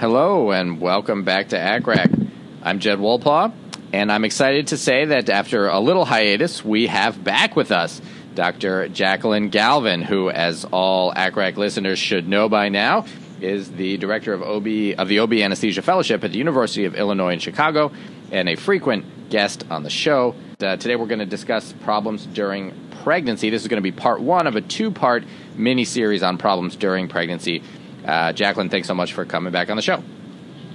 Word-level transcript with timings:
Hello, 0.00 0.50
and 0.50 0.80
welcome 0.80 1.24
back 1.24 1.50
to 1.50 1.58
ACCRAC. 1.58 2.30
I'm 2.62 2.78
Jed 2.78 3.00
Wolpaw, 3.00 3.52
and 3.92 4.10
I'm 4.10 4.24
excited 4.24 4.68
to 4.68 4.78
say 4.78 5.04
that 5.04 5.28
after 5.28 5.68
a 5.68 5.78
little 5.78 6.06
hiatus, 6.06 6.64
we 6.64 6.86
have 6.86 7.22
back 7.22 7.54
with 7.54 7.70
us 7.70 8.00
Dr. 8.34 8.88
Jacqueline 8.88 9.50
Galvin, 9.50 10.00
who, 10.00 10.30
as 10.30 10.64
all 10.64 11.12
ACCRAC 11.12 11.58
listeners 11.58 11.98
should 11.98 12.26
know 12.26 12.48
by 12.48 12.70
now, 12.70 13.04
is 13.42 13.72
the 13.72 13.98
director 13.98 14.32
of 14.32 14.40
OB 14.40 14.98
of 14.98 15.08
the 15.08 15.18
OB 15.18 15.34
Anesthesia 15.34 15.82
Fellowship 15.82 16.24
at 16.24 16.32
the 16.32 16.38
University 16.38 16.86
of 16.86 16.94
Illinois 16.94 17.34
in 17.34 17.38
Chicago, 17.38 17.92
and 18.32 18.48
a 18.48 18.56
frequent 18.56 19.28
guest 19.28 19.66
on 19.70 19.82
the 19.82 19.90
show. 19.90 20.34
Uh, 20.60 20.78
today, 20.78 20.96
we're 20.96 21.08
going 21.08 21.18
to 21.18 21.26
discuss 21.26 21.74
problems 21.84 22.24
during 22.24 22.72
pregnancy. 23.02 23.50
This 23.50 23.60
is 23.60 23.68
going 23.68 23.82
to 23.82 23.82
be 23.82 23.92
part 23.92 24.22
one 24.22 24.46
of 24.46 24.56
a 24.56 24.62
two-part 24.62 25.24
mini 25.56 25.84
series 25.84 26.22
on 26.22 26.38
problems 26.38 26.74
during 26.74 27.06
pregnancy. 27.06 27.62
Uh, 28.04 28.32
Jacqueline, 28.32 28.68
thanks 28.68 28.88
so 28.88 28.94
much 28.94 29.12
for 29.12 29.24
coming 29.24 29.52
back 29.52 29.70
on 29.70 29.76
the 29.76 29.82
show. 29.82 30.02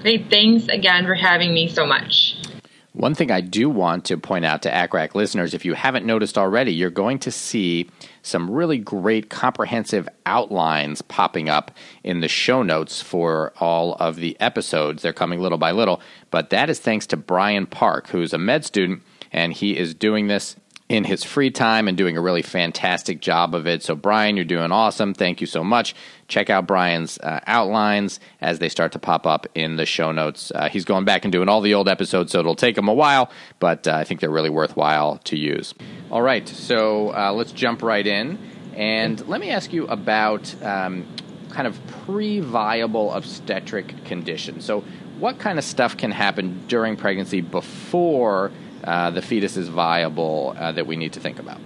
Great. 0.01 0.29
Thanks 0.29 0.67
again 0.67 1.05
for 1.05 1.15
having 1.15 1.53
me 1.53 1.67
so 1.67 1.85
much. 1.85 2.37
One 2.95 3.13
thing 3.13 3.29
I 3.29 3.41
do 3.41 3.69
want 3.69 4.05
to 4.05 4.17
point 4.17 4.45
out 4.45 4.61
to 4.61 4.71
ACCRAC 4.71 5.15
listeners, 5.15 5.53
if 5.53 5.65
you 5.65 5.73
haven't 5.73 6.05
noticed 6.05 6.37
already, 6.37 6.73
you're 6.73 6.89
going 6.89 7.19
to 7.19 7.31
see 7.31 7.89
some 8.21 8.49
really 8.49 8.77
great 8.77 9.29
comprehensive 9.29 10.07
outlines 10.25 11.01
popping 11.01 11.49
up 11.49 11.71
in 12.05 12.21
the 12.21 12.29
show 12.29 12.63
notes 12.63 13.01
for 13.01 13.51
all 13.59 13.95
of 13.95 14.15
the 14.15 14.39
episodes. 14.39 15.01
They're 15.01 15.11
coming 15.11 15.41
little 15.41 15.57
by 15.57 15.71
little, 15.71 15.99
but 16.31 16.51
that 16.51 16.69
is 16.69 16.79
thanks 16.79 17.05
to 17.07 17.17
Brian 17.17 17.65
Park, 17.65 18.07
who's 18.07 18.31
a 18.31 18.37
med 18.37 18.63
student, 18.63 19.01
and 19.29 19.51
he 19.51 19.77
is 19.77 19.93
doing 19.93 20.27
this 20.27 20.55
in 20.87 21.03
his 21.03 21.23
free 21.23 21.49
time 21.49 21.87
and 21.87 21.97
doing 21.97 22.15
a 22.15 22.21
really 22.21 22.43
fantastic 22.43 23.19
job 23.19 23.55
of 23.55 23.65
it. 23.65 23.81
So, 23.81 23.95
Brian, 23.95 24.35
you're 24.35 24.45
doing 24.45 24.71
awesome. 24.71 25.15
Thank 25.15 25.41
you 25.41 25.47
so 25.47 25.63
much. 25.63 25.95
Check 26.27 26.51
out 26.51 26.67
Brian's 26.67 27.17
uh, 27.19 27.39
outlines 27.47 28.19
as 28.39 28.59
they 28.59 28.69
start 28.69 28.91
to 28.91 28.99
pop 28.99 29.25
up 29.25 29.47
in 29.55 29.77
the 29.77 29.85
show 29.85 30.11
notes. 30.11 30.51
Uh, 30.53 30.69
he's 30.69 30.85
going 30.85 31.03
back 31.03 31.25
and 31.25 31.31
doing 31.31 31.49
all 31.49 31.61
the 31.61 31.73
old 31.73 31.89
episodes, 31.89 32.31
so 32.31 32.39
it'll 32.39 32.55
take 32.55 32.77
him 32.77 32.87
a 32.87 32.93
while, 32.93 33.31
but 33.59 33.87
uh, 33.87 33.95
I 33.95 34.03
think 34.03 34.19
they're 34.19 34.29
really 34.29 34.49
worthwhile 34.51 35.17
to 35.23 35.35
use. 35.37 35.73
All 36.11 36.21
right, 36.21 36.47
so 36.47 37.15
uh, 37.15 37.33
let's 37.33 37.51
jump 37.51 37.81
right 37.81 38.05
in. 38.05 38.37
And 38.75 39.25
let 39.27 39.41
me 39.41 39.49
ask 39.49 39.73
you 39.73 39.87
about 39.87 40.53
um, 40.61 41.07
kind 41.49 41.65
of 41.65 41.79
pre 42.05 42.41
viable 42.41 43.11
obstetric 43.13 44.05
conditions. 44.05 44.65
So, 44.65 44.83
what 45.17 45.39
kind 45.39 45.57
of 45.57 45.63
stuff 45.63 45.95
can 45.95 46.11
happen 46.11 46.67
during 46.67 46.95
pregnancy 46.97 47.41
before? 47.41 48.51
Uh, 48.85 49.11
the 49.11 49.21
fetus 49.21 49.57
is 49.57 49.67
viable 49.67 50.55
uh, 50.57 50.71
that 50.71 50.87
we 50.87 50.95
need 50.95 51.13
to 51.13 51.19
think 51.19 51.39
about? 51.39 51.59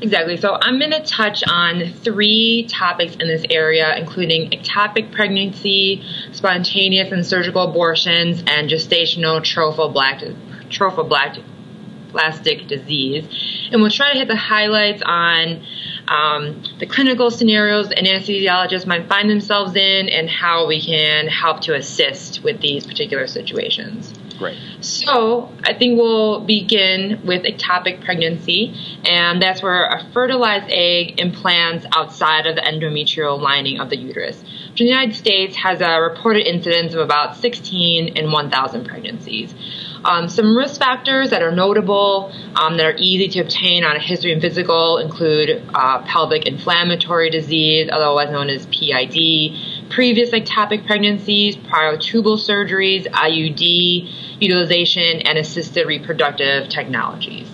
Exactly. 0.00 0.36
So 0.36 0.58
I'm 0.60 0.78
going 0.78 0.90
to 0.90 1.02
touch 1.02 1.42
on 1.48 1.90
three 1.90 2.66
topics 2.68 3.16
in 3.16 3.28
this 3.28 3.44
area, 3.48 3.96
including 3.96 4.50
ectopic 4.50 5.10
pregnancy, 5.10 6.02
spontaneous 6.32 7.10
and 7.12 7.24
surgical 7.24 7.62
abortions, 7.62 8.42
and 8.46 8.68
gestational 8.68 9.40
trophoblastic, 9.40 10.36
trophoblastic 10.68 12.68
disease. 12.68 13.24
And 13.72 13.80
we'll 13.80 13.90
try 13.90 14.12
to 14.12 14.18
hit 14.18 14.28
the 14.28 14.36
highlights 14.36 15.02
on 15.04 15.64
um, 16.08 16.62
the 16.78 16.86
clinical 16.86 17.30
scenarios 17.30 17.90
an 17.90 18.04
anesthesiologist 18.04 18.86
might 18.86 19.08
find 19.08 19.30
themselves 19.30 19.74
in 19.74 20.08
and 20.10 20.28
how 20.28 20.66
we 20.66 20.80
can 20.80 21.26
help 21.26 21.62
to 21.62 21.74
assist 21.74 22.44
with 22.44 22.60
these 22.60 22.86
particular 22.86 23.26
situations. 23.26 24.12
Great. 24.38 24.58
So 24.80 25.50
I 25.64 25.72
think 25.72 25.98
we'll 25.98 26.40
begin 26.40 27.22
with 27.24 27.44
ectopic 27.44 28.04
pregnancy, 28.04 28.74
and 29.04 29.40
that's 29.40 29.62
where 29.62 29.86
a 29.86 30.04
fertilized 30.12 30.70
egg 30.70 31.18
implants 31.18 31.86
outside 31.94 32.46
of 32.46 32.56
the 32.56 32.62
endometrial 32.62 33.40
lining 33.40 33.80
of 33.80 33.88
the 33.88 33.96
uterus. 33.96 34.42
The 34.76 34.84
United 34.84 35.14
States 35.14 35.56
has 35.56 35.80
a 35.80 36.00
reported 36.00 36.46
incidence 36.46 36.92
of 36.92 37.00
about 37.00 37.36
16 37.36 38.08
in 38.08 38.30
1,000 38.30 38.86
pregnancies. 38.86 39.54
Um, 40.04 40.28
some 40.28 40.56
risk 40.56 40.78
factors 40.78 41.30
that 41.30 41.42
are 41.42 41.50
notable 41.50 42.30
um, 42.54 42.76
that 42.76 42.86
are 42.86 42.94
easy 42.96 43.28
to 43.28 43.40
obtain 43.40 43.84
on 43.84 43.96
a 43.96 43.98
history 43.98 44.32
and 44.32 44.40
physical 44.40 44.98
include 44.98 45.62
uh, 45.74 46.02
pelvic 46.02 46.46
inflammatory 46.46 47.30
disease, 47.30 47.88
otherwise 47.90 48.30
known 48.30 48.50
as 48.50 48.66
PID, 48.66 49.75
previous 49.90 50.30
ectopic 50.30 50.86
pregnancies, 50.86 51.56
prior 51.56 51.96
tubal 51.96 52.36
surgeries, 52.36 53.06
IUD 53.06 54.40
utilization, 54.40 55.22
and 55.22 55.38
assisted 55.38 55.86
reproductive 55.86 56.68
technologies. 56.68 57.50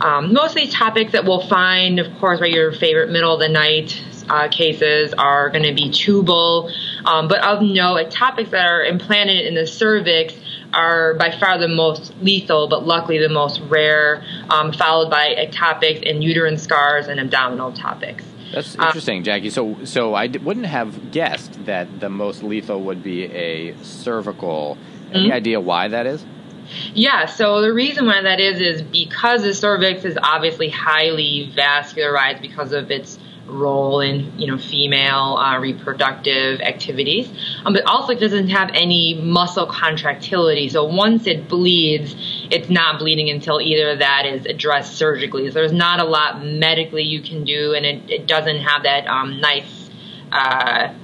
Um, 0.00 0.32
most 0.32 0.50
of 0.50 0.54
these 0.56 0.74
ectopics 0.74 1.12
that 1.12 1.24
we'll 1.24 1.46
find, 1.46 1.98
of 1.98 2.18
course, 2.18 2.40
right, 2.40 2.52
your 2.52 2.72
favorite 2.72 3.10
middle 3.10 3.34
of 3.34 3.40
the 3.40 3.48
night 3.48 4.02
uh, 4.28 4.48
cases 4.48 5.12
are 5.14 5.50
going 5.50 5.64
to 5.64 5.74
be 5.74 5.90
tubal, 5.90 6.72
um, 7.04 7.28
but 7.28 7.42
of 7.42 7.62
note, 7.62 7.96
ectopics 7.96 8.50
that 8.50 8.66
are 8.66 8.84
implanted 8.84 9.46
in 9.46 9.54
the 9.54 9.66
cervix 9.66 10.34
are 10.72 11.14
by 11.14 11.30
far 11.30 11.58
the 11.58 11.68
most 11.68 12.14
lethal, 12.22 12.68
but 12.68 12.86
luckily 12.86 13.18
the 13.18 13.28
most 13.28 13.60
rare, 13.62 14.22
um, 14.48 14.72
followed 14.72 15.10
by 15.10 15.34
ectopics 15.34 16.08
and 16.08 16.22
uterine 16.22 16.56
scars 16.56 17.08
and 17.08 17.18
abdominal 17.18 17.72
ectopics. 17.72 18.22
That's 18.52 18.78
uh, 18.78 18.86
interesting, 18.86 19.22
Jackie. 19.22 19.50
So, 19.50 19.84
so 19.84 20.14
I 20.14 20.26
d- 20.26 20.38
wouldn't 20.38 20.66
have 20.66 21.12
guessed 21.12 21.64
that 21.66 22.00
the 22.00 22.08
most 22.08 22.42
lethal 22.42 22.80
would 22.82 23.02
be 23.02 23.24
a 23.24 23.76
cervical. 23.82 24.76
Any 25.12 25.24
mm-hmm. 25.24 25.32
idea 25.32 25.60
why 25.60 25.88
that 25.88 26.06
is? 26.06 26.24
Yeah, 26.94 27.26
so 27.26 27.60
the 27.62 27.72
reason 27.72 28.06
why 28.06 28.22
that 28.22 28.38
is 28.40 28.60
is 28.60 28.82
because 28.82 29.42
the 29.42 29.54
cervix 29.54 30.04
is 30.04 30.16
obviously 30.22 30.68
highly 30.68 31.52
vascularized 31.56 32.40
because 32.40 32.72
of 32.72 32.90
its 32.90 33.18
role 33.50 34.00
in 34.00 34.38
you 34.38 34.46
know 34.46 34.58
female 34.58 35.36
uh, 35.36 35.58
reproductive 35.58 36.60
activities, 36.60 37.28
um, 37.64 37.72
but 37.72 37.84
also 37.84 38.12
it 38.12 38.20
doesn't 38.20 38.48
have 38.48 38.70
any 38.74 39.14
muscle 39.14 39.66
contractility. 39.66 40.68
So 40.68 40.84
once 40.84 41.26
it 41.26 41.48
bleeds, 41.48 42.14
it's 42.50 42.70
not 42.70 42.98
bleeding 42.98 43.30
until 43.30 43.60
either 43.60 43.96
that 43.96 44.26
is 44.26 44.46
addressed 44.46 44.96
surgically. 44.96 45.48
So 45.48 45.54
there's 45.54 45.72
not 45.72 46.00
a 46.00 46.04
lot 46.04 46.42
medically 46.44 47.02
you 47.02 47.22
can 47.22 47.44
do, 47.44 47.74
and 47.74 47.84
it, 47.84 48.10
it 48.10 48.26
doesn't 48.26 48.60
have 48.60 48.84
that 48.84 49.06
um, 49.06 49.40
nice. 49.40 49.90
Uh, 50.32 50.94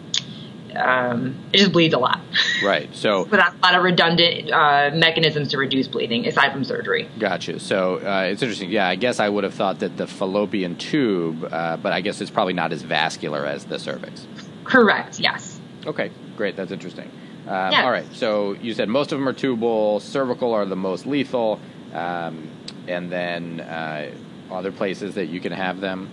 um, 0.76 1.36
it 1.52 1.58
just 1.58 1.72
bleeds 1.72 1.94
a 1.94 1.98
lot. 1.98 2.20
Right. 2.62 2.94
So 2.94 3.24
without 3.30 3.54
a 3.54 3.58
lot 3.58 3.74
of 3.74 3.82
redundant 3.82 4.50
uh, 4.50 4.90
mechanisms 4.94 5.48
to 5.48 5.58
reduce 5.58 5.88
bleeding 5.88 6.26
aside 6.26 6.52
from 6.52 6.64
surgery. 6.64 7.08
Gotcha. 7.18 7.58
So 7.60 7.96
uh, 7.96 8.28
it's 8.30 8.42
interesting. 8.42 8.70
Yeah, 8.70 8.88
I 8.88 8.94
guess 8.96 9.20
I 9.20 9.28
would 9.28 9.44
have 9.44 9.54
thought 9.54 9.80
that 9.80 9.96
the 9.96 10.06
fallopian 10.06 10.76
tube, 10.76 11.48
uh, 11.50 11.76
but 11.76 11.92
I 11.92 12.00
guess 12.00 12.20
it's 12.20 12.30
probably 12.30 12.54
not 12.54 12.72
as 12.72 12.82
vascular 12.82 13.46
as 13.46 13.64
the 13.64 13.78
cervix. 13.78 14.26
Correct. 14.64 15.20
Yes. 15.20 15.60
Okay. 15.86 16.10
Great. 16.36 16.56
That's 16.56 16.72
interesting. 16.72 17.10
Um, 17.46 17.74
All 17.74 17.90
right. 17.90 18.06
So 18.12 18.52
you 18.54 18.74
said 18.74 18.88
most 18.88 19.12
of 19.12 19.18
them 19.18 19.28
are 19.28 19.32
tubal. 19.32 20.00
Cervical 20.00 20.52
are 20.52 20.64
the 20.64 20.76
most 20.76 21.06
lethal, 21.06 21.60
um, 21.92 22.48
and 22.88 23.10
then 23.10 23.60
uh, 23.60 24.10
other 24.50 24.72
places 24.72 25.14
that 25.14 25.26
you 25.26 25.40
can 25.40 25.52
have 25.52 25.80
them 25.80 26.10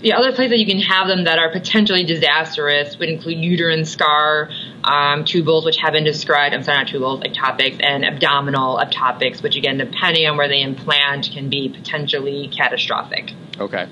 the 0.00 0.12
other 0.12 0.32
places 0.32 0.50
that 0.50 0.58
you 0.58 0.66
can 0.66 0.80
have 0.80 1.08
them 1.08 1.24
that 1.24 1.38
are 1.38 1.50
potentially 1.50 2.04
disastrous 2.04 2.98
would 2.98 3.08
include 3.08 3.38
uterine 3.38 3.84
scar, 3.84 4.48
um, 4.84 5.24
tubals, 5.24 5.64
which 5.64 5.78
have 5.78 5.92
been 5.92 6.04
described. 6.04 6.54
I'm 6.54 6.62
sorry, 6.62 6.78
not 6.78 6.86
tubals, 6.86 7.24
ectopics, 7.24 7.82
and 7.82 8.04
abdominal 8.04 8.78
ectopics, 8.78 9.42
which 9.42 9.56
again, 9.56 9.78
depending 9.78 10.26
on 10.26 10.36
where 10.36 10.48
they 10.48 10.62
implant, 10.62 11.30
can 11.32 11.48
be 11.48 11.68
potentially 11.68 12.48
catastrophic. 12.48 13.32
Okay. 13.58 13.88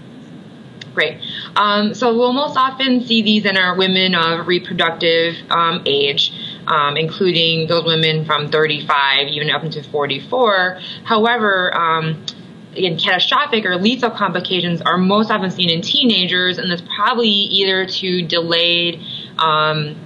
Great. 0.94 1.21
Um, 1.56 1.93
so 1.93 2.17
we'll 2.17 2.33
most 2.33 2.56
often 2.56 3.05
see 3.05 3.21
these 3.21 3.44
in 3.44 3.59
our 3.59 3.77
women 3.77 4.15
of 4.15 4.47
reproductive 4.47 5.34
um, 5.50 5.83
age, 5.84 6.33
um, 6.67 6.97
including 6.97 7.67
those 7.67 7.84
women 7.84 8.25
from 8.25 8.49
35 8.50 9.28
even 9.28 9.50
up 9.50 9.62
into 9.62 9.83
44. 9.83 10.81
However, 11.05 11.77
um, 11.77 12.25
again, 12.76 12.98
catastrophic 12.98 13.64
or 13.64 13.76
lethal 13.76 14.10
complications 14.10 14.81
are 14.82 14.98
most 14.98 15.31
often 15.31 15.50
seen 15.50 15.70
in 15.70 15.82
teenagers, 15.82 16.59
and 16.59 16.70
that's 16.70 16.82
probably 16.94 17.28
either 17.28 17.87
to 17.87 18.22
delayed 18.22 19.00
um, 19.38 19.97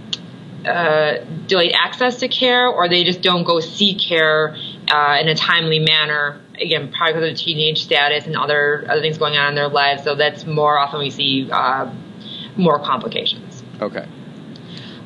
uh, 0.65 1.19
delayed 1.47 1.73
access 1.75 2.19
to 2.21 2.29
care, 2.29 2.69
or 2.69 2.89
they 2.89 3.05
just 3.05 3.23
don't 3.23 3.45
go 3.45 3.61
see 3.61 3.95
care 3.95 4.57
uh, 4.89 5.19
in 5.21 5.29
a 5.29 5.35
timely 5.35 5.79
manner. 5.79 6.41
Again, 6.61 6.93
probably 6.93 7.15
because 7.15 7.31
of 7.33 7.39
teenage 7.39 7.83
status 7.83 8.27
and 8.27 8.37
other 8.37 8.85
other 8.89 9.01
things 9.01 9.19
going 9.19 9.37
on 9.37 9.51
in 9.51 9.55
their 9.55 9.69
lives. 9.69 10.05
So 10.05 10.15
that's 10.15 10.47
more 10.47 10.79
often 10.79 11.01
we 11.01 11.11
see 11.11 11.49
uh, 11.51 11.91
more 12.57 12.79
complications. 12.79 13.63
Okay. 13.81 14.07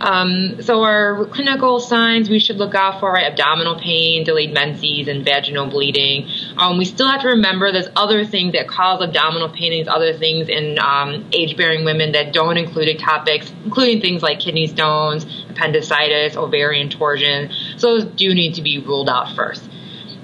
Um, 0.00 0.60
so 0.60 0.82
our 0.82 1.24
clinical 1.26 1.80
signs 1.80 2.28
we 2.28 2.38
should 2.38 2.56
look 2.56 2.74
out 2.74 3.00
for 3.00 3.12
right, 3.12 3.30
abdominal 3.30 3.78
pain, 3.78 4.24
delayed 4.24 4.52
menses, 4.52 5.08
and 5.08 5.24
vaginal 5.24 5.66
bleeding. 5.66 6.28
Um, 6.56 6.78
we 6.78 6.84
still 6.84 7.08
have 7.08 7.22
to 7.22 7.28
remember 7.28 7.72
there's 7.72 7.88
other 7.96 8.24
things 8.24 8.52
that 8.52 8.68
cause 8.68 9.02
abdominal 9.02 9.48
pain. 9.48 9.70
These 9.70 9.88
other 9.88 10.12
things 10.12 10.48
in 10.48 10.78
um, 10.78 11.28
age-bearing 11.32 11.84
women 11.84 12.12
that 12.12 12.32
don't 12.32 12.56
include 12.56 12.88
ectopics, 12.88 13.52
including 13.64 14.00
things 14.00 14.22
like 14.22 14.40
kidney 14.40 14.66
stones, 14.66 15.24
appendicitis, 15.50 16.36
ovarian 16.36 16.90
torsion. 16.90 17.50
So 17.76 17.98
those 17.98 18.04
do 18.04 18.34
need 18.34 18.54
to 18.54 18.62
be 18.62 18.78
ruled 18.78 19.08
out 19.08 19.34
first. 19.34 19.62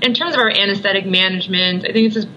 In 0.03 0.15
terms 0.15 0.35
of 0.35 0.41
our 0.41 0.51
anesthetic 0.51 1.07
management, 1.07 1.85
I 1.85 1.93
think 1.93 2.13
this 2.13 2.25
is 2.25 2.31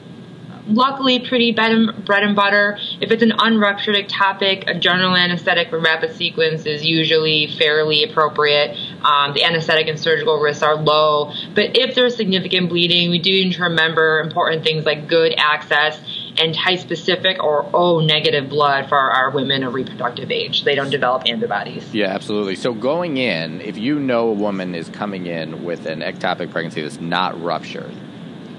luckily 0.67 1.19
pretty 1.19 1.51
bread 1.51 1.71
and, 1.71 2.35
butter. 2.35 2.77
If 3.01 3.11
it's 3.11 3.23
an 3.23 3.33
unruptured 3.37 3.95
ectopic, 3.95 4.69
a 4.69 4.79
general 4.79 5.15
anesthetic 5.15 5.71
with 5.71 5.83
rapid 5.83 6.15
sequence 6.15 6.65
is 6.65 6.85
usually 6.85 7.47
fairly 7.47 8.03
appropriate. 8.03 8.77
Um, 9.03 9.33
the 9.33 9.43
anesthetic 9.43 9.87
and 9.87 9.99
surgical 9.99 10.39
risks 10.39 10.63
are 10.63 10.75
low. 10.75 11.33
But 11.53 11.77
if 11.77 11.95
there's 11.95 12.15
significant 12.15 12.69
bleeding, 12.69 13.09
we 13.09 13.19
do 13.19 13.31
need 13.31 13.53
to 13.53 13.63
remember 13.63 14.19
important 14.19 14.63
things 14.63 14.85
like 14.85 15.07
good 15.07 15.33
access 15.37 15.99
and 16.37 16.55
type 16.55 16.79
specific 16.79 17.43
or 17.43 17.69
O 17.73 17.99
negative 17.99 18.49
blood 18.49 18.89
for 18.89 18.97
our 18.97 19.29
women 19.31 19.63
of 19.63 19.73
reproductive 19.73 20.31
age. 20.31 20.63
They 20.63 20.75
don't 20.75 20.89
develop 20.89 21.23
antibodies. 21.27 21.93
Yeah, 21.93 22.07
absolutely. 22.07 22.55
So 22.55 22.73
going 22.73 23.17
in, 23.17 23.61
if 23.61 23.77
you 23.77 23.99
know 23.99 24.29
a 24.29 24.33
woman 24.33 24.75
is 24.75 24.89
coming 24.89 25.27
in 25.27 25.63
with 25.63 25.85
an 25.85 25.99
ectopic 25.99 26.51
pregnancy 26.51 26.81
that's 26.81 26.99
not 26.99 27.39
ruptured, 27.41 27.93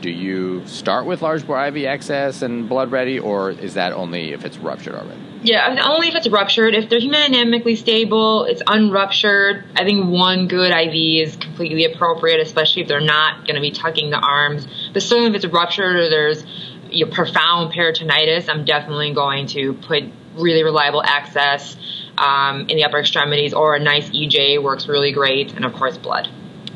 do 0.05 0.11
you 0.11 0.63
start 0.67 1.07
with 1.07 1.23
large 1.23 1.47
bore 1.47 1.67
IV 1.67 1.87
access 1.87 2.43
and 2.43 2.69
blood 2.69 2.91
ready, 2.91 3.19
or 3.19 3.53
is 3.53 3.73
that 3.73 3.95
only 3.95 4.35
if 4.35 4.45
it's 4.45 4.59
ruptured 4.59 4.95
already? 4.95 5.19
Yeah, 5.43 5.83
only 5.83 6.09
if 6.09 6.15
it's 6.15 6.29
ruptured. 6.29 6.75
If 6.75 6.91
they're 6.91 7.01
hemodynamically 7.01 7.79
stable, 7.79 8.45
it's 8.45 8.61
unruptured. 8.67 9.65
I 9.75 9.85
think 9.85 10.07
one 10.11 10.47
good 10.47 10.73
IV 10.73 11.27
is 11.27 11.37
completely 11.37 11.87
appropriate, 11.87 12.39
especially 12.41 12.83
if 12.83 12.89
they're 12.89 13.01
not 13.01 13.47
going 13.47 13.55
to 13.55 13.63
be 13.63 13.71
tucking 13.71 14.11
the 14.11 14.19
arms. 14.19 14.69
But 14.93 15.03
certainly 15.03 15.31
if 15.31 15.43
it's 15.43 15.51
ruptured 15.51 15.97
or 15.97 16.11
there's 16.11 16.45
you 16.91 17.07
know, 17.07 17.11
profound 17.11 17.73
peritonitis, 17.73 18.51
I'm 18.51 18.67
definitely 18.67 19.15
going 19.15 19.47
to 19.49 19.73
put 19.73 20.05
really 20.37 20.65
reliable 20.65 21.03
access 21.03 21.79
um, 22.19 22.69
in 22.69 22.77
the 22.77 22.85
upper 22.85 22.99
extremities, 22.99 23.55
or 23.55 23.75
a 23.75 23.81
nice 23.81 24.11
EJ 24.11 24.63
works 24.63 24.87
really 24.87 25.13
great, 25.13 25.55
and 25.55 25.65
of 25.65 25.73
course, 25.73 25.97
blood. 25.97 26.29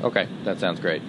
Okay, 0.03 0.27
that 0.45 0.61
sounds 0.61 0.81
great. 0.81 1.03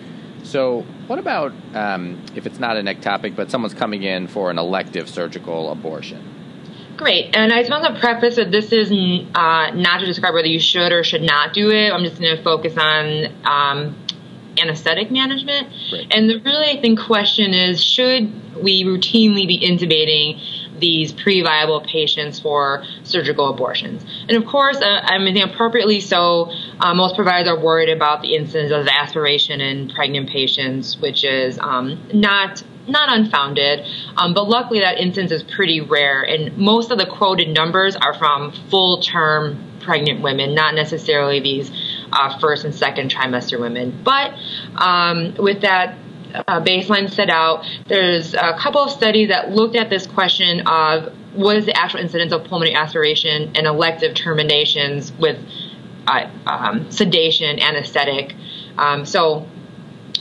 So, 0.50 0.82
what 1.06 1.20
about 1.20 1.54
um, 1.76 2.20
if 2.36 2.48
it's 2.48 2.58
not 2.58 2.76
an 2.76 2.88
ectopic, 2.88 3.36
but 3.36 3.52
someone's 3.52 3.76
coming 3.76 4.02
in 4.02 4.28
for 4.28 4.50
an 4.50 4.58
elective 4.58 5.08
surgical 5.08 5.72
abortion? 5.72 6.24
Great. 6.98 7.36
And 7.38 7.54
I 7.54 7.60
just 7.60 7.70
want 7.70 7.94
to 7.94 8.00
preface 8.00 8.38
that 8.38 8.50
this 8.50 8.72
is 8.72 8.90
uh, 8.92 9.72
not 9.76 10.00
to 10.00 10.08
describe 10.08 10.34
whether 10.34 10.48
you 10.48 10.60
should 10.60 10.92
or 10.92 11.04
should 11.04 11.22
not 11.22 11.54
do 11.54 11.70
it. 11.70 11.94
I'm 11.94 12.04
just 12.04 12.20
going 12.20 12.36
to 12.36 12.42
focus 12.42 12.76
on 12.78 13.28
um, 13.46 13.96
anesthetic 14.58 15.12
management. 15.12 15.68
Right. 15.94 16.08
And 16.10 16.28
the 16.28 16.42
really, 16.44 16.78
I 16.78 16.82
think, 16.82 17.00
question 17.00 17.54
is 17.54 17.84
should 17.84 18.56
we 18.62 18.84
routinely 18.84 19.48
be 19.48 19.60
intubating 19.60 20.42
these 20.80 21.12
pre-viable 21.12 21.82
patients 21.82 22.40
for 22.40 22.84
surgical 23.04 23.50
abortions. 23.50 24.04
And 24.28 24.38
of 24.38 24.46
course, 24.46 24.78
uh, 24.78 25.02
I 25.04 25.18
mean, 25.18 25.38
appropriately 25.42 26.00
so, 26.00 26.52
uh, 26.80 26.94
most 26.94 27.16
providers 27.16 27.48
are 27.48 27.60
worried 27.60 27.90
about 27.90 28.22
the 28.22 28.36
incidence 28.36 28.72
of 28.72 28.88
aspiration 28.88 29.62
in 29.62 29.90
pregnant 29.90 30.30
patients, 30.30 30.98
which 31.00 31.24
is 31.24 31.60
um, 31.60 32.08
not 32.14 32.64
not 32.88 33.16
unfounded, 33.16 33.86
um, 34.18 34.34
but 34.34 34.50
luckily 34.50 34.80
that 34.80 34.98
incidence 34.98 35.32
is 35.32 35.44
pretty 35.44 35.80
rare, 35.80 36.24
and 36.24 36.58
most 36.58 36.90
of 36.90 36.98
the 36.98 37.06
quoted 37.06 37.50
numbers 37.50 37.96
are 37.96 38.16
from 38.16 38.52
full-term 38.72 39.64
pregnant 39.82 40.22
women, 40.22 40.56
not 40.56 40.74
necessarily 40.74 41.40
these 41.40 41.72
uh, 42.12 42.38
first 42.40 42.66
and 42.66 42.74
second 42.74 43.12
trimester 43.12 43.60
women. 43.60 44.02
But 44.04 44.34
um, 44.76 45.36
with 45.36 45.62
that 45.62 45.98
uh, 46.34 46.62
baseline 46.62 47.12
set 47.12 47.30
out, 47.30 47.66
there's 47.88 48.34
a 48.34 48.56
couple 48.58 48.82
of 48.82 48.92
studies 48.92 49.30
that 49.30 49.52
looked 49.52 49.76
at 49.76 49.90
this 49.90 50.06
question 50.06 50.62
of 50.68 51.14
what 51.34 51.58
is 51.58 51.66
the 51.66 51.78
actual 51.78 52.00
incidence 52.00 52.32
of 52.34 52.44
pulmonary 52.46 52.76
aspiration 52.76 53.52
and 53.56 53.68
elective 53.68 54.16
terminations 54.16 55.12
with 55.14 55.38
uh, 56.08 56.30
um, 56.46 56.92
sedation, 56.92 57.60
anesthetic. 57.60 58.36
Um, 58.78 59.06
so 59.06 59.48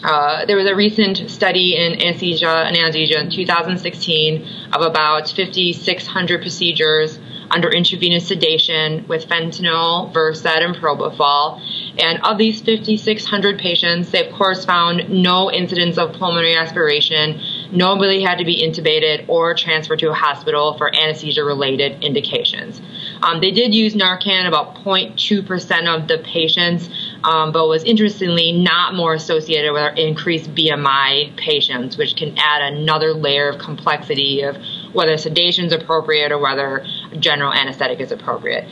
uh, 0.03 0.47
there 0.47 0.57
was 0.57 0.67
a 0.67 0.75
recent 0.75 1.31
study 1.31 1.77
in 1.77 2.01
anesthesia 2.01 2.49
and 2.49 2.77
analgesia 2.77 3.21
in 3.21 3.31
2016 3.31 4.47
of 4.73 4.83
about 4.83 5.29
5,600 5.29 6.41
procedures 6.41 7.19
under 7.51 7.71
intravenous 7.71 8.29
sedation 8.29 9.07
with 9.09 9.29
fentanyl, 9.29 10.13
Versed, 10.13 10.47
and 10.47 10.75
propofol. 10.77 11.61
And 11.99 12.21
of 12.25 12.39
these 12.39 12.61
5,600 12.61 13.59
patients, 13.59 14.11
they 14.11 14.27
of 14.27 14.35
course 14.35 14.65
found 14.65 15.09
no 15.11 15.51
incidence 15.51 15.99
of 15.99 16.13
pulmonary 16.13 16.55
aspiration. 16.55 17.41
Nobody 17.73 18.23
had 18.23 18.39
to 18.39 18.45
be 18.45 18.63
intubated 18.63 19.29
or 19.29 19.55
transferred 19.55 19.99
to 20.01 20.11
a 20.11 20.15
hospital 20.15 20.77
for 20.77 20.95
anesthesia 20.95 21.45
related 21.45 22.03
indications. 22.05 22.81
Um, 23.23 23.41
they 23.41 23.51
did 23.51 23.75
use 23.75 23.95
Narcan 23.95 24.47
about 24.47 24.77
0.2% 24.77 25.95
of 25.95 26.09
the 26.09 26.19
patients, 26.19 26.89
um, 27.25 27.53
but 27.53 27.67
was 27.67 27.85
interestingly 27.85 28.53
not 28.53 28.95
more 28.95 29.15
associated 29.15 29.73
with 29.73 29.83
our 29.83 29.95
increased 29.95 30.55
BMI 30.55 31.37
patients, 31.37 31.97
which 31.97 32.17
can 32.17 32.37
add 32.39 32.73
another 32.73 33.13
layer 33.13 33.49
of 33.49 33.59
complexity 33.59 34.43
of 34.43 34.57
whether 34.99 35.17
sedation 35.17 35.67
is 35.67 35.73
appropriate 35.73 36.33
or 36.33 36.39
whether 36.39 36.85
general 37.21 37.53
anesthetic 37.53 38.01
is 38.01 38.11
appropriate. 38.11 38.69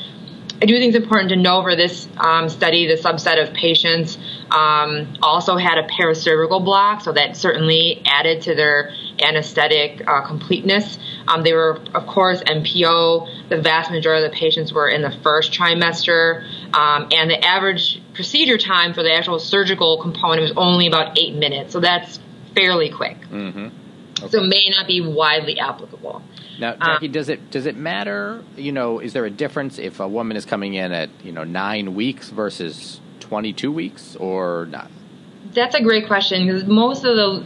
I 0.61 0.65
do 0.65 0.77
think 0.77 0.93
it's 0.93 1.05
important 1.05 1.29
to 1.29 1.37
know 1.37 1.63
for 1.63 1.77
this 1.77 2.09
um, 2.17 2.49
study, 2.49 2.89
the 2.89 2.95
subset 2.95 3.41
of 3.41 3.55
patients 3.55 4.19
um, 4.51 5.17
also 5.23 5.57
had 5.57 5.79
a 5.79 5.87
paracervical 5.87 6.65
block, 6.65 7.03
so 7.03 7.13
that 7.13 7.37
certainly 7.37 8.03
added 8.07 8.43
to 8.43 8.57
their 8.57 8.91
anesthetic 9.21 10.03
uh, 10.09 10.27
completeness. 10.27 10.99
Um, 11.29 11.45
they 11.45 11.53
were, 11.53 11.79
of 11.95 12.07
course, 12.07 12.43
NPO. 12.43 13.49
The 13.49 13.61
vast 13.61 13.93
majority 13.93 14.25
of 14.25 14.33
the 14.33 14.37
patients 14.37 14.73
were 14.73 14.89
in 14.89 15.03
the 15.03 15.15
first 15.23 15.53
trimester, 15.53 16.43
um, 16.75 17.09
and 17.13 17.31
the 17.31 17.45
average 17.45 18.03
procedure 18.15 18.59
time 18.59 18.95
for 18.95 19.05
the 19.05 19.13
actual 19.13 19.39
surgical 19.39 20.03
component 20.03 20.41
was 20.41 20.53
only 20.57 20.89
about 20.89 21.19
eight 21.21 21.37
minutes, 21.37 21.73
so 21.73 21.79
that's 21.79 22.19
fairly 22.57 22.91
quick. 22.91 23.19
Mm-hmm. 23.31 23.86
Okay. 24.19 24.29
So 24.29 24.41
may 24.41 24.69
not 24.71 24.87
be 24.87 25.01
widely 25.01 25.59
applicable. 25.59 26.23
Now, 26.59 26.75
Jackie, 26.77 27.07
um, 27.07 27.13
does 27.13 27.29
it 27.29 27.51
does 27.51 27.67
it 27.67 27.77
matter? 27.77 28.43
You 28.57 28.73
know, 28.73 28.99
is 28.99 29.13
there 29.13 29.27
a 29.27 29.31
difference 29.31 29.79
if 29.79 30.01
a 30.01 30.09
woman 30.09 30.37
is 30.37 30.47
coming 30.47 30.75
in 30.75 30.93
at 30.93 31.11
you 31.23 31.33
know 31.33 31.45
nine 31.45 31.95
weeks 31.95 32.31
versus 32.31 33.01
twenty 33.21 33.53
two 33.53 33.71
weeks, 33.71 34.17
or 34.17 34.67
not? 34.71 34.91
That's 35.53 35.75
a 35.75 35.83
great 35.83 36.07
question 36.07 36.47
because 36.47 36.65
most 36.65 37.05
of 37.05 37.17
the 37.17 37.45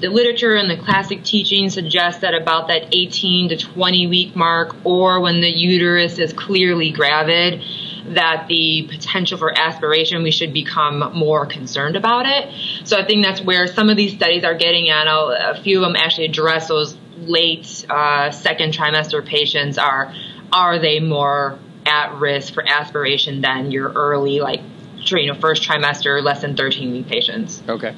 the 0.00 0.08
literature 0.08 0.54
and 0.54 0.70
the 0.70 0.78
classic 0.78 1.22
teaching 1.24 1.68
suggests 1.68 2.22
that 2.22 2.34
about 2.34 2.68
that 2.68 2.88
18 2.92 3.50
to 3.50 3.56
20 3.56 4.06
week 4.06 4.34
mark, 4.34 4.74
or 4.84 5.20
when 5.20 5.40
the 5.40 5.50
uterus 5.50 6.18
is 6.18 6.32
clearly 6.32 6.90
gravid, 6.90 7.62
that 8.06 8.46
the 8.48 8.86
potential 8.90 9.38
for 9.38 9.56
aspiration, 9.56 10.22
we 10.22 10.30
should 10.30 10.52
become 10.52 11.12
more 11.14 11.46
concerned 11.46 11.96
about 11.96 12.26
it. 12.26 12.52
So 12.84 12.98
I 12.98 13.04
think 13.04 13.24
that's 13.24 13.40
where 13.40 13.66
some 13.66 13.90
of 13.90 13.96
these 13.96 14.14
studies 14.14 14.44
are 14.44 14.54
getting 14.54 14.88
at. 14.88 15.06
A 15.06 15.60
few 15.62 15.78
of 15.78 15.82
them 15.82 15.96
actually 15.96 16.26
address 16.26 16.68
those 16.68 16.96
late 17.16 17.84
uh, 17.88 18.30
second 18.30 18.72
trimester 18.72 19.24
patients. 19.24 19.78
Are 19.78 20.14
are 20.52 20.78
they 20.78 21.00
more 21.00 21.58
at 21.86 22.14
risk 22.14 22.54
for 22.54 22.66
aspiration 22.66 23.40
than 23.40 23.70
your 23.70 23.92
early, 23.92 24.40
like 24.40 24.60
you 25.06 25.32
know, 25.32 25.38
first 25.38 25.62
trimester, 25.62 26.22
less 26.22 26.42
than 26.42 26.56
13 26.56 26.92
week 26.92 27.06
patients? 27.06 27.62
Okay. 27.68 27.94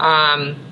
Um, 0.00 0.64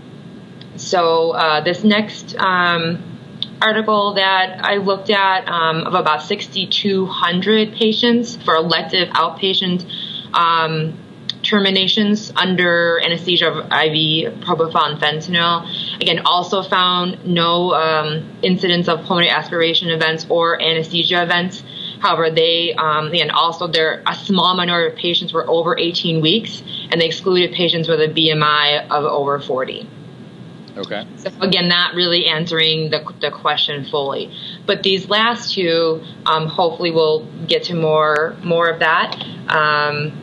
so 0.77 1.33
uh, 1.33 1.63
this 1.63 1.85
next 1.85 2.37
um, 2.37 3.16
article 3.61 4.15
that 4.15 4.65
I 4.65 4.77
looked 4.77 5.11
at 5.11 5.49
um, 5.49 5.87
of 5.87 5.95
about 5.95 6.23
6,200 6.23 7.73
patients 7.73 8.37
for 8.37 8.55
elective 8.55 9.09
outpatient 9.09 9.87
um, 10.35 10.99
terminations 11.43 12.33
under 12.35 13.01
anesthesia 13.05 13.49
of 13.49 13.57
IV 13.67 14.41
propofol 14.41 14.91
and 14.91 15.01
fentanyl. 15.01 16.01
Again, 16.01 16.23
also 16.25 16.63
found 16.63 17.25
no 17.25 17.73
um, 17.73 18.31
incidence 18.43 18.89
of 18.89 19.05
pulmonary 19.05 19.31
aspiration 19.31 19.89
events 19.89 20.27
or 20.29 20.61
anesthesia 20.61 21.23
events. 21.23 21.63
However, 22.01 22.31
they 22.31 22.75
um, 22.75 23.13
and 23.15 23.31
also 23.31 23.69
there 23.69 24.03
a 24.07 24.15
small 24.15 24.55
minority 24.55 24.93
of 24.93 24.99
patients 24.99 25.33
were 25.33 25.49
over 25.49 25.79
18 25.79 26.21
weeks, 26.21 26.63
and 26.91 27.01
they 27.01 27.07
excluded 27.07 27.53
patients 27.53 27.89
with 27.89 28.01
a 28.01 28.09
BMI 28.09 28.89
of 28.91 29.05
over 29.05 29.41
40. 29.41 29.89
Okay. 30.77 31.07
So 31.17 31.31
again, 31.41 31.69
not 31.69 31.95
really 31.95 32.27
answering 32.27 32.91
the, 32.91 33.13
the 33.21 33.31
question 33.31 33.85
fully. 33.85 34.31
But 34.67 34.83
these 34.83 35.09
last 35.09 35.55
two, 35.55 36.03
um, 36.27 36.49
hopefully, 36.49 36.91
we'll 36.91 37.27
get 37.47 37.65
to 37.65 37.75
more 37.75 38.37
more 38.43 38.69
of 38.69 38.81
that. 38.81 39.17
Um, 39.49 40.23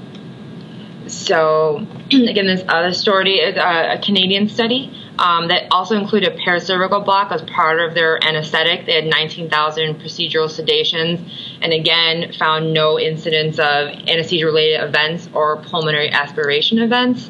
so 1.07 1.85
again, 2.11 2.45
this 2.45 2.63
other 2.67 2.93
story 2.93 3.35
is 3.35 3.55
a, 3.57 3.97
a 3.97 4.01
Canadian 4.01 4.49
study. 4.49 4.99
Um, 5.19 5.49
that 5.49 5.67
also 5.69 5.95
included 5.95 6.33
a 6.33 6.37
paracervical 6.37 7.05
block 7.05 7.31
as 7.31 7.43
part 7.43 7.79
of 7.79 7.93
their 7.93 8.17
anesthetic. 8.25 8.87
They 8.87 8.93
had 8.93 9.05
19,000 9.05 10.01
procedural 10.01 10.49
sedations 10.49 11.31
and 11.61 11.71
again 11.71 12.33
found 12.33 12.73
no 12.73 12.99
incidence 12.99 13.59
of 13.59 13.89
anesthesia 14.07 14.45
related 14.47 14.83
events 14.83 15.29
or 15.31 15.57
pulmonary 15.57 16.09
aspiration 16.09 16.79
events. 16.79 17.29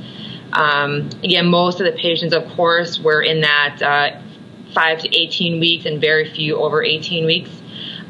Um, 0.54 1.10
again, 1.24 1.48
most 1.48 1.80
of 1.80 1.86
the 1.86 1.98
patients, 2.00 2.34
of 2.34 2.48
course, 2.56 3.00
were 3.00 3.22
in 3.22 3.42
that 3.42 3.82
uh, 3.82 4.22
5 4.74 5.00
to 5.00 5.16
18 5.16 5.60
weeks 5.60 5.86
and 5.86 6.00
very 6.00 6.30
few 6.30 6.58
over 6.58 6.84
18 6.84 7.26
weeks. 7.26 7.50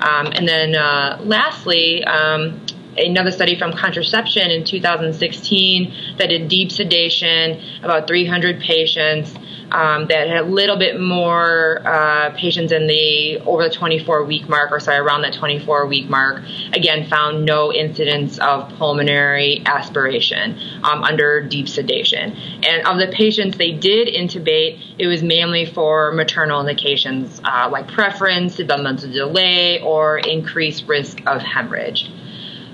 Um, 0.01 0.27
and 0.27 0.47
then 0.47 0.75
uh, 0.75 1.19
lastly, 1.23 2.03
um, 2.03 2.65
another 2.97 3.31
study 3.31 3.57
from 3.57 3.73
contraception 3.73 4.51
in 4.51 4.63
2016 4.63 6.17
that 6.17 6.27
did 6.27 6.47
deep 6.47 6.71
sedation, 6.71 7.62
about 7.81 8.07
300 8.07 8.59
patients. 8.59 9.33
Um, 9.73 10.07
that 10.07 10.27
had 10.27 10.37
a 10.37 10.43
little 10.43 10.77
bit 10.77 10.99
more 10.99 11.81
uh, 11.85 12.31
patients 12.37 12.71
in 12.71 12.87
the 12.87 13.39
over 13.39 13.63
the 13.63 13.73
24 13.73 14.23
week 14.23 14.47
mark, 14.47 14.71
or 14.71 14.79
sorry, 14.79 14.97
around 14.97 15.23
that 15.23 15.33
24 15.33 15.87
week 15.87 16.09
mark. 16.09 16.43
Again, 16.73 17.07
found 17.07 17.45
no 17.45 17.73
incidence 17.73 18.37
of 18.39 18.69
pulmonary 18.77 19.63
aspiration 19.65 20.57
um, 20.83 21.03
under 21.03 21.41
deep 21.41 21.67
sedation. 21.67 22.31
And 22.63 22.87
of 22.87 22.97
the 22.97 23.13
patients 23.13 23.57
they 23.57 23.71
did 23.71 24.07
intubate, 24.07 24.79
it 24.99 25.07
was 25.07 25.23
mainly 25.23 25.65
for 25.65 26.11
maternal 26.11 26.61
indications 26.61 27.41
uh, 27.43 27.69
like 27.71 27.87
preference, 27.87 28.55
developmental 28.55 29.11
delay, 29.11 29.81
or 29.81 30.19
increased 30.19 30.87
risk 30.87 31.21
of 31.25 31.41
hemorrhage. 31.41 32.09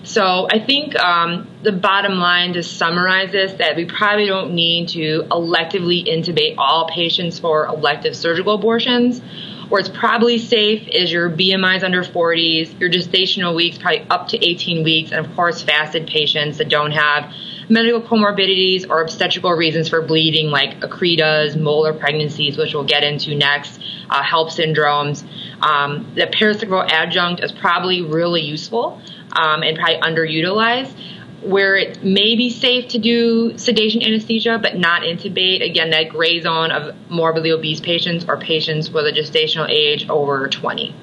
So 0.09 0.47
I 0.49 0.57
think 0.57 0.99
um, 0.99 1.47
the 1.61 1.71
bottom 1.71 2.17
line 2.17 2.53
to 2.53 2.63
summarize 2.63 3.31
this 3.31 3.53
that 3.59 3.75
we 3.75 3.85
probably 3.85 4.25
don't 4.25 4.55
need 4.55 4.89
to 4.89 5.21
electively 5.29 6.03
intubate 6.03 6.55
all 6.57 6.89
patients 6.89 7.37
for 7.37 7.67
elective 7.67 8.15
surgical 8.15 8.55
abortions. 8.55 9.21
Where 9.69 9.79
it's 9.79 9.89
probably 9.89 10.39
safe 10.39 10.87
is 10.87 11.11
your 11.11 11.29
BMIs 11.29 11.83
under 11.83 12.03
40s, 12.03 12.79
your 12.79 12.89
gestational 12.89 13.55
weeks 13.55 13.77
probably 13.77 14.03
up 14.09 14.29
to 14.29 14.43
18 14.43 14.83
weeks, 14.83 15.11
and 15.11 15.23
of 15.23 15.35
course 15.35 15.61
fasted 15.61 16.07
patients 16.07 16.57
that 16.57 16.69
don't 16.69 16.89
have 16.89 17.31
medical 17.69 18.01
comorbidities 18.01 18.89
or 18.89 19.03
obstetrical 19.03 19.51
reasons 19.51 19.89
for 19.89 20.01
bleeding 20.01 20.49
like 20.49 20.79
accretas, 20.79 21.55
molar 21.55 21.93
pregnancies, 21.93 22.57
which 22.57 22.73
we'll 22.73 22.83
get 22.83 23.03
into 23.03 23.35
next, 23.35 23.79
uh, 24.09 24.23
HELLP 24.23 24.49
syndromes. 24.49 25.23
Um, 25.61 26.13
the 26.15 26.21
paracervical 26.21 26.89
adjunct 26.89 27.43
is 27.43 27.51
probably 27.51 28.01
really 28.01 28.41
useful 28.41 28.99
um, 29.33 29.63
and 29.63 29.77
probably 29.77 29.97
underutilized. 29.97 30.93
Where 31.41 31.77
it 31.77 32.03
may 32.03 32.35
be 32.35 32.49
safe 32.49 32.89
to 32.89 32.97
do 32.97 33.57
sedation 33.57 34.03
anesthesia 34.03 34.59
but 34.61 34.77
not 34.77 35.03
intubate, 35.03 35.63
again, 35.63 35.91
that 35.91 36.09
gray 36.09 36.41
zone 36.41 36.71
of 36.71 36.93
morbidly 37.09 37.51
obese 37.51 37.79
patients 37.79 38.25
or 38.27 38.37
patients 38.37 38.89
with 38.89 39.05
a 39.05 39.11
gestational 39.13 39.69
age 39.69 40.09
over 40.09 40.49
20. 40.49 40.93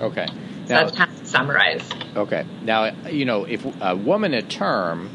Okay. 0.00 0.26
So 0.26 0.74
now, 0.74 0.84
that's 0.84 0.96
kind 0.96 1.10
of 1.10 1.26
summarized. 1.26 1.92
Okay. 2.14 2.44
Now, 2.62 2.94
you 3.08 3.24
know, 3.24 3.44
if 3.44 3.66
a 3.80 3.96
woman 3.96 4.32
at 4.34 4.48
term, 4.48 5.10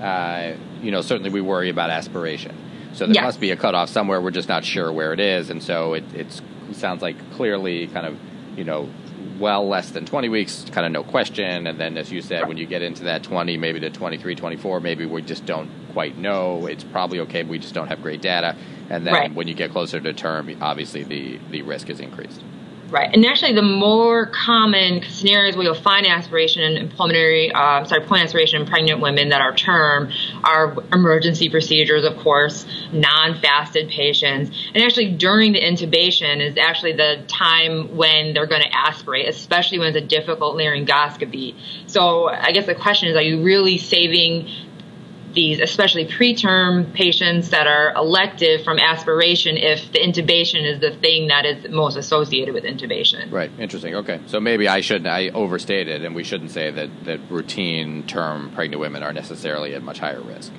uh, 0.00 0.52
you 0.80 0.92
know, 0.92 1.00
certainly 1.00 1.30
we 1.30 1.40
worry 1.40 1.68
about 1.68 1.90
aspiration. 1.90 2.54
So 2.92 3.06
there 3.06 3.14
yes. 3.14 3.24
must 3.24 3.40
be 3.40 3.50
a 3.50 3.56
cutoff 3.56 3.88
somewhere. 3.88 4.20
We're 4.20 4.30
just 4.30 4.48
not 4.48 4.64
sure 4.64 4.92
where 4.92 5.12
it 5.12 5.20
is, 5.20 5.50
and 5.50 5.62
so 5.62 5.94
it 5.94 6.04
it's, 6.14 6.42
sounds 6.72 7.02
like 7.02 7.16
clearly 7.32 7.86
kind 7.88 8.06
of, 8.06 8.18
you 8.56 8.64
know, 8.64 8.88
well 9.38 9.66
less 9.66 9.90
than 9.90 10.06
20 10.06 10.28
weeks, 10.28 10.64
kind 10.70 10.86
of 10.86 10.92
no 10.92 11.02
question. 11.02 11.66
And 11.66 11.78
then, 11.78 11.96
as 11.96 12.10
you 12.10 12.22
said, 12.22 12.48
when 12.48 12.56
you 12.56 12.66
get 12.66 12.82
into 12.82 13.04
that 13.04 13.22
20, 13.22 13.56
maybe 13.56 13.80
to 13.80 13.90
23, 13.90 14.34
24, 14.34 14.80
maybe 14.80 15.06
we 15.06 15.22
just 15.22 15.46
don't 15.46 15.70
quite 15.92 16.18
know. 16.18 16.66
It's 16.66 16.84
probably 16.84 17.20
okay, 17.20 17.42
but 17.42 17.50
we 17.50 17.58
just 17.58 17.74
don't 17.74 17.88
have 17.88 18.02
great 18.02 18.20
data. 18.20 18.56
And 18.88 19.06
then 19.06 19.14
right. 19.14 19.34
when 19.34 19.48
you 19.48 19.54
get 19.54 19.70
closer 19.70 20.00
to 20.00 20.12
term, 20.12 20.56
obviously 20.60 21.04
the, 21.04 21.38
the 21.50 21.62
risk 21.62 21.90
is 21.90 22.00
increased. 22.00 22.42
Right, 22.90 23.08
and 23.14 23.24
actually, 23.24 23.52
the 23.52 23.62
more 23.62 24.26
common 24.26 25.04
scenarios 25.08 25.54
where 25.54 25.64
you'll 25.64 25.74
find 25.74 26.08
aspiration 26.08 26.76
in 26.76 26.88
pulmonary, 26.88 27.52
uh, 27.52 27.84
sorry, 27.84 28.00
pulmonary 28.00 28.24
aspiration 28.24 28.62
in 28.62 28.66
pregnant 28.66 29.00
women 29.00 29.28
that 29.28 29.40
are 29.40 29.54
term 29.54 30.10
are 30.42 30.76
emergency 30.92 31.48
procedures, 31.48 32.04
of 32.04 32.16
course, 32.16 32.66
non-fasted 32.92 33.90
patients, 33.90 34.50
and 34.74 34.82
actually 34.82 35.12
during 35.12 35.52
the 35.52 35.60
intubation 35.60 36.40
is 36.40 36.56
actually 36.58 36.94
the 36.94 37.22
time 37.28 37.96
when 37.96 38.34
they're 38.34 38.48
going 38.48 38.62
to 38.62 38.74
aspirate, 38.74 39.28
especially 39.28 39.78
when 39.78 39.94
it's 39.94 39.96
a 39.96 40.06
difficult 40.06 40.56
laryngoscopy. 40.56 41.54
So, 41.86 42.28
I 42.28 42.50
guess 42.50 42.66
the 42.66 42.74
question 42.74 43.08
is, 43.08 43.16
are 43.16 43.22
you 43.22 43.44
really 43.44 43.78
saving 43.78 44.48
these, 45.32 45.60
especially 45.60 46.06
preterm 46.06 46.92
patients 46.92 47.50
that 47.50 47.66
are 47.66 47.92
elective 47.94 48.64
from 48.64 48.78
aspiration 48.78 49.56
if 49.56 49.92
the 49.92 49.98
intubation 49.98 50.64
is 50.64 50.80
the 50.80 50.90
thing 50.90 51.28
that 51.28 51.44
is 51.46 51.70
most 51.70 51.96
associated 51.96 52.54
with 52.54 52.64
intubation. 52.64 53.30
Right. 53.30 53.50
Interesting. 53.58 53.94
Okay. 53.96 54.20
So 54.26 54.40
maybe 54.40 54.68
I 54.68 54.80
shouldn't, 54.80 55.06
I 55.06 55.28
overstated, 55.28 56.04
and 56.04 56.14
we 56.14 56.24
shouldn't 56.24 56.50
say 56.50 56.70
that, 56.70 57.04
that 57.04 57.20
routine 57.30 58.06
term 58.06 58.50
pregnant 58.52 58.80
women 58.80 59.02
are 59.02 59.12
necessarily 59.12 59.74
at 59.74 59.82
much 59.82 59.98
higher 59.98 60.20
risk. 60.20 60.52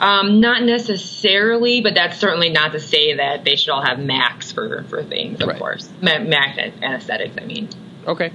Um, 0.00 0.40
not 0.40 0.62
necessarily, 0.62 1.80
but 1.80 1.94
that's 1.94 2.18
certainly 2.18 2.50
not 2.50 2.72
to 2.72 2.80
say 2.80 3.14
that 3.14 3.44
they 3.44 3.56
should 3.56 3.70
all 3.70 3.84
have 3.84 3.98
max 3.98 4.52
for, 4.52 4.84
for 4.84 5.02
things, 5.02 5.40
of 5.40 5.48
right. 5.48 5.58
course. 5.58 5.88
max 6.00 6.58
anesthetics, 6.82 7.36
I 7.40 7.44
mean. 7.44 7.68
Okay. 8.06 8.32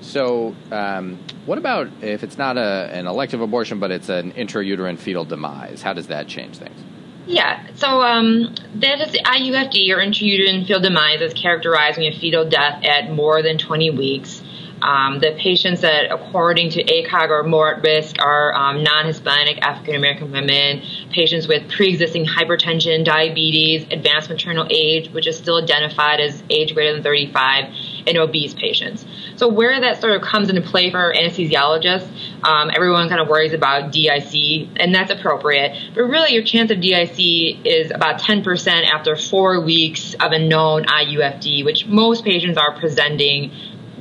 So, 0.00 0.54
um, 0.70 1.18
what 1.46 1.58
about 1.58 1.88
if 2.02 2.22
it's 2.22 2.38
not 2.38 2.56
a, 2.56 2.90
an 2.92 3.06
elective 3.06 3.40
abortion, 3.40 3.80
but 3.80 3.90
it's 3.90 4.08
an 4.08 4.32
intrauterine 4.32 4.98
fetal 4.98 5.24
demise? 5.24 5.82
How 5.82 5.92
does 5.92 6.06
that 6.08 6.28
change 6.28 6.58
things? 6.58 6.78
Yeah, 7.26 7.66
so 7.74 8.00
um, 8.02 8.54
that 8.76 9.00
is 9.00 9.12
IUFD 9.14 9.90
or 9.90 9.98
intrauterine 9.98 10.66
fetal 10.66 10.80
demise 10.80 11.20
is 11.20 11.34
characterized 11.34 11.98
you 11.98 12.10
have 12.10 12.18
fetal 12.18 12.48
death 12.48 12.82
at 12.84 13.12
more 13.12 13.42
than 13.42 13.58
20 13.58 13.90
weeks. 13.90 14.42
Um, 14.80 15.18
the 15.18 15.36
patients 15.38 15.80
that, 15.80 16.10
according 16.10 16.70
to 16.70 16.84
ACOG, 16.84 17.30
are 17.30 17.42
more 17.42 17.74
at 17.74 17.82
risk 17.82 18.16
are 18.20 18.54
um, 18.54 18.82
non 18.82 19.06
Hispanic 19.06 19.58
African 19.58 19.96
American 19.96 20.30
women, 20.30 20.82
patients 21.10 21.48
with 21.48 21.68
pre 21.70 21.88
existing 21.88 22.26
hypertension, 22.26 23.04
diabetes, 23.04 23.86
advanced 23.90 24.30
maternal 24.30 24.66
age, 24.70 25.10
which 25.10 25.26
is 25.26 25.36
still 25.36 25.62
identified 25.62 26.20
as 26.20 26.42
age 26.48 26.74
greater 26.74 26.94
than 26.94 27.02
35, 27.02 27.74
and 28.08 28.18
obese 28.18 28.54
patients. 28.54 29.04
So, 29.36 29.48
where 29.48 29.80
that 29.80 30.00
sort 30.00 30.14
of 30.14 30.22
comes 30.22 30.48
into 30.48 30.62
play 30.62 30.90
for 30.90 31.12
anesthesiologists, 31.12 32.08
um, 32.42 32.70
everyone 32.74 33.08
kind 33.08 33.20
of 33.20 33.28
worries 33.28 33.52
about 33.52 33.92
DIC, 33.92 34.68
and 34.76 34.94
that's 34.94 35.10
appropriate. 35.10 35.76
But 35.94 36.02
really, 36.02 36.32
your 36.32 36.42
chance 36.42 36.70
of 36.70 36.80
DIC 36.80 37.66
is 37.66 37.90
about 37.90 38.20
10% 38.20 38.86
after 38.86 39.14
four 39.16 39.60
weeks 39.60 40.14
of 40.14 40.32
a 40.32 40.38
known 40.38 40.84
IUFD, 40.84 41.64
which 41.64 41.86
most 41.86 42.24
patients 42.24 42.56
are 42.58 42.78
presenting 42.78 43.52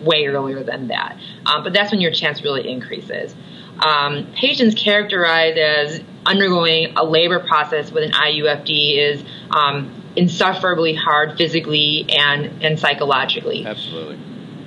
way 0.03 0.27
earlier 0.27 0.63
than 0.63 0.87
that. 0.87 1.17
Um, 1.45 1.63
but 1.63 1.73
that's 1.73 1.91
when 1.91 2.01
your 2.01 2.11
chance 2.11 2.43
really 2.43 2.69
increases. 2.69 3.35
Um, 3.79 4.27
patients 4.33 4.75
characterized 4.75 5.57
as 5.57 6.01
undergoing 6.25 6.93
a 6.95 7.03
labor 7.03 7.39
process 7.39 7.91
with 7.91 8.03
an 8.03 8.11
IUFD 8.11 8.97
is 8.97 9.23
um, 9.51 10.03
insufferably 10.17 10.95
hard 10.95 11.37
physically 11.37 12.05
and, 12.09 12.63
and 12.63 12.79
psychologically. 12.79 13.65
Absolutely. 13.65 14.19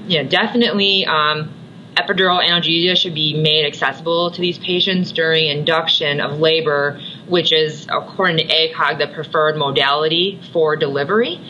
Yeah, 0.07 0.23
definitely. 0.23 1.05
Um, 1.07 1.53
epidural 1.97 2.43
analgesia 2.43 2.97
should 2.97 3.15
be 3.15 3.41
made 3.41 3.67
accessible 3.67 4.31
to 4.31 4.41
these 4.41 4.59
patients 4.59 5.13
during 5.13 5.47
induction 5.49 6.21
of 6.21 6.39
labor, 6.39 7.01
which 7.29 7.53
is, 7.53 7.87
according 7.91 8.39
to 8.39 8.47
ACOG, 8.47 8.99
the 8.99 9.09
preferred 9.09 9.57
modality 9.57 10.41
for 10.53 10.77
delivery, 10.77 11.41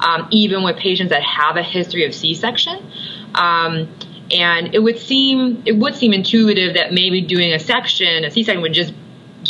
um, 0.00 0.28
even 0.30 0.62
with 0.62 0.76
patients 0.76 1.10
that 1.10 1.22
have 1.22 1.56
a 1.56 1.62
history 1.62 2.06
of 2.06 2.14
C-section. 2.14 2.90
Um, 3.34 3.88
and 4.32 4.74
it 4.74 4.78
would 4.78 4.98
seem 4.98 5.62
it 5.66 5.76
would 5.76 5.96
seem 5.96 6.12
intuitive 6.12 6.74
that 6.74 6.92
maybe 6.92 7.20
doing 7.20 7.52
a 7.52 7.58
section, 7.58 8.24
a 8.24 8.30
C-section, 8.30 8.62
would 8.62 8.72
just 8.72 8.94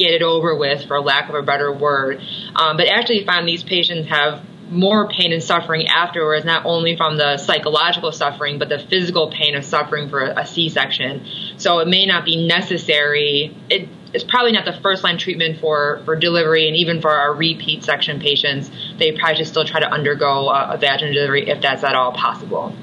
get 0.00 0.12
it 0.14 0.23
over 0.23 0.57
with, 0.57 0.87
for 0.87 1.00
lack 1.00 1.28
of 1.28 1.35
a 1.35 1.42
better 1.42 1.71
word. 1.73 2.21
Um, 2.57 2.76
but 2.76 2.88
actually, 2.88 3.25
find 3.25 3.47
these 3.47 3.62
patients 3.62 4.09
have 4.09 4.42
more 4.71 5.09
pain 5.09 5.33
and 5.33 5.42
suffering 5.42 5.88
afterwards, 5.88 6.45
not 6.45 6.64
only 6.64 6.97
from 6.97 7.16
the 7.16 7.37
psychological 7.38 8.12
suffering, 8.12 8.59
but 8.59 8.69
the 8.69 8.78
physical 8.78 9.30
pain 9.30 9.57
of 9.57 9.64
suffering 9.64 10.09
for 10.09 10.23
a 10.23 10.47
C-section. 10.47 11.26
So 11.57 11.80
it 11.80 11.88
may 11.88 12.07
not 12.07 12.25
be 12.25 12.47
necessary. 12.47 13.57
It, 13.69 13.88
it's 14.14 14.25
probably 14.25 14.52
not 14.52 14.64
the 14.64 14.78
first 14.80 15.02
line 15.04 15.19
treatment 15.19 15.61
for, 15.61 16.02
for 16.04 16.16
delivery, 16.16 16.69
and 16.69 16.76
even 16.76 17.00
for 17.00 17.11
our 17.11 17.35
repeat 17.35 17.85
section 17.85 18.21
patients, 18.21 18.71
they 18.99 19.12
probably 19.12 19.37
should 19.37 19.49
still 19.49 19.64
try 19.64 19.80
to 19.80 19.90
undergo 19.90 20.49
a, 20.49 20.75
a 20.75 20.78
vaginal 20.78 21.14
delivery 21.14 21.49
if 21.49 21.61
that's 21.61 21.85
at 21.85 21.95
all 21.95 22.12
possible. 22.12 22.75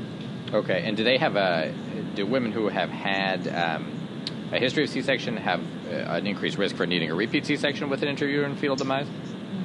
Okay, 0.53 0.83
and 0.85 0.95
do 0.95 1.03
they 1.03 1.17
have 1.17 1.35
a? 1.35 1.73
Do 2.15 2.25
women 2.25 2.51
who 2.51 2.67
have 2.67 2.89
had 2.89 3.47
um, 3.47 4.49
a 4.51 4.59
history 4.59 4.83
of 4.83 4.89
C-section 4.89 5.37
have 5.37 5.59
uh, 5.59 5.76
an 5.91 6.27
increased 6.27 6.57
risk 6.57 6.75
for 6.75 6.85
needing 6.85 7.11
a 7.11 7.15
repeat 7.15 7.45
C-section 7.45 7.89
with 7.89 8.03
an 8.03 8.15
intrauterine 8.15 8.57
fetal 8.57 8.75
demise? 8.75 9.07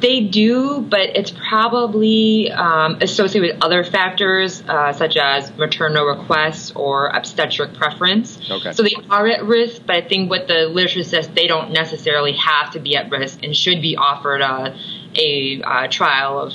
They 0.01 0.21
do, 0.21 0.81
but 0.81 1.17
it's 1.17 1.31
probably 1.31 2.51
um, 2.51 2.99
associated 3.01 3.55
with 3.55 3.65
other 3.65 3.85
factors 3.85 4.61
uh, 4.63 4.93
such 4.93 5.17
as 5.17 5.57
maternal 5.57 6.05
requests 6.05 6.73
or 6.75 7.07
obstetric 7.07 7.75
preference. 7.75 8.39
Okay. 8.51 8.73
So 8.73 8.83
they 8.83 8.97
are 9.11 9.29
at 9.29 9.45
risk, 9.45 9.83
but 9.87 9.97
I 9.97 10.01
think 10.01 10.29
what 10.29 10.49
the 10.49 10.67
literature 10.67 11.05
says, 11.05 11.29
they 11.29 11.47
don't 11.47 11.73
necessarily 11.73 12.33
have 12.33 12.73
to 12.73 12.81
be 12.81 12.97
at 12.97 13.11
risk 13.11 13.45
and 13.45 13.57
should 13.57 13.81
be 13.81 13.97
offered 13.97 14.41
a, 14.41 14.77
a, 15.15 15.63
a 15.65 15.89
trial 15.89 16.41
of 16.41 16.53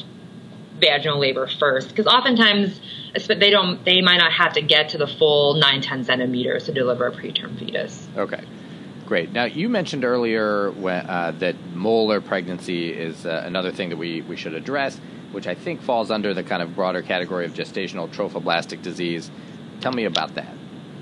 vaginal 0.80 1.20
labor 1.20 1.48
first, 1.48 1.88
because 1.88 2.06
oftentimes 2.06 2.80
they 3.28 3.50
don't 3.50 3.84
they 3.84 4.02
might 4.02 4.18
not 4.18 4.32
have 4.32 4.54
to 4.54 4.62
get 4.62 4.90
to 4.90 4.98
the 4.98 5.08
full 5.08 5.56
9 5.56 5.82
10 5.82 6.04
centimeters 6.04 6.66
to 6.66 6.72
deliver 6.72 7.08
a 7.08 7.12
preterm 7.12 7.58
fetus 7.58 8.08
okay 8.16 8.44
great 9.08 9.32
now 9.32 9.46
you 9.46 9.70
mentioned 9.70 10.04
earlier 10.04 10.72
when, 10.72 11.06
uh, 11.10 11.32
that 11.40 11.56
molar 11.74 12.22
pregnancy 12.22 12.92
is 12.92 13.26
uh, 13.26 13.42
another 13.46 13.72
thing 13.72 13.90
that 13.90 13.98
we, 13.98 14.22
we 14.22 14.36
should 14.36 14.54
address 14.54 15.00
which 15.32 15.48
i 15.48 15.56
think 15.56 15.82
falls 15.82 16.12
under 16.12 16.34
the 16.34 16.44
kind 16.44 16.62
of 16.62 16.76
broader 16.76 17.02
category 17.02 17.46
of 17.46 17.54
gestational 17.54 18.08
trophoblastic 18.10 18.82
disease 18.82 19.32
tell 19.82 19.92
me 19.92 20.06
about 20.06 20.36
that 20.36 20.54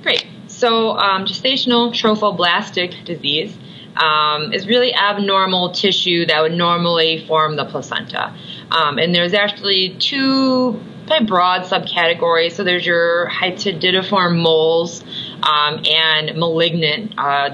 great 0.03 0.25
so 0.47 0.91
um, 0.91 1.25
gestational 1.25 1.91
trophoblastic 1.91 3.03
disease 3.03 3.57
um, 3.97 4.53
is 4.53 4.67
really 4.67 4.93
abnormal 4.93 5.71
tissue 5.71 6.25
that 6.25 6.41
would 6.41 6.53
normally 6.53 7.25
form 7.27 7.55
the 7.55 7.65
placenta. 7.65 8.33
Um, 8.71 8.97
and 8.97 9.15
there's 9.15 9.33
actually 9.33 9.95
two 9.99 10.79
broad 11.27 11.61
subcategories. 11.61 12.53
So 12.53 12.63
there's 12.63 12.85
your 12.85 13.29
hydatidiform 13.29 14.41
moles 14.41 15.03
um, 15.43 15.83
and 15.85 16.37
malignant 16.37 17.13
uh, 17.17 17.49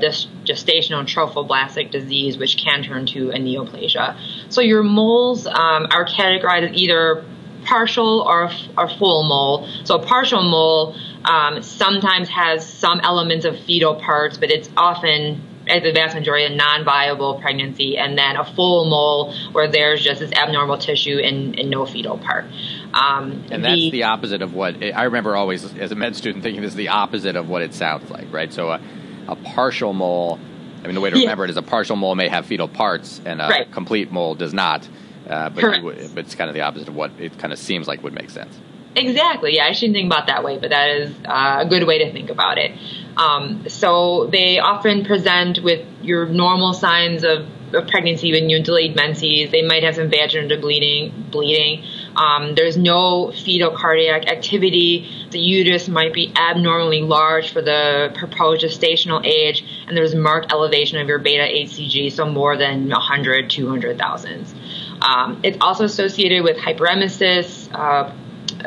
gestational 0.51 1.03
trophoblastic 1.05 1.91
disease, 1.91 2.38
which 2.38 2.58
can 2.58 2.84
turn 2.84 3.05
to 3.08 3.29
a 3.31 3.38
neoplasia. 3.38 4.17
So 4.50 4.62
your 4.62 4.84
moles 4.84 5.48
um, 5.48 5.88
are 5.91 6.05
categorized 6.05 6.72
as 6.72 6.75
either 6.75 7.25
partial 7.63 8.22
or, 8.22 8.51
or 8.77 8.89
full 8.89 9.24
mole. 9.24 9.67
So 9.84 9.96
a 9.96 10.05
partial 10.05 10.43
mole 10.43 10.96
um, 11.24 11.62
sometimes 11.62 12.29
has 12.29 12.67
some 12.67 13.00
elements 13.01 13.46
of 13.46 13.60
fetal 13.60 13.96
parts, 13.96 14.38
but 14.38 14.51
it's 14.51 14.70
often 14.75 15.48
as 15.67 15.84
the 15.84 15.91
vast 15.91 16.15
majority 16.15 16.46
a 16.46 16.55
non-viable 16.55 17.39
pregnancy, 17.39 17.98
and 17.98 18.17
then 18.17 18.36
a 18.36 18.43
full 18.43 18.89
mole 18.89 19.34
where 19.51 19.70
there's 19.70 20.03
just 20.03 20.20
this 20.20 20.31
abnormal 20.34 20.77
tissue 20.77 21.20
and, 21.20 21.58
and 21.60 21.70
no 21.70 21.86
fetal 21.86 22.17
part. 22.17 22.46
Um, 22.93 23.46
and 23.51 23.63
that's 23.63 23.75
the, 23.75 23.91
the, 23.91 24.03
opposite 24.03 24.41
of 24.41 24.53
what 24.53 24.84
I 24.84 25.03
remember 25.03 25.36
always 25.36 25.75
as 25.77 25.91
a 25.91 25.96
med 25.96 26.15
student 26.15 26.43
thinking 26.43 26.62
this 26.62 26.72
is 26.72 26.75
the 26.75 26.89
opposite 26.89 27.36
of 27.36 27.48
what 27.48 27.62
it 27.62 27.74
sounds 27.74 28.10
like, 28.10 28.31
right? 28.34 28.51
So 28.51 28.70
a, 28.70 28.81
a 29.31 29.35
partial 29.35 29.93
mole. 29.93 30.39
I 30.83 30.85
mean, 30.85 30.95
the 30.95 31.01
way 31.01 31.09
to 31.09 31.15
remember 31.15 31.43
yeah. 31.43 31.50
it 31.50 31.51
is 31.51 31.57
a 31.57 31.61
partial 31.61 31.95
mole 31.95 32.15
may 32.15 32.27
have 32.27 32.45
fetal 32.45 32.67
parts, 32.67 33.21
and 33.25 33.41
a 33.41 33.47
right. 33.47 33.71
complete 33.71 34.11
mole 34.11 34.35
does 34.35 34.53
not. 34.53 34.88
Uh, 35.27 35.50
but, 35.50 35.81
but 35.81 36.25
it's 36.25 36.35
kind 36.35 36.50
of 36.50 36.53
the 36.53 36.61
opposite 36.61 36.89
of 36.89 36.95
what 36.95 37.11
it 37.19 37.38
kind 37.38 37.53
of 37.53 37.59
seems 37.59 37.88
like 37.88 38.03
would 38.03 38.13
make 38.13 38.29
sense. 38.29 38.59
Exactly. 38.95 39.55
Yeah, 39.55 39.67
I 39.67 39.71
shouldn't 39.71 39.95
think 39.95 40.07
about 40.07 40.27
that 40.27 40.43
way, 40.43 40.57
but 40.59 40.71
that 40.71 40.89
is 40.89 41.15
uh, 41.23 41.59
a 41.61 41.65
good 41.65 41.88
way 41.88 42.00
to 42.00 42.11
think 42.11 42.29
about 42.29 42.57
it. 42.57 42.71
Um, 43.15 43.69
so 43.69 44.27
they 44.31 44.59
often 44.59 45.05
present 45.05 45.63
with 45.63 45.85
your 46.01 46.25
normal 46.25 46.73
signs 46.73 47.23
of, 47.23 47.47
of 47.73 47.88
pregnancy 47.88 48.33
when 48.33 48.50
you 48.50 48.61
delayed 48.61 48.95
menses. 48.95 49.51
They 49.51 49.61
might 49.61 49.83
have 49.83 49.95
some 49.95 50.09
vaginal 50.09 50.59
bleeding. 50.59 51.27
Bleeding. 51.31 51.85
Um, 52.15 52.55
there's 52.55 52.77
no 52.77 53.31
fetal 53.31 53.71
cardiac 53.71 54.27
activity. 54.27 55.09
The 55.31 55.39
uterus 55.39 55.87
might 55.87 56.13
be 56.13 56.31
abnormally 56.35 57.01
large 57.01 57.51
for 57.51 57.61
the 57.61 58.11
proposed 58.15 58.63
gestational 58.63 59.25
age, 59.25 59.63
and 59.87 59.95
there's 59.95 60.13
marked 60.13 60.51
elevation 60.51 60.99
of 60.99 61.07
your 61.07 61.19
beta 61.19 61.43
HCG, 61.43 62.11
so 62.11 62.25
more 62.25 62.57
than 62.57 62.89
100, 62.89 63.49
200,000. 63.49 64.45
Um, 65.01 65.39
it's 65.43 65.57
also 65.61 65.85
associated 65.85 66.43
with 66.43 66.57
hyperemesis, 66.57 67.69
uh, 67.73 68.13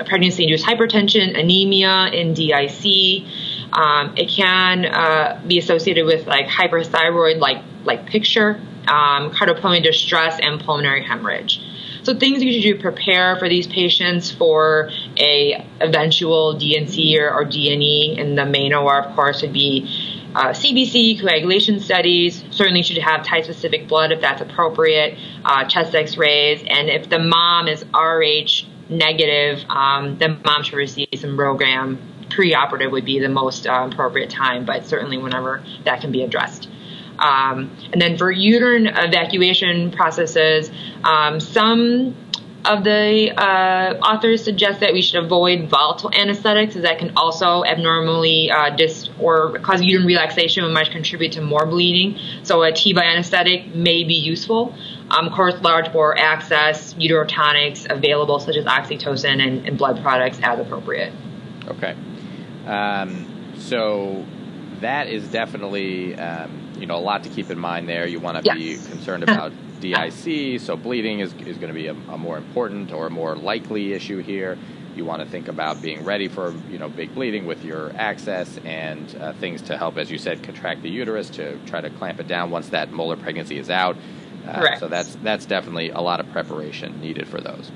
pregnancy-induced 0.05 0.67
hypertension, 0.67 1.39
anemia, 1.39 1.89
and 1.89 2.35
DIC. 2.35 3.25
Um, 3.73 4.15
it 4.17 4.29
can 4.29 4.87
uh, 4.87 5.41
be 5.47 5.59
associated 5.59 6.07
with 6.07 6.27
like 6.27 6.47
hyperthyroid 6.47 7.39
like 7.39 7.63
like 7.85 8.07
picture, 8.07 8.61
um, 8.89 9.31
cardiopulmonary 9.31 9.83
distress, 9.83 10.41
and 10.41 10.61
pulmonary 10.61 11.03
hemorrhage. 11.03 11.61
So 12.05 12.15
things 12.15 12.43
you 12.43 12.53
should 12.53 12.77
do 12.77 12.83
prepare 12.83 13.37
for 13.39 13.49
these 13.49 13.67
patients 13.67 14.31
for 14.31 14.91
a 15.17 15.67
eventual 15.81 16.53
D&C 16.53 17.19
or, 17.19 17.33
or 17.33 17.47
D&E, 17.47 18.17
and 18.19 18.37
the 18.37 18.45
main 18.45 18.75
OR, 18.75 19.05
of 19.05 19.17
course, 19.17 19.41
would 19.41 19.55
be 19.55 19.89
uh, 20.35 20.49
CBC, 20.49 21.19
coagulation 21.19 21.81
studies. 21.81 22.45
Certainly 22.51 22.83
should 22.83 22.99
have 22.99 23.25
type 23.25 23.45
specific 23.45 23.89
blood 23.89 24.13
if 24.13 24.21
that's 24.21 24.43
appropriate, 24.43 25.19
uh, 25.47 25.65
chest 25.65 25.95
X-rays, 25.95 26.63
and 26.69 26.91
if 26.91 27.09
the 27.09 27.21
mom 27.21 27.69
is 27.69 27.83
RH 27.95 28.69
negative, 28.91 29.65
um, 29.71 30.19
the 30.19 30.29
mom 30.45 30.63
should 30.63 30.77
receive 30.77 31.09
some 31.17 31.39
RhoGAM. 31.39 31.97
Preoperative 32.29 32.91
would 32.91 33.07
be 33.07 33.19
the 33.19 33.31
most 33.31 33.67
uh, 33.67 33.89
appropriate 33.91 34.29
time, 34.29 34.67
but 34.67 34.87
certainly 34.87 35.17
whenever 35.17 35.65
that 35.87 36.03
can 36.03 36.13
be 36.13 36.23
addressed. 36.23 36.69
Um, 37.19 37.71
and 37.93 38.01
then 38.01 38.17
for 38.17 38.31
uterine 38.31 38.87
evacuation 38.87 39.91
processes, 39.91 40.71
um, 41.05 41.41
some 41.41 42.17
of 42.65 42.83
the 42.83 43.31
uh, 43.37 43.99
authors 43.99 44.43
suggest 44.43 44.81
that 44.81 44.93
we 44.93 45.03
should 45.03 45.23
avoid 45.23 45.69
volatile 45.69 46.11
anesthetics, 46.15 46.77
as 46.77 46.83
that 46.83 46.99
can 46.99 47.13
also 47.17 47.63
abnormally 47.65 48.51
uh, 48.51 48.71
dis 48.71 49.11
or 49.21 49.59
cause 49.59 49.83
uterine 49.83 50.07
relaxation, 50.07 50.65
which 50.65 50.73
might 50.73 50.91
contribute 50.91 51.33
to 51.33 51.43
more 51.43 51.67
bleeding. 51.67 52.19
So 52.43 52.63
a 52.63 52.73
TIVA 52.73 53.03
anesthetic 53.03 53.75
may 53.75 54.05
be 54.05 54.15
useful. 54.15 54.75
Um, 55.11 55.27
of 55.27 55.33
course, 55.35 55.55
large 55.61 55.93
bore 55.93 56.19
access, 56.19 56.95
uterotonics 56.95 57.91
available, 57.91 58.41
such 58.41 58.57
as 58.57 58.65
oxytocin 58.65 59.47
and, 59.47 59.67
and 59.67 59.77
blood 59.77 60.01
products 60.03 60.41
as 60.43 60.59
appropriate. 60.59 61.13
Okay. 61.69 61.95
Um, 62.67 63.53
so 63.59 64.25
that 64.81 65.09
is 65.09 65.29
definitely 65.29 66.15
um, 66.17 66.64
you 66.79 66.87
know 66.87 66.97
a 66.97 67.01
lot 67.01 67.23
to 67.25 67.29
keep 67.29 67.51
in 67.51 67.59
mind 67.59 67.89
there. 67.89 68.07
You 68.07 68.21
want 68.21 68.39
to 68.39 68.45
yes. 68.45 68.57
be 68.57 68.91
concerned 68.91 69.23
about 69.23 69.53
DIC, 69.81 70.61
so 70.61 70.77
bleeding 70.77 71.21
is, 71.21 71.33
is 71.35 71.57
going 71.57 71.69
to 71.69 71.75
be 71.75 71.89
a, 71.89 71.93
a, 71.93 72.19
more 72.19 72.39
important 72.39 72.93
or 72.93 73.07
a 73.07 73.11
more 73.11 73.37
likely 73.37 73.93
issue 73.93 74.19
here. 74.19 74.57
You 74.97 75.05
want 75.05 75.23
to 75.23 75.29
think 75.29 75.49
about 75.49 75.83
being 75.83 76.05
ready 76.05 76.29
for 76.29 76.55
you 76.71 76.79
know 76.79 76.89
big 76.89 77.15
bleeding 77.15 77.47
with 77.47 77.65
your 77.65 77.93
access 77.97 78.59
and 78.65 79.15
uh, 79.17 79.33
things 79.35 79.63
to 79.63 79.77
help, 79.77 79.97
as 79.97 80.11
you 80.11 80.19
said, 80.19 80.43
contract 80.43 80.83
the 80.83 80.91
uterus 80.91 81.31
to 81.31 81.59
try 81.67 81.81
to 81.81 81.91
clamp 81.91 82.21
it 82.21 82.29
down 82.29 82.51
once 82.51 82.69
that 82.71 82.93
molar 82.93 83.17
pregnancy 83.17 83.59
is 83.59 83.71
out. 83.71 83.97
Uh, 84.47 84.61
Correct. 84.61 84.81
So 84.81 84.89
that's 84.89 85.17
that's 85.17 85.47
definitely 85.47 85.91
a 85.91 86.01
lot 86.01 86.21
of 86.21 86.31
preparation 86.33 87.01
needed 87.01 87.29
for 87.29 87.41
those. 87.41 87.71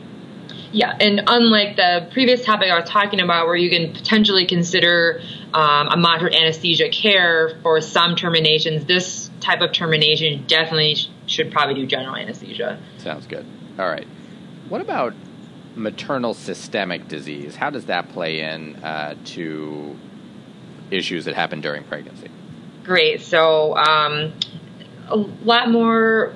Yeah, 0.72 0.96
and 1.00 1.22
unlike 1.26 1.76
the 1.76 2.08
previous 2.12 2.44
topic 2.44 2.70
I 2.70 2.78
was 2.78 2.88
talking 2.88 3.20
about, 3.20 3.46
where 3.46 3.56
you 3.56 3.70
can 3.70 3.92
potentially 3.94 4.46
consider 4.46 5.20
um, 5.54 5.88
a 5.88 5.96
moderate 5.96 6.34
anesthesia 6.34 6.90
care 6.90 7.58
for 7.62 7.80
some 7.80 8.16
terminations, 8.16 8.84
this 8.84 9.30
type 9.40 9.60
of 9.60 9.72
termination 9.72 10.44
definitely 10.46 10.96
sh- 10.96 11.08
should 11.26 11.50
probably 11.50 11.74
do 11.74 11.86
general 11.86 12.16
anesthesia. 12.16 12.78
Sounds 12.98 13.26
good. 13.26 13.46
All 13.78 13.88
right. 13.88 14.06
What 14.68 14.82
about 14.82 15.14
maternal 15.74 16.34
systemic 16.34 17.08
disease? 17.08 17.56
How 17.56 17.70
does 17.70 17.86
that 17.86 18.10
play 18.10 18.40
in 18.40 18.76
uh, 18.76 19.14
to 19.26 19.96
issues 20.90 21.24
that 21.24 21.34
happen 21.34 21.60
during 21.60 21.84
pregnancy? 21.84 22.30
Great. 22.84 23.22
So, 23.22 23.76
um, 23.76 24.34
a 25.08 25.16
lot 25.16 25.70
more 25.70 26.34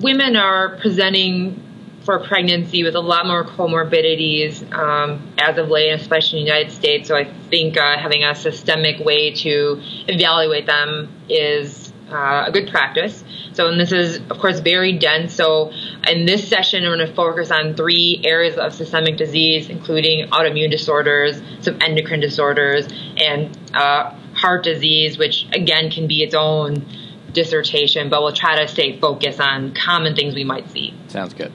women 0.00 0.36
are 0.36 0.76
presenting 0.76 1.62
for 2.08 2.18
pregnancy 2.20 2.82
with 2.84 2.94
a 2.94 3.00
lot 3.00 3.26
more 3.26 3.44
comorbidities 3.44 4.62
um, 4.72 5.30
as 5.36 5.58
of 5.58 5.68
late, 5.68 5.90
especially 5.90 6.38
in 6.38 6.46
the 6.46 6.50
United 6.50 6.72
States. 6.72 7.06
So 7.06 7.14
I 7.14 7.30
think 7.50 7.76
uh, 7.76 7.98
having 7.98 8.24
a 8.24 8.34
systemic 8.34 9.04
way 9.04 9.34
to 9.34 9.82
evaluate 10.06 10.64
them 10.64 11.14
is 11.28 11.92
uh, 12.10 12.44
a 12.46 12.50
good 12.50 12.70
practice. 12.70 13.22
So, 13.52 13.68
and 13.68 13.78
this 13.78 13.92
is, 13.92 14.16
of 14.30 14.38
course, 14.38 14.60
very 14.60 14.96
dense. 14.96 15.34
So, 15.34 15.70
in 16.06 16.24
this 16.24 16.48
session, 16.48 16.82
I'm 16.82 16.96
going 16.96 17.06
to 17.06 17.14
focus 17.14 17.50
on 17.50 17.74
three 17.74 18.22
areas 18.24 18.56
of 18.56 18.72
systemic 18.72 19.18
disease, 19.18 19.68
including 19.68 20.30
autoimmune 20.30 20.70
disorders, 20.70 21.42
some 21.60 21.76
endocrine 21.82 22.20
disorders, 22.20 22.88
and 23.18 23.54
uh, 23.74 24.14
heart 24.32 24.64
disease, 24.64 25.18
which 25.18 25.46
again 25.52 25.90
can 25.90 26.06
be 26.06 26.22
its 26.22 26.34
own 26.34 26.86
dissertation, 27.34 28.08
but 28.08 28.22
we'll 28.22 28.32
try 28.32 28.64
to 28.64 28.66
stay 28.66 28.98
focused 28.98 29.42
on 29.42 29.74
common 29.74 30.16
things 30.16 30.34
we 30.34 30.44
might 30.44 30.70
see. 30.70 30.94
Sounds 31.08 31.34
good. 31.34 31.52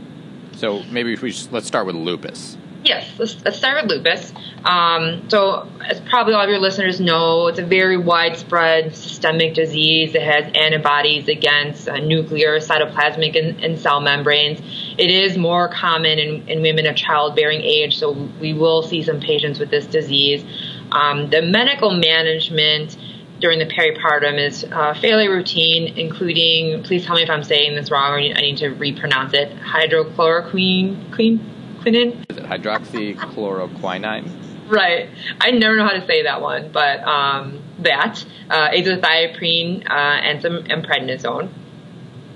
So 0.63 0.81
maybe 0.83 1.13
we 1.17 1.35
let's 1.51 1.67
start 1.67 1.85
with 1.87 1.97
lupus. 1.97 2.57
Yes, 2.85 3.11
let's, 3.19 3.43
let's 3.43 3.57
start 3.57 3.83
with 3.83 3.91
lupus. 3.91 4.31
Um, 4.63 5.29
so, 5.29 5.67
as 5.85 5.99
probably 5.99 6.35
all 6.35 6.43
of 6.43 6.49
your 6.49 6.59
listeners 6.59 7.01
know, 7.01 7.47
it's 7.47 7.59
a 7.59 7.65
very 7.65 7.97
widespread 7.97 8.95
systemic 8.95 9.55
disease 9.55 10.13
that 10.13 10.21
has 10.21 10.49
antibodies 10.55 11.27
against 11.27 11.89
uh, 11.89 11.97
nuclear, 11.97 12.59
cytoplasmic, 12.59 13.37
and, 13.37 13.61
and, 13.61 13.77
cell 13.77 13.99
membranes. 13.99 14.61
It 14.97 15.11
is 15.11 15.37
more 15.37 15.67
common 15.67 16.17
in, 16.17 16.47
in, 16.47 16.61
women 16.61 16.87
of 16.87 16.95
childbearing 16.95 17.59
age, 17.61 17.97
so 17.97 18.13
we 18.39 18.53
will 18.53 18.83
see 18.83 19.03
some 19.03 19.19
patients 19.19 19.59
with 19.59 19.69
this 19.69 19.85
disease. 19.85 20.45
Um, 20.93 21.29
the 21.29 21.41
medical 21.41 21.91
management 21.91 22.95
during 23.43 23.59
the 23.59 23.65
peripartum 23.65 24.39
is 24.39 24.63
uh, 24.71 24.93
fairly 24.93 25.27
routine, 25.27 25.97
including, 25.97 26.81
please 26.81 27.05
tell 27.05 27.17
me 27.17 27.23
if 27.23 27.29
I'm 27.29 27.43
saying 27.43 27.75
this 27.75 27.91
wrong 27.91 28.13
or 28.13 28.15
I 28.15 28.39
need 28.39 28.55
to 28.59 28.69
repronounce 28.69 29.33
it, 29.33 29.53
hydrochloroquine, 29.57 31.13
queen, 31.13 31.77
quinine? 31.81 32.25
Is 32.29 32.37
it 32.37 32.45
hydroxychloroquine? 32.45 34.69
Right. 34.69 35.09
I 35.41 35.51
never 35.51 35.75
know 35.75 35.83
how 35.83 35.91
to 35.91 36.07
say 36.07 36.23
that 36.23 36.41
one, 36.41 36.71
but 36.71 37.01
um, 37.01 37.61
that, 37.79 38.25
uh, 38.49 38.69
azathioprine, 38.69 39.89
uh, 39.89 39.93
and 39.93 40.41
some 40.41 40.59
and 40.69 40.85
prednisone. 40.85 41.51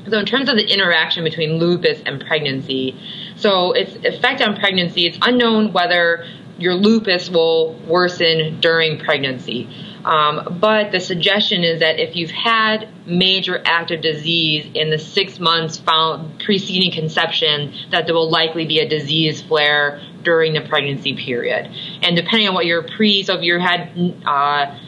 So 0.10 0.20
in 0.20 0.26
terms 0.26 0.50
of 0.50 0.58
the 0.58 0.70
interaction 0.70 1.24
between 1.24 1.54
lupus 1.54 2.02
and 2.06 2.20
pregnancy, 2.20 3.00
so 3.38 3.72
its 3.72 3.96
effect 4.06 4.42
on 4.42 4.58
pregnancy, 4.58 5.06
it's 5.06 5.20
unknown 5.22 5.72
whether 5.72 6.26
your 6.60 6.74
lupus 6.74 7.30
will 7.30 7.76
worsen 7.88 8.60
during 8.60 9.00
pregnancy. 9.00 9.70
Um, 10.08 10.58
but 10.62 10.94
the 10.94 11.02
suggestion 11.02 11.66
is 11.66 11.82
that 11.82 12.00
if 12.00 12.16
you've 12.16 12.32
had 12.32 12.88
major 13.06 13.62
active 13.66 14.00
disease 14.00 14.66
in 14.74 14.90
the 14.90 14.98
six 14.98 15.38
months 15.38 15.78
found 15.78 16.40
preceding 16.40 16.94
conception, 16.94 17.74
that 17.92 18.06
there 18.06 18.16
will 18.16 18.32
likely 18.32 18.66
be 18.66 18.80
a 18.80 18.88
disease 18.88 19.42
flare 19.42 20.02
during 20.24 20.54
the 20.54 20.62
pregnancy 20.62 21.14
period. 21.14 21.70
And 22.04 22.16
depending 22.16 22.48
on 22.48 22.54
what 22.54 22.66
your 22.66 22.84
pre, 22.84 23.24
so 23.24 23.36
if 23.36 23.44
you 23.44 23.60
had, 23.60 23.92
uh, 24.26 24.80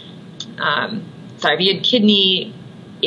um, 0.58 1.05
sorry, 1.36 1.55
if 1.55 1.62
you 1.62 1.73
had 1.73 1.84
kidney 1.84 2.55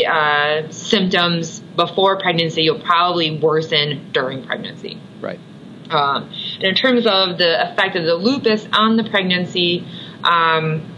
uh, 0.07 0.71
symptoms 0.71 1.61
before 1.61 2.19
pregnancy, 2.19 2.65
you'll 2.65 2.81
probably 2.81 3.39
worsen 3.39 4.13
during 4.13 4.45
pregnancy. 4.45 5.01
Right. 5.23 5.41
Um, 5.89 6.31
and 6.57 6.65
in 6.65 6.75
terms 6.75 7.07
of 7.07 7.39
the 7.39 7.73
effect 7.73 7.97
of 7.97 8.05
the 8.05 8.17
lupus 8.17 8.69
on 8.71 8.99
the 8.99 9.05
pregnancy, 9.05 9.87
um, 10.25 10.92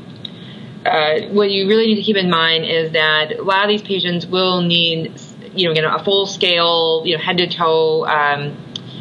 uh, 0.84 1.20
what 1.28 1.50
you 1.50 1.68
really 1.68 1.86
need 1.86 1.96
to 1.96 2.02
keep 2.02 2.16
in 2.16 2.30
mind 2.30 2.64
is 2.64 2.92
that 2.92 3.32
a 3.32 3.42
lot 3.42 3.62
of 3.64 3.68
these 3.68 3.82
patients 3.82 4.26
will 4.26 4.60
need, 4.60 5.18
you 5.54 5.66
know, 5.66 5.72
again, 5.72 5.84
a 5.84 6.02
full 6.04 6.26
scale, 6.26 7.02
you 7.04 7.16
know, 7.16 7.22
head 7.22 7.38
to 7.38 7.48
toe 7.48 8.06
um, 8.06 8.56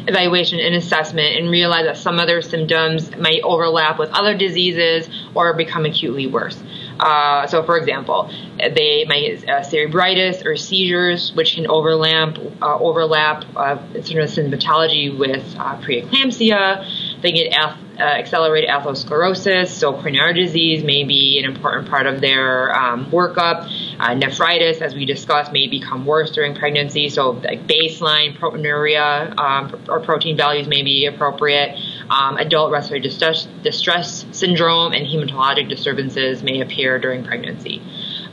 evaluation 0.06 0.60
and 0.60 0.74
assessment 0.74 1.36
and 1.36 1.50
realize 1.50 1.86
that 1.86 1.96
some 1.96 2.18
of 2.18 2.26
their 2.26 2.42
symptoms 2.42 3.14
might 3.16 3.40
overlap 3.42 3.98
with 3.98 4.10
other 4.10 4.36
diseases 4.36 5.08
or 5.34 5.54
become 5.54 5.84
acutely 5.84 6.26
worse. 6.26 6.62
Uh, 7.00 7.46
so, 7.46 7.62
for 7.64 7.76
example, 7.76 8.30
they 8.58 9.04
might 9.06 9.44
uh, 9.48 9.60
cerebritis 9.60 10.44
or 10.44 10.56
seizures, 10.56 11.34
which 11.34 11.54
can 11.54 11.66
overlap 11.66 12.38
uh, 12.62 12.78
overlap 12.78 13.44
uh, 13.56 13.76
sort 14.02 14.22
of 14.22 14.30
symptomatology 14.30 15.16
with 15.16 15.56
uh, 15.58 15.76
preeclampsia. 15.80 17.20
They 17.20 17.32
get 17.32 17.52
uh, 17.98 18.02
accelerated 18.02 18.68
atherosclerosis, 18.70 19.68
so 19.68 19.92
coronary 19.92 20.34
disease 20.34 20.82
may 20.82 21.04
be 21.04 21.38
an 21.42 21.50
important 21.50 21.88
part 21.88 22.06
of 22.06 22.20
their 22.20 22.74
um, 22.74 23.06
workup. 23.06 23.68
nephritis, 24.16 24.80
as 24.80 24.94
we 24.94 25.04
discussed, 25.04 25.52
may 25.52 25.68
become 25.68 26.04
worse 26.06 26.30
during 26.30 26.54
pregnancy, 26.54 27.08
so 27.08 27.30
like 27.30 27.66
baseline 27.66 28.36
proteinuria 28.38 29.38
um, 29.38 29.84
or 29.88 30.00
protein 30.00 30.36
values 30.36 30.66
may 30.66 30.82
be 30.82 31.06
appropriate. 31.06 31.78
Um, 32.10 32.36
adult 32.36 32.70
respiratory 32.70 33.00
distress, 33.00 33.48
distress 33.62 34.26
syndrome 34.32 34.92
and 34.92 35.06
hematologic 35.06 35.68
disturbances 35.68 36.42
may 36.42 36.60
appear 36.60 36.98
during 36.98 37.24
pregnancy. 37.24 37.80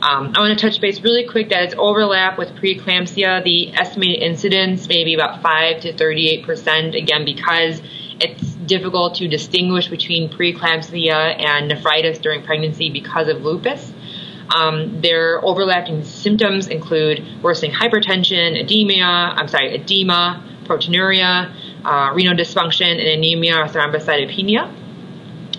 Um, 0.02 0.32
I 0.34 0.40
want 0.40 0.58
to 0.58 0.68
touch 0.68 0.80
base 0.80 1.00
really 1.00 1.26
quick 1.26 1.50
that 1.50 1.62
it's 1.62 1.74
overlap 1.78 2.36
with 2.36 2.50
preeclampsia. 2.56 3.44
The 3.44 3.72
estimated 3.72 4.22
incidence 4.22 4.88
may 4.88 5.04
be 5.04 5.14
about 5.14 5.42
5 5.42 5.82
to 5.82 5.96
38 5.96 6.44
percent, 6.44 6.94
again, 6.96 7.24
because 7.24 7.80
it's 8.20 8.51
difficult 8.66 9.16
to 9.16 9.28
distinguish 9.28 9.88
between 9.88 10.30
preeclampsia 10.30 11.40
and 11.40 11.68
nephritis 11.68 12.18
during 12.18 12.42
pregnancy 12.42 12.90
because 12.90 13.28
of 13.28 13.42
lupus. 13.42 13.92
Um, 14.54 15.00
their 15.00 15.44
overlapping 15.44 16.04
symptoms 16.04 16.66
include 16.66 17.42
worsening 17.42 17.72
hypertension, 17.72 18.60
edema, 18.60 19.34
I'm 19.36 19.48
sorry, 19.48 19.74
edema, 19.74 20.44
proteinuria, 20.64 21.54
uh, 21.84 22.12
renal 22.14 22.34
dysfunction, 22.34 22.90
and 22.90 23.00
anemia 23.00 23.56
or 23.56 23.66
thrombocytopenia. 23.66 24.80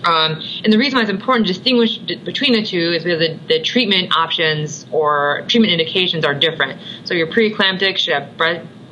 Um, 0.04 0.42
and 0.62 0.72
the 0.72 0.76
reason 0.76 0.98
why 0.98 1.02
it's 1.02 1.10
important 1.10 1.46
to 1.46 1.52
distinguish 1.52 1.96
between 1.96 2.52
the 2.52 2.62
two 2.62 2.92
is 2.92 3.04
because 3.04 3.20
the, 3.20 3.38
the, 3.48 3.60
treatment 3.62 4.14
options 4.14 4.84
or 4.92 5.44
treatment 5.48 5.72
indications 5.72 6.26
are 6.26 6.34
different. 6.34 6.78
So 7.04 7.14
your 7.14 7.26
preeclamptic 7.26 7.96
should 7.96 8.12
have 8.12 8.36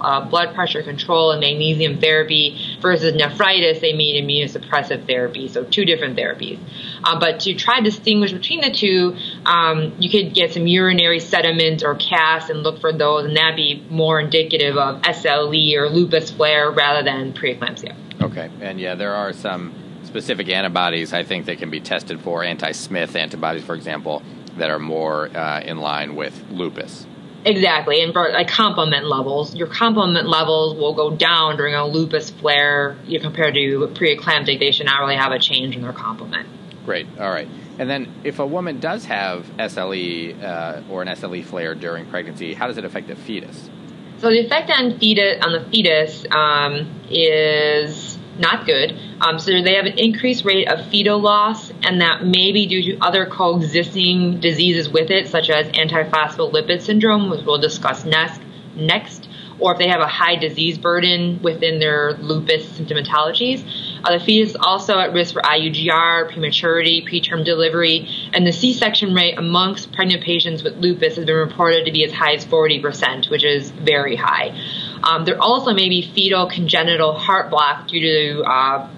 uh, 0.03 0.29
blood 0.29 0.55
pressure 0.55 0.83
control 0.83 1.31
and 1.31 1.41
magnesium 1.41 1.99
therapy 2.01 2.79
versus 2.81 3.15
nephritis, 3.15 3.81
they 3.81 3.93
need 3.93 4.23
immunosuppressive 4.23 5.07
therapy. 5.07 5.49
So 5.49 5.65
two 5.65 5.85
different 5.85 6.17
therapies. 6.17 6.59
Uh, 7.05 7.19
but 7.19 7.41
to 7.41 7.55
try 7.55 7.79
to 7.79 7.85
distinguish 7.85 8.33
between 8.33 8.61
the 8.61 8.71
two, 8.71 9.17
um, 9.47 9.95
you 9.99 10.11
could 10.11 10.35
get 10.35 10.53
some 10.53 10.67
urinary 10.67 11.21
sediment 11.21 11.83
or 11.85 11.95
casts 11.95 12.51
and 12.51 12.63
look 12.63 12.81
for 12.81 12.93
those, 12.93 13.25
and 13.25 13.37
that'd 13.37 13.57
be 13.57 13.85
more 13.91 14.21
indicative 14.21 14.77
of 14.77 15.03
SLE 15.03 15.77
or 15.77 15.89
lupus 15.89 16.31
flare 16.31 16.71
rather 16.71 17.03
than 17.03 17.33
preeclampsia. 17.33 17.95
Okay, 18.21 18.51
and 18.61 18.81
yeah, 18.81 18.95
there 18.95 19.15
are 19.15 19.33
some 19.33 19.75
specific 20.05 20.49
antibodies 20.49 21.13
I 21.13 21.23
think 21.23 21.47
that 21.47 21.59
can 21.59 21.71
be 21.71 21.81
tested 21.81 22.21
for 22.21 22.45
anti-Smith 22.45 23.17
antibodies, 23.17 23.65
for 23.65 23.75
example, 23.75 24.23
that 24.59 24.71
are 24.71 24.79
more 24.79 25.35
uh, 25.37 25.61
in 25.61 25.79
line 25.79 26.15
with 26.17 26.51
lupus. 26.51 27.07
Exactly, 27.45 28.03
and 28.03 28.13
for 28.13 28.31
like 28.31 28.49
complement 28.49 29.07
levels, 29.07 29.55
your 29.57 29.67
complement 29.67 30.29
levels 30.29 30.77
will 30.77 30.95
go 30.95 31.11
down 31.11 31.57
during 31.57 31.75
a 31.75 31.85
lupus 31.87 32.31
flare 32.31 32.97
you 33.07 33.19
know, 33.19 33.25
compared 33.25 33.55
to 33.55 33.89
preeclamptic. 33.95 34.61
They 34.61 34.71
should 34.71 34.87
not 34.87 35.01
really 35.01 35.17
have 35.17 35.33
a 35.33 35.39
change 35.39 35.75
in 35.75 35.83
their 35.83 35.93
complement. 35.93 36.49
Great. 36.85 37.07
All 37.19 37.31
right. 37.31 37.49
And 37.79 37.91
then, 37.91 38.13
if 38.23 38.39
a 38.39 38.47
woman 38.47 38.79
does 38.79 39.07
have 39.07 39.47
SLE 39.59 40.41
uh, 40.43 40.83
or 40.91 41.03
an 41.03 41.09
SLE 41.09 41.45
flare 41.45 41.75
during 41.75 42.07
pregnancy, 42.07 42.55
how 42.55 42.69
does 42.69 42.79
it 42.79 42.85
affect 42.85 43.09
the 43.09 43.17
fetus? 43.17 43.71
So 44.19 44.31
the 44.31 44.39
effect 44.39 44.71
on 44.71 44.99
fetus 45.01 45.45
on 45.45 45.53
the 45.53 45.65
fetus 45.69 46.25
um, 46.31 46.89
is 47.11 48.19
not 48.39 48.67
good. 48.67 48.99
Um, 49.21 49.39
so 49.39 49.63
they 49.63 49.75
have 49.75 49.87
an 49.87 49.99
increased 49.99 50.45
rate 50.45 50.69
of 50.69 50.87
fetal 50.87 51.21
loss, 51.21 51.71
and 51.83 52.01
that 52.01 52.25
may 52.25 52.53
be 52.53 52.67
due 52.67 52.83
to 52.83 52.99
other 53.01 53.27
coexisting 53.27 54.41
diseases 54.41 54.89
with 54.89 55.11
it, 55.11 55.29
such 55.29 55.51
as 55.51 55.67
antiphospholipid 55.69 56.83
syndrome, 56.83 57.31
which 57.31 57.45
we'll 57.45 57.59
discuss 57.59 58.05
next. 58.05 58.41
Next, 58.75 59.29
or 59.63 59.73
if 59.73 59.79
they 59.79 59.89
have 59.89 60.01
a 60.01 60.07
high 60.07 60.37
disease 60.37 60.77
burden 60.77 61.41
within 61.43 61.79
their 61.79 62.15
lupus 62.15 62.67
symptomatologies. 62.67 63.65
Uh, 64.03 64.19
the 64.19 64.25
fetus 64.25 64.51
is 64.51 64.57
also 64.57 64.99
at 64.99 65.13
risk 65.13 65.35
for 65.35 65.43
IUGR, 65.43 66.33
prematurity, 66.33 67.05
preterm 67.09 67.45
delivery, 67.45 68.09
and 68.33 68.47
the 68.47 68.53
C-section 68.53 69.15
rate 69.15 69.39
amongst 69.39 69.93
pregnant 69.93 70.25
patients 70.25 70.63
with 70.63 70.77
lupus 70.77 71.17
has 71.17 71.25
been 71.25 71.37
reported 71.37 71.85
to 71.85 71.93
be 71.93 72.05
as 72.05 72.13
high 72.13 72.35
as 72.35 72.45
40%, 72.45 73.31
which 73.31 73.45
is 73.45 73.71
very 73.71 74.17
high. 74.17 74.59
Um, 75.03 75.25
there 75.25 75.41
also 75.41 75.73
may 75.73 75.89
be 75.89 76.03
fetal 76.03 76.49
congenital 76.49 77.13
heart 77.19 77.51
block 77.51 77.89
due 77.89 78.01
to 78.01 78.43
uh, 78.43 78.89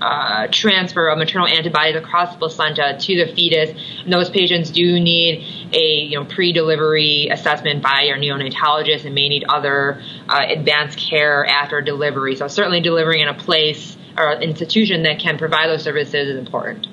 uh, 0.00 0.46
transfer 0.50 1.08
of 1.08 1.18
maternal 1.18 1.48
antibodies 1.48 1.96
across 1.96 2.32
the 2.32 2.38
placenta 2.38 2.96
to 3.00 3.16
the 3.16 3.32
fetus. 3.32 3.70
And 4.04 4.12
those 4.12 4.30
patients 4.30 4.70
do 4.70 5.00
need 5.00 5.70
a 5.72 6.02
you 6.02 6.18
know 6.18 6.24
pre-delivery 6.24 7.28
assessment 7.28 7.82
by 7.82 8.02
your 8.02 8.16
neonatologist 8.16 9.04
and 9.04 9.14
may 9.14 9.28
need 9.28 9.44
other 9.48 10.02
uh, 10.28 10.46
advanced 10.48 10.98
care 10.98 11.44
after 11.46 11.80
delivery. 11.80 12.36
So 12.36 12.48
certainly 12.48 12.80
delivering 12.80 13.20
in 13.20 13.28
a 13.28 13.34
place 13.34 13.96
or 14.16 14.32
institution 14.32 15.04
that 15.04 15.18
can 15.18 15.38
provide 15.38 15.68
those 15.68 15.82
services 15.82 16.28
is 16.28 16.38
important. 16.38 16.86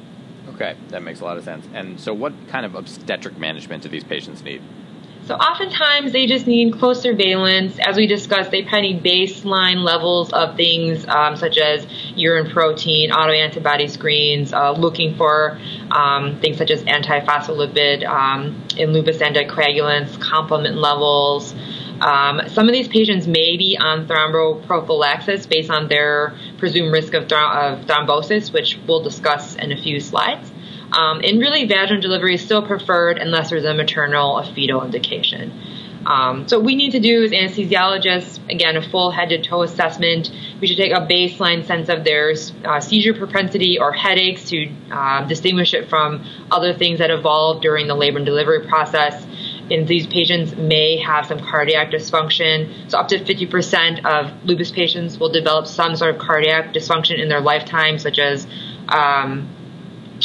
Okay, 0.49 0.75
that 0.89 1.03
makes 1.03 1.19
a 1.19 1.25
lot 1.25 1.37
of 1.37 1.43
sense. 1.43 1.67
And 1.73 1.99
so, 1.99 2.13
what 2.13 2.33
kind 2.47 2.65
of 2.65 2.75
obstetric 2.75 3.37
management 3.37 3.83
do 3.83 3.89
these 3.89 4.05
patients 4.05 4.41
need? 4.41 4.61
So 5.25 5.33
oftentimes 5.33 6.11
they 6.11 6.27
just 6.27 6.45
need 6.45 6.73
close 6.73 7.01
surveillance. 7.01 7.79
As 7.79 7.97
we 7.97 8.05
discussed, 8.05 8.51
they 8.51 8.61
probably 8.61 8.93
need 8.93 9.03
baseline 9.03 9.83
levels 9.83 10.31
of 10.31 10.55
things 10.55 11.03
um, 11.07 11.35
such 11.35 11.57
as 11.57 11.87
urine 12.15 12.51
protein, 12.51 13.09
autoantibody 13.09 13.89
screens, 13.89 14.53
uh, 14.53 14.73
looking 14.73 15.15
for 15.15 15.59
um, 15.89 16.39
things 16.41 16.59
such 16.59 16.69
as 16.69 16.83
antiphospholipid 16.83 18.05
um, 18.05 18.63
and 18.77 18.93
lupus 18.93 19.17
anticoagulants, 19.17 20.19
complement 20.21 20.77
levels. 20.77 21.55
Um, 22.01 22.41
some 22.47 22.67
of 22.67 22.73
these 22.73 22.87
patients 22.87 23.25
may 23.25 23.57
be 23.57 23.79
on 23.79 24.05
thromboprophylaxis 24.05 25.49
based 25.49 25.71
on 25.71 25.87
their 25.87 26.37
presumed 26.59 26.91
risk 26.91 27.15
of, 27.15 27.23
of 27.23 27.85
thrombosis, 27.85 28.53
which 28.53 28.77
we'll 28.87 29.01
discuss 29.01 29.55
in 29.55 29.71
a 29.71 29.77
few 29.77 29.99
slides. 29.99 30.51
Um, 30.91 31.21
and 31.23 31.39
really, 31.39 31.65
vaginal 31.65 32.01
delivery 32.01 32.35
is 32.35 32.41
still 32.41 32.65
preferred 32.65 33.17
unless 33.17 33.49
there's 33.49 33.65
a 33.65 33.73
maternal 33.73 34.31
or 34.37 34.43
fetal 34.43 34.83
indication. 34.83 35.51
Um, 36.05 36.47
so 36.47 36.59
what 36.59 36.65
we 36.65 36.75
need 36.75 36.91
to 36.91 36.99
do 36.99 37.23
as 37.23 37.31
anesthesiologists, 37.31 38.39
again, 38.49 38.77
a 38.77 38.81
full 38.81 39.09
head 39.09 39.29
to 39.29 39.41
toe 39.41 39.63
assessment. 39.63 40.29
We 40.61 40.67
should 40.67 40.77
take 40.77 40.91
a 40.91 41.01
baseline 41.01 41.65
sense 41.65 41.89
of 41.89 42.03
their 42.03 42.33
uh, 42.63 42.79
seizure 42.79 43.13
propensity 43.13 43.79
or 43.79 43.91
headaches 43.91 44.49
to 44.49 44.71
uh, 44.91 45.25
distinguish 45.25 45.73
it 45.73 45.89
from 45.89 46.23
other 46.51 46.73
things 46.73 46.99
that 46.99 47.09
evolve 47.09 47.61
during 47.61 47.87
the 47.87 47.95
labor 47.95 48.17
and 48.17 48.25
delivery 48.25 48.67
process. 48.67 49.25
And 49.71 49.87
these 49.87 50.05
patients 50.05 50.55
may 50.55 50.97
have 50.97 51.25
some 51.25 51.39
cardiac 51.39 51.89
dysfunction. 51.89 52.91
So 52.91 52.99
up 52.99 53.07
to 53.07 53.17
50% 53.17 54.05
of 54.05 54.45
lupus 54.45 54.69
patients 54.69 55.17
will 55.17 55.31
develop 55.31 55.65
some 55.65 55.95
sort 55.95 56.13
of 56.13 56.21
cardiac 56.21 56.71
dysfunction 56.71 57.19
in 57.19 57.29
their 57.29 57.41
lifetime, 57.41 57.97
such 57.97 58.19
as 58.19 58.45
um, 58.89 59.49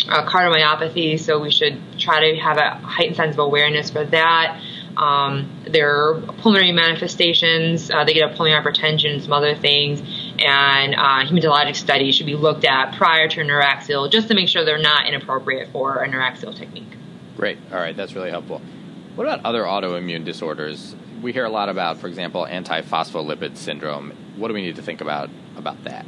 uh, 0.09 0.27
cardiomyopathy, 0.27 1.19
so 1.19 1.41
we 1.41 1.51
should 1.51 1.81
try 1.99 2.31
to 2.31 2.41
have 2.41 2.59
a 2.59 2.71
heightened 2.77 3.17
sense 3.17 3.35
of 3.35 3.39
awareness 3.41 3.91
for 3.91 4.05
that. 4.05 4.61
Um, 4.97 5.49
their 5.69 6.21
pulmonary 6.39 6.73
manifestations, 6.73 7.91
uh, 7.91 8.05
they 8.05 8.13
get 8.13 8.31
a 8.31 8.35
pulmonary 8.35 8.63
hypertension 8.63 9.15
and 9.15 9.23
some 9.23 9.33
other 9.33 9.55
things, 9.55 10.01
and 10.39 10.95
uh, 10.95 11.25
hematologic 11.25 11.77
studies 11.77 12.17
should 12.17 12.27
be 12.27 12.35
looked 12.35 12.65
at 12.65 12.97
prior 12.97 13.29
to 13.29 13.41
neuraxial 13.41 14.11
just 14.11 14.29
to 14.29 14.35
make 14.35 14.49
sure 14.49 14.65
they're 14.65 14.79
not 14.79 15.07
inappropriate 15.07 15.71
for 15.71 16.03
a 16.03 16.09
neuraxial 16.09 16.55
technique. 16.55 16.97
Great. 17.37 17.59
All 17.73 17.79
right, 17.79 17.97
that's 17.97 18.15
really 18.15 18.31
helpful. 18.31 18.61
What 19.15 19.27
about 19.27 19.45
other 19.45 19.63
autoimmune 19.63 20.25
disorders? 20.25 20.95
We 21.23 21.33
hear 21.33 21.45
a 21.45 21.51
lot 21.51 21.69
about, 21.69 21.99
for 21.99 22.07
example, 22.07 22.47
antiphospholipid 22.51 23.57
syndrome. 23.57 24.13
What 24.37 24.49
do 24.49 24.55
we 24.55 24.63
need 24.63 24.77
to 24.77 24.83
think 24.83 25.01
about 25.01 25.31
about 25.57 25.85
that? 25.85 26.07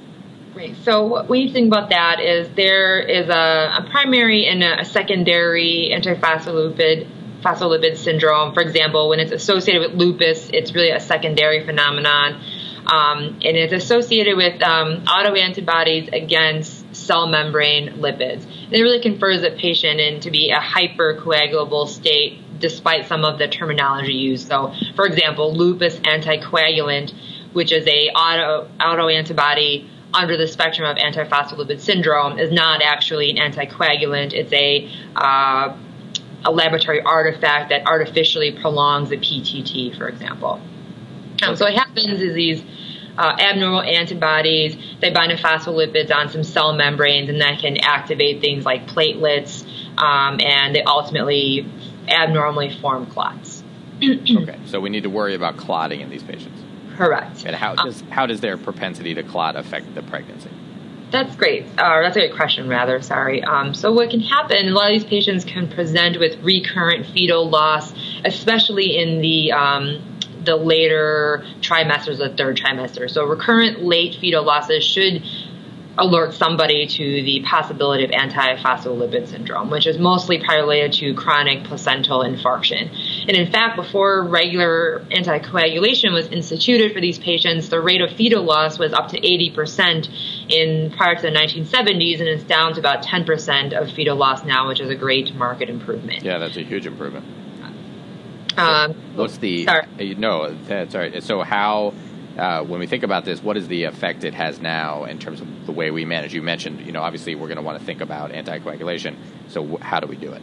Great. 0.54 0.76
So 0.84 1.06
what 1.06 1.28
we 1.28 1.50
think 1.50 1.68
about 1.68 1.90
that 1.90 2.20
is 2.20 2.48
there 2.50 3.00
is 3.00 3.28
a, 3.28 3.32
a 3.32 3.88
primary 3.90 4.46
and 4.46 4.62
a, 4.62 4.80
a 4.80 4.84
secondary 4.84 5.90
antiphospholipid 5.94 7.08
phospholipid 7.42 7.96
syndrome. 7.96 8.54
For 8.54 8.62
example, 8.62 9.08
when 9.08 9.18
it's 9.18 9.32
associated 9.32 9.80
with 9.80 9.98
lupus, 9.98 10.50
it's 10.52 10.74
really 10.74 10.90
a 10.90 11.00
secondary 11.00 11.64
phenomenon. 11.64 12.40
Um, 12.86 13.40
and 13.42 13.56
it's 13.56 13.72
associated 13.72 14.36
with 14.36 14.60
um, 14.62 15.04
autoantibodies 15.04 16.12
against 16.12 16.94
cell 16.94 17.26
membrane 17.28 17.94
lipids. 17.94 18.44
And 18.44 18.72
it 18.74 18.82
really 18.82 19.00
confers 19.00 19.42
the 19.42 19.52
patient 19.52 20.00
into 20.00 20.30
be 20.30 20.50
a 20.50 20.60
hypercoagulable 20.60 21.88
state 21.88 22.40
despite 22.58 23.06
some 23.06 23.24
of 23.24 23.38
the 23.38 23.48
terminology 23.48 24.12
used. 24.12 24.48
So, 24.48 24.72
for 24.94 25.06
example, 25.06 25.54
lupus 25.54 25.96
anticoagulant, 25.98 27.12
which 27.52 27.72
is 27.72 27.86
a 27.86 28.10
auto 28.10 28.68
autoantibody 28.78 29.88
under 30.14 30.37
the 30.37 30.46
spectrum 30.46 30.88
of 30.88 30.96
antiphospholipid 30.96 31.81
syndrome, 31.81 32.38
is 32.38 32.53
not 32.53 32.83
actually 32.83 33.31
an 33.31 33.37
anticoagulant. 33.37 34.33
It's 34.33 34.53
a 34.53 34.90
uh, 35.16 35.77
a 36.44 36.51
laboratory 36.51 37.01
artifact 37.01 37.70
that 37.70 37.87
artificially 37.87 38.53
prolongs 38.53 39.11
the 39.11 39.16
PTT, 39.16 39.96
for 39.96 40.09
example. 40.09 40.61
Um, 41.42 41.57
so 41.57 41.66
what 41.66 41.75
happens 41.75 42.20
is 42.20 42.35
these 42.35 42.62
uh, 43.16 43.37
abnormal 43.38 43.83
antibodies, 43.83 44.77
they 45.01 45.11
bind 45.11 45.37
to 45.37 45.42
phospholipids 45.42 46.14
on 46.14 46.31
some 46.31 46.44
cell 46.44 46.72
membranes, 46.72 47.29
and 47.29 47.40
that 47.40 47.61
can 47.61 47.77
activate 47.79 48.40
things 48.40 48.64
like 48.64 48.87
platelets, 48.87 49.64
um, 49.98 50.40
and 50.40 50.75
they 50.75 50.83
ultimately 50.83 51.70
abnormally 52.09 52.75
form 52.81 53.07
clots. 53.07 53.62
okay, 54.03 54.59
so 54.66 54.81
we 54.81 54.90
need 54.90 55.03
to 55.03 55.11
worry 55.11 55.35
about 55.35 55.57
clotting 55.57 56.01
in 56.01 56.11
these 56.11 56.22
patients. 56.22 56.62
Correct. 57.02 57.44
And 57.44 57.56
how 57.56 57.74
does 57.74 58.00
how 58.10 58.26
does 58.26 58.40
their 58.40 58.56
propensity 58.56 59.12
to 59.14 59.24
clot 59.24 59.56
affect 59.56 59.92
the 59.96 60.02
pregnancy? 60.04 60.50
That's 61.10 61.34
great. 61.34 61.66
Uh, 61.76 62.00
that's 62.00 62.16
a 62.16 62.20
great 62.20 62.34
question, 62.36 62.68
rather. 62.68 63.02
Sorry. 63.02 63.42
Um, 63.42 63.74
so, 63.74 63.92
what 63.92 64.10
can 64.10 64.20
happen? 64.20 64.68
A 64.68 64.70
lot 64.70 64.92
of 64.92 65.00
these 65.00 65.04
patients 65.04 65.44
can 65.44 65.68
present 65.68 66.20
with 66.20 66.40
recurrent 66.44 67.06
fetal 67.06 67.50
loss, 67.50 67.92
especially 68.24 68.98
in 68.98 69.20
the 69.20 69.50
um, 69.50 70.00
the 70.44 70.54
later 70.54 71.44
trimesters, 71.60 72.18
the 72.18 72.28
third 72.36 72.56
trimester. 72.56 73.10
So, 73.10 73.24
recurrent 73.26 73.82
late 73.82 74.14
fetal 74.14 74.44
losses 74.44 74.84
should 74.84 75.24
alert 75.98 76.33
somebody 76.35 76.87
to 76.87 77.22
the 77.22 77.42
possibility 77.42 78.05
of 78.05 78.11
antiphospholipid 78.11 79.28
syndrome, 79.28 79.70
which 79.70 79.87
is 79.87 79.98
mostly 79.98 80.42
related 80.48 80.92
to 80.92 81.14
chronic 81.14 81.64
placental 81.64 82.20
infarction. 82.20 82.90
And 83.28 83.37
in 83.37 83.50
fact, 83.50 83.76
before 83.76 84.24
regular 84.24 85.05
anticoagulation 85.11 86.12
was 86.12 86.28
instituted 86.28 86.92
for 86.92 87.00
these 87.00 87.18
patients, 87.18 87.68
the 87.68 87.81
rate 87.81 88.00
of 88.00 88.11
fetal 88.12 88.42
loss 88.42 88.78
was 88.78 88.92
up 88.92 89.09
to 89.09 89.20
80% 89.20 90.09
in 90.48 90.90
prior 90.92 91.14
to 91.14 91.22
the 91.22 91.31
1970s, 91.31 92.20
and 92.20 92.28
it's 92.28 92.44
down 92.44 92.74
to 92.74 92.81
about 92.81 93.05
10% 93.05 93.72
of 93.72 93.90
fetal 93.92 94.16
loss 94.16 94.44
now, 94.44 94.68
which 94.68 94.81
is 94.81 94.88
a 94.88 94.94
great 94.94 95.35
market 95.35 95.68
improvement. 95.68 96.22
Yeah, 96.22 96.38
that's 96.38 96.57
a 96.57 96.62
huge 96.62 96.87
improvement. 96.87 97.26
Um, 98.57 98.94
What's 99.14 99.38
the? 99.38 99.64
sorry. 99.64 99.87
Uh, 99.98 100.18
no, 100.18 100.55
that's 100.55 100.94
all 100.94 101.00
right. 101.00 101.22
So 101.22 101.40
how? 101.42 101.94
Uh, 102.36 102.64
when 102.64 102.80
we 102.80 102.86
think 102.86 103.02
about 103.02 103.24
this, 103.24 103.42
what 103.42 103.56
is 103.56 103.68
the 103.68 103.84
effect 103.84 104.24
it 104.24 104.34
has 104.34 104.60
now 104.60 105.04
in 105.04 105.18
terms 105.18 105.40
of 105.40 105.66
the 105.66 105.72
way 105.72 105.90
we 105.90 106.04
manage? 106.04 106.32
You 106.32 106.42
mentioned, 106.42 106.80
you 106.80 106.92
know, 106.92 107.02
obviously 107.02 107.34
we're 107.34 107.48
going 107.48 107.56
to 107.56 107.62
want 107.62 107.78
to 107.78 107.84
think 107.84 108.00
about 108.00 108.30
anticoagulation. 108.30 109.16
So 109.48 109.62
w- 109.62 109.78
how 109.78 110.00
do 110.00 110.06
we 110.06 110.16
do 110.16 110.32
it? 110.32 110.42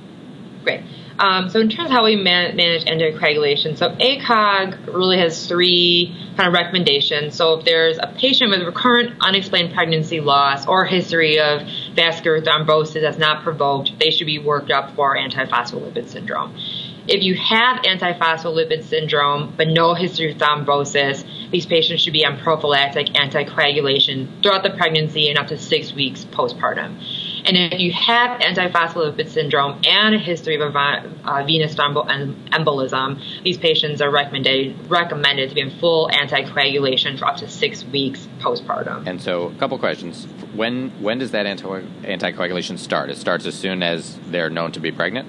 Great. 0.63 0.84
Um, 1.17 1.49
so 1.49 1.60
in 1.60 1.69
terms 1.69 1.89
of 1.89 1.91
how 1.91 2.06
we 2.06 2.15
man- 2.15 2.56
manage 2.56 2.86
anticoagulation, 2.86 3.78
so 3.78 3.89
ACOG 3.89 4.88
really 4.88 5.17
has 5.17 5.47
three 5.47 6.15
kind 6.38 6.47
of 6.47 6.54
recommendations. 6.54 7.36
So 7.36 7.60
if 7.60 7.65
there's 7.65 7.97
a 7.97 8.13
patient 8.17 8.52
with 8.52 8.62
recurrent 8.62 9.15
unexplained 9.21 9.73
pregnancy 9.73 10.21
loss 10.21 10.67
or 10.67 10.86
history 10.86 11.39
of 11.39 11.62
vascular 11.93 12.41
thrombosis 12.41 13.02
that's 13.02 13.17
not 13.17 13.43
provoked, 13.43 13.99
they 13.99 14.12
should 14.12 14.28
be 14.28 14.39
worked 14.39 14.71
up 14.71 14.95
for 14.95 15.17
antiphospholipid 15.17 16.08
syndrome. 16.08 16.56
If 17.08 17.23
you 17.23 17.36
have 17.36 17.82
antiphospholipid 17.84 18.84
syndrome 18.84 19.54
but 19.58 19.67
no 19.67 19.95
history 19.95 20.32
of 20.32 20.38
thrombosis, 20.38 21.25
these 21.52 21.66
patients 21.66 22.02
should 22.02 22.14
be 22.14 22.26
on 22.26 22.38
prophylactic 22.40 23.08
anticoagulation 23.08 24.42
throughout 24.42 24.64
the 24.64 24.70
pregnancy 24.70 25.30
and 25.30 25.38
up 25.38 25.48
to 25.48 25.58
six 25.58 25.94
weeks 25.94 26.26
postpartum. 26.26 27.02
And 27.46 27.58
if 27.58 27.80
you 27.80 27.92
have 27.94 28.42
antiphospholipid 28.42 29.30
syndrome 29.30 29.82
and 29.86 30.16
a 30.16 30.20
history 30.20 30.56
of 30.56 30.76
a 30.76 31.12
uh, 31.24 31.44
venous 31.46 31.74
thromboembolism, 31.76 33.44
these 33.44 33.58
patients 33.58 34.02
are 34.02 34.12
recommended 34.12 34.90
recommended 34.90 35.50
to 35.50 35.56
be 35.56 35.62
in 35.62 35.72
full 35.80 36.10
anticoagulation 36.10 37.18
for 37.18 37.26
up 37.26 37.38
to 37.38 37.48
six 37.48 37.84
weeks 37.86 38.28
postpartum. 38.40 39.08
And 39.08 39.22
so, 39.22 39.48
a 39.48 39.56
couple 39.56 39.78
questions: 39.80 40.26
when 40.54 40.90
when 41.02 41.20
does 41.20 41.32
that 41.32 41.46
anti- 41.46 41.66
anticoagulation 42.04 42.78
start? 42.78 43.10
It 43.10 43.18
starts 43.18 43.46
as 43.46 43.56
soon 43.56 43.82
as 43.82 44.20
they're 44.28 44.50
known 44.50 44.72
to 44.74 44.80
be 44.80 44.92
pregnant. 44.92 45.28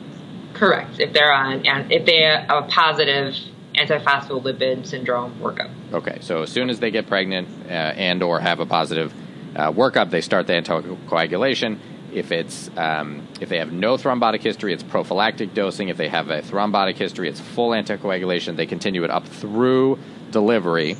Correct. 0.55 0.99
If 0.99 1.13
they're 1.13 1.33
on, 1.33 1.63
if 1.91 2.05
they 2.05 2.23
have 2.23 2.51
a 2.51 2.69
positive 2.69 3.35
antiphospholipid 3.75 4.87
syndrome 4.87 5.39
workup. 5.41 5.71
Okay, 5.93 6.19
so 6.21 6.43
as 6.43 6.51
soon 6.53 6.71
as 6.71 6.79
they 6.79 6.91
get 6.91 7.07
pregnant 7.09 7.49
uh, 7.67 7.71
and 7.73 8.23
or 8.23 8.41
have 8.41 8.61
a 8.61 8.67
positive 8.67 9.13
uh, 9.57 9.73
workup, 9.73 10.11
they 10.11 10.21
start 10.21 10.47
the 10.47 10.53
anticoagulation. 10.53 11.79
If 12.13 12.33
it's 12.33 12.71
um, 12.77 13.27
if 13.41 13.49
they 13.49 13.59
have 13.59 13.73
no 13.73 13.97
thrombotic 13.97 14.43
history, 14.43 14.73
it's 14.73 14.83
prophylactic 14.83 15.55
dosing. 15.55 15.89
If 15.89 15.97
they 15.97 16.09
have 16.09 16.31
a 16.31 16.43
thrombotic 16.43 16.97
history, 16.97 17.29
it's 17.29 17.41
full 17.41 17.71
anticoagulation. 17.71 18.57
They 18.57 18.67
continue 18.67 19.05
it 19.05 19.11
up 19.11 19.27
through 19.27 19.99
delivery 20.31 20.97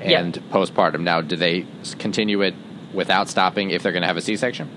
and 0.00 0.36
Yep. 0.36 0.44
postpartum. 0.50 1.00
Now, 1.00 1.20
do 1.20 1.36
they 1.36 1.66
continue 1.98 2.42
it 2.42 2.54
without 2.94 3.28
stopping 3.28 3.70
if 3.70 3.82
they're 3.82 3.92
going 3.92 4.02
to 4.02 4.08
have 4.08 4.16
a 4.16 4.22
C-section? 4.22 4.68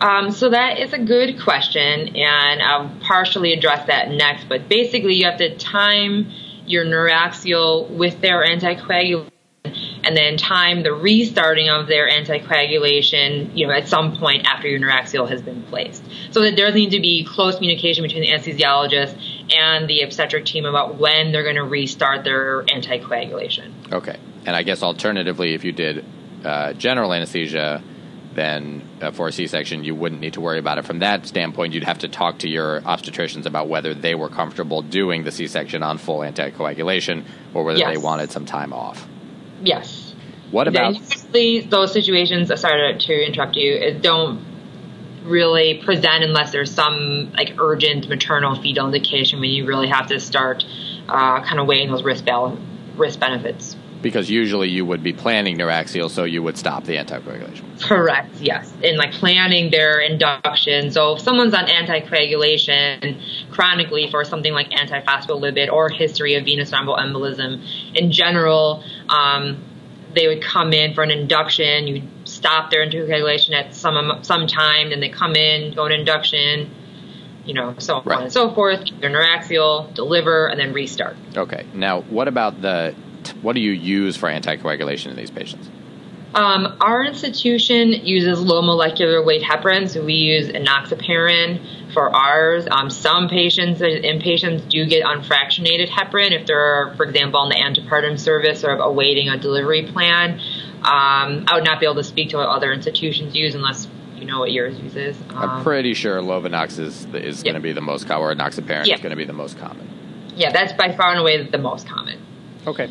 Um, 0.00 0.30
so 0.30 0.48
that 0.48 0.78
is 0.78 0.92
a 0.94 0.98
good 0.98 1.38
question, 1.40 2.16
and 2.16 2.62
I'll 2.62 2.90
partially 3.02 3.52
address 3.52 3.86
that 3.86 4.10
next. 4.10 4.48
But 4.48 4.68
basically, 4.68 5.14
you 5.14 5.26
have 5.26 5.36
to 5.38 5.54
time 5.56 6.32
your 6.70 6.84
neuraxial 6.84 7.90
with 7.90 8.20
their 8.20 8.44
anticoagulant, 8.44 9.30
and 9.64 10.16
then 10.16 10.36
time 10.36 10.82
the 10.82 10.92
restarting 10.92 11.68
of 11.68 11.86
their 11.86 12.08
anticoagulation. 12.08 13.56
You 13.56 13.66
know, 13.66 13.72
at 13.72 13.88
some 13.88 14.16
point 14.16 14.46
after 14.46 14.68
your 14.68 14.80
neuraxial 14.80 15.28
has 15.28 15.42
been 15.42 15.62
placed. 15.64 16.02
So 16.30 16.42
that 16.42 16.56
there 16.56 16.70
needs 16.72 16.94
to 16.94 17.00
be 17.00 17.24
close 17.24 17.56
communication 17.56 18.02
between 18.02 18.22
the 18.22 18.28
anesthesiologist 18.28 19.54
and 19.54 19.88
the 19.88 20.02
obstetric 20.02 20.44
team 20.46 20.64
about 20.64 20.96
when 20.96 21.32
they're 21.32 21.42
going 21.42 21.56
to 21.56 21.64
restart 21.64 22.24
their 22.24 22.62
anticoagulation. 22.64 23.92
Okay, 23.92 24.16
and 24.46 24.56
I 24.56 24.62
guess 24.62 24.82
alternatively, 24.82 25.54
if 25.54 25.64
you 25.64 25.72
did 25.72 26.04
uh, 26.44 26.72
general 26.74 27.12
anesthesia, 27.12 27.82
then 28.34 28.82
uh, 29.00 29.10
for 29.10 29.28
a 29.28 29.32
C-section, 29.32 29.82
you 29.82 29.94
wouldn't 29.94 30.20
need 30.20 30.34
to 30.34 30.40
worry 30.40 30.58
about 30.58 30.78
it. 30.78 30.84
From 30.84 31.00
that 31.00 31.26
standpoint, 31.26 31.74
you'd 31.74 31.84
have 31.84 31.98
to 32.00 32.08
talk 32.08 32.38
to 32.40 32.48
your 32.48 32.80
obstetricians 32.82 33.46
about 33.46 33.68
whether 33.68 33.92
they 33.94 34.14
were 34.14 34.28
comfortable 34.28 34.82
doing 34.82 35.24
the 35.24 35.32
C-section 35.32 35.82
on 35.82 35.98
full 35.98 36.20
anticoagulation 36.20 37.24
or 37.54 37.64
whether 37.64 37.78
Yes. 37.80 37.94
they 37.94 37.98
wanted 37.98 38.30
some 38.30 38.46
time 38.46 38.72
off. 38.72 39.06
Yes. 39.62 40.14
What 40.50 40.68
about? 40.68 40.94
Usually 40.94 41.60
those 41.60 41.92
situations, 41.92 42.50
uh, 42.50 42.56
sorry 42.56 42.98
to, 42.98 43.26
interrupt 43.26 43.56
you, 43.56 43.98
don't 44.00 44.44
really 45.24 45.82
present 45.84 46.24
unless 46.24 46.50
there's 46.50 46.72
some 46.72 47.32
like 47.36 47.54
urgent 47.58 48.08
maternal 48.08 48.54
fetal 48.54 48.86
indication 48.86 49.40
when 49.40 49.50
you 49.50 49.66
really 49.66 49.88
have 49.88 50.06
to 50.08 50.18
start 50.18 50.64
uh, 51.08 51.42
kind 51.42 51.60
of 51.60 51.66
weighing 51.66 51.90
those 51.90 52.02
risk 52.02 52.24
risk 52.96 53.20
benefits. 53.20 53.76
Because 54.02 54.30
usually 54.30 54.68
you 54.68 54.84
would 54.86 55.02
be 55.02 55.12
planning 55.12 55.58
neuraxial, 55.58 56.10
so 56.10 56.24
you 56.24 56.42
would 56.42 56.56
stop 56.56 56.84
the 56.84 56.96
anticoagulation. 56.96 57.82
Correct. 57.82 58.34
Yes, 58.40 58.72
and 58.82 58.96
like 58.96 59.12
planning 59.12 59.70
their 59.70 60.00
induction. 60.00 60.90
So 60.90 61.16
if 61.16 61.20
someone's 61.22 61.54
on 61.54 61.66
anticoagulation 61.66 63.20
chronically 63.50 64.10
for 64.10 64.24
something 64.24 64.52
like 64.52 64.70
antiphospholipid 64.70 65.70
or 65.70 65.88
history 65.90 66.34
of 66.34 66.44
venous 66.44 66.70
thromboembolism, 66.70 67.62
in 67.94 68.10
general, 68.12 68.82
um, 69.08 69.62
they 70.14 70.26
would 70.28 70.42
come 70.42 70.72
in 70.72 70.94
for 70.94 71.02
an 71.02 71.10
induction. 71.10 71.86
You 71.86 72.02
stop 72.24 72.70
their 72.70 72.86
anticoagulation 72.86 73.52
at 73.52 73.74
some 73.74 74.20
some 74.22 74.46
time, 74.46 74.90
then 74.90 75.00
they 75.00 75.08
come 75.08 75.34
in, 75.36 75.74
go 75.74 75.88
to 75.88 75.94
induction. 75.94 76.70
You 77.44 77.54
know, 77.54 77.74
so 77.78 78.02
Right. 78.04 78.18
on 78.18 78.22
and 78.24 78.32
so 78.32 78.50
forth. 78.54 78.84
Their 79.00 79.10
neuraxial, 79.10 79.92
deliver, 79.94 80.46
and 80.46 80.60
then 80.60 80.72
restart. 80.74 81.16
Okay. 81.36 81.64
Now, 81.74 82.02
what 82.02 82.28
about 82.28 82.60
the? 82.60 82.94
What 83.42 83.54
do 83.54 83.60
you 83.60 83.72
use 83.72 84.16
for 84.16 84.28
anticoagulation 84.28 85.06
in 85.10 85.16
these 85.16 85.30
patients? 85.30 85.68
Um, 86.32 86.76
our 86.80 87.04
institution 87.04 87.88
uses 87.90 88.40
low 88.40 88.62
molecular 88.62 89.20
weight 89.24 89.42
heparin, 89.42 89.88
so 89.88 90.04
we 90.04 90.14
use 90.14 90.46
enoxaparin 90.48 91.92
for 91.92 92.14
ours. 92.14 92.68
Um, 92.70 92.88
some 92.88 93.28
patients, 93.28 93.80
inpatients, 93.80 94.68
do 94.68 94.86
get 94.86 95.04
unfractionated 95.04 95.88
heparin 95.88 96.30
if 96.30 96.46
they're, 96.46 96.94
for 96.96 97.04
example, 97.04 97.40
on 97.40 97.48
the 97.48 97.56
antepartum 97.56 98.16
service 98.16 98.62
or 98.62 98.70
awaiting 98.76 99.28
a 99.28 99.38
delivery 99.38 99.86
plan. 99.90 100.38
Um, 100.84 101.44
I 101.48 101.54
would 101.54 101.64
not 101.64 101.80
be 101.80 101.86
able 101.86 101.96
to 101.96 102.04
speak 102.04 102.30
to 102.30 102.36
what 102.36 102.48
other 102.48 102.72
institutions 102.72 103.34
use 103.34 103.56
unless 103.56 103.88
you 104.14 104.24
know 104.24 104.38
what 104.38 104.52
yours 104.52 104.78
uses. 104.78 105.16
I'm 105.30 105.50
Um, 105.50 105.64
pretty 105.64 105.94
sure 105.94 106.20
Lovenox 106.20 106.78
is 106.78 107.06
is 107.14 107.42
Yeah. 107.42 107.52
going 107.52 107.54
to 107.56 107.60
be 107.60 107.72
the 107.72 107.80
most 107.80 108.06
common, 108.06 108.22
or 108.22 108.34
enoxaparin 108.34 108.86
Yeah. 108.86 108.94
is 108.94 109.00
going 109.00 109.10
to 109.10 109.16
be 109.16 109.24
the 109.24 109.32
most 109.32 109.58
common. 109.58 109.88
yeah, 110.36 110.52
that's 110.52 110.72
by 110.74 110.92
far 110.92 111.10
and 111.10 111.18
away 111.20 111.42
the 111.42 111.58
most 111.58 111.88
common. 111.88 112.18
Okay. 112.66 112.88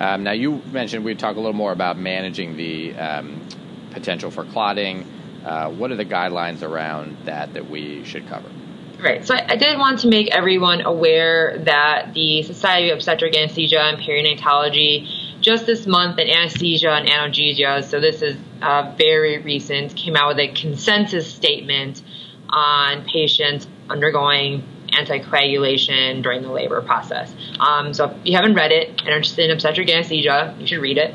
Um, 0.00 0.24
now 0.24 0.32
you 0.32 0.62
mentioned 0.72 1.04
we'd 1.04 1.18
talk 1.18 1.36
a 1.36 1.40
little 1.40 1.52
more 1.52 1.72
about 1.72 1.98
managing 1.98 2.56
the 2.56 2.94
um, 2.96 3.46
potential 3.90 4.30
for 4.30 4.44
clotting. 4.44 5.06
Uh, 5.44 5.70
what 5.70 5.90
are 5.90 5.96
the 5.96 6.04
guidelines 6.04 6.62
around 6.62 7.16
that 7.26 7.52
that 7.54 7.68
we 7.68 8.02
should 8.04 8.26
cover? 8.26 8.48
Right. 8.98 9.24
So 9.24 9.34
I, 9.34 9.52
I 9.52 9.56
did 9.56 9.78
want 9.78 10.00
to 10.00 10.08
make 10.08 10.34
everyone 10.34 10.82
aware 10.82 11.58
that 11.64 12.12
the 12.14 12.42
Society 12.42 12.90
of 12.90 12.96
Obstetric 12.96 13.36
Anesthesia 13.36 13.80
and 13.80 13.98
Perinatology 13.98 15.08
just 15.40 15.66
this 15.66 15.86
month 15.86 16.18
in 16.18 16.28
anesthesia 16.28 16.90
and 16.90 17.08
analgesia, 17.08 17.82
so 17.82 17.98
this 17.98 18.20
is 18.20 18.36
uh, 18.60 18.94
very 18.98 19.38
recent, 19.38 19.96
came 19.96 20.16
out 20.16 20.28
with 20.28 20.38
a 20.38 20.48
consensus 20.48 21.32
statement 21.32 22.02
on 22.50 23.04
patients 23.04 23.66
undergoing 23.88 24.62
anticoagulation 24.92 26.22
during 26.22 26.42
the 26.42 26.50
labor 26.50 26.80
process. 26.82 27.34
Um, 27.58 27.94
so 27.94 28.10
if 28.10 28.16
you 28.24 28.36
haven't 28.36 28.54
read 28.54 28.72
it 28.72 28.88
and 28.88 29.08
are 29.08 29.16
interested 29.16 29.44
in 29.44 29.50
obstetric 29.50 29.88
anesthesia, 29.90 30.54
you 30.58 30.66
should 30.66 30.80
read 30.80 30.98
it. 30.98 31.14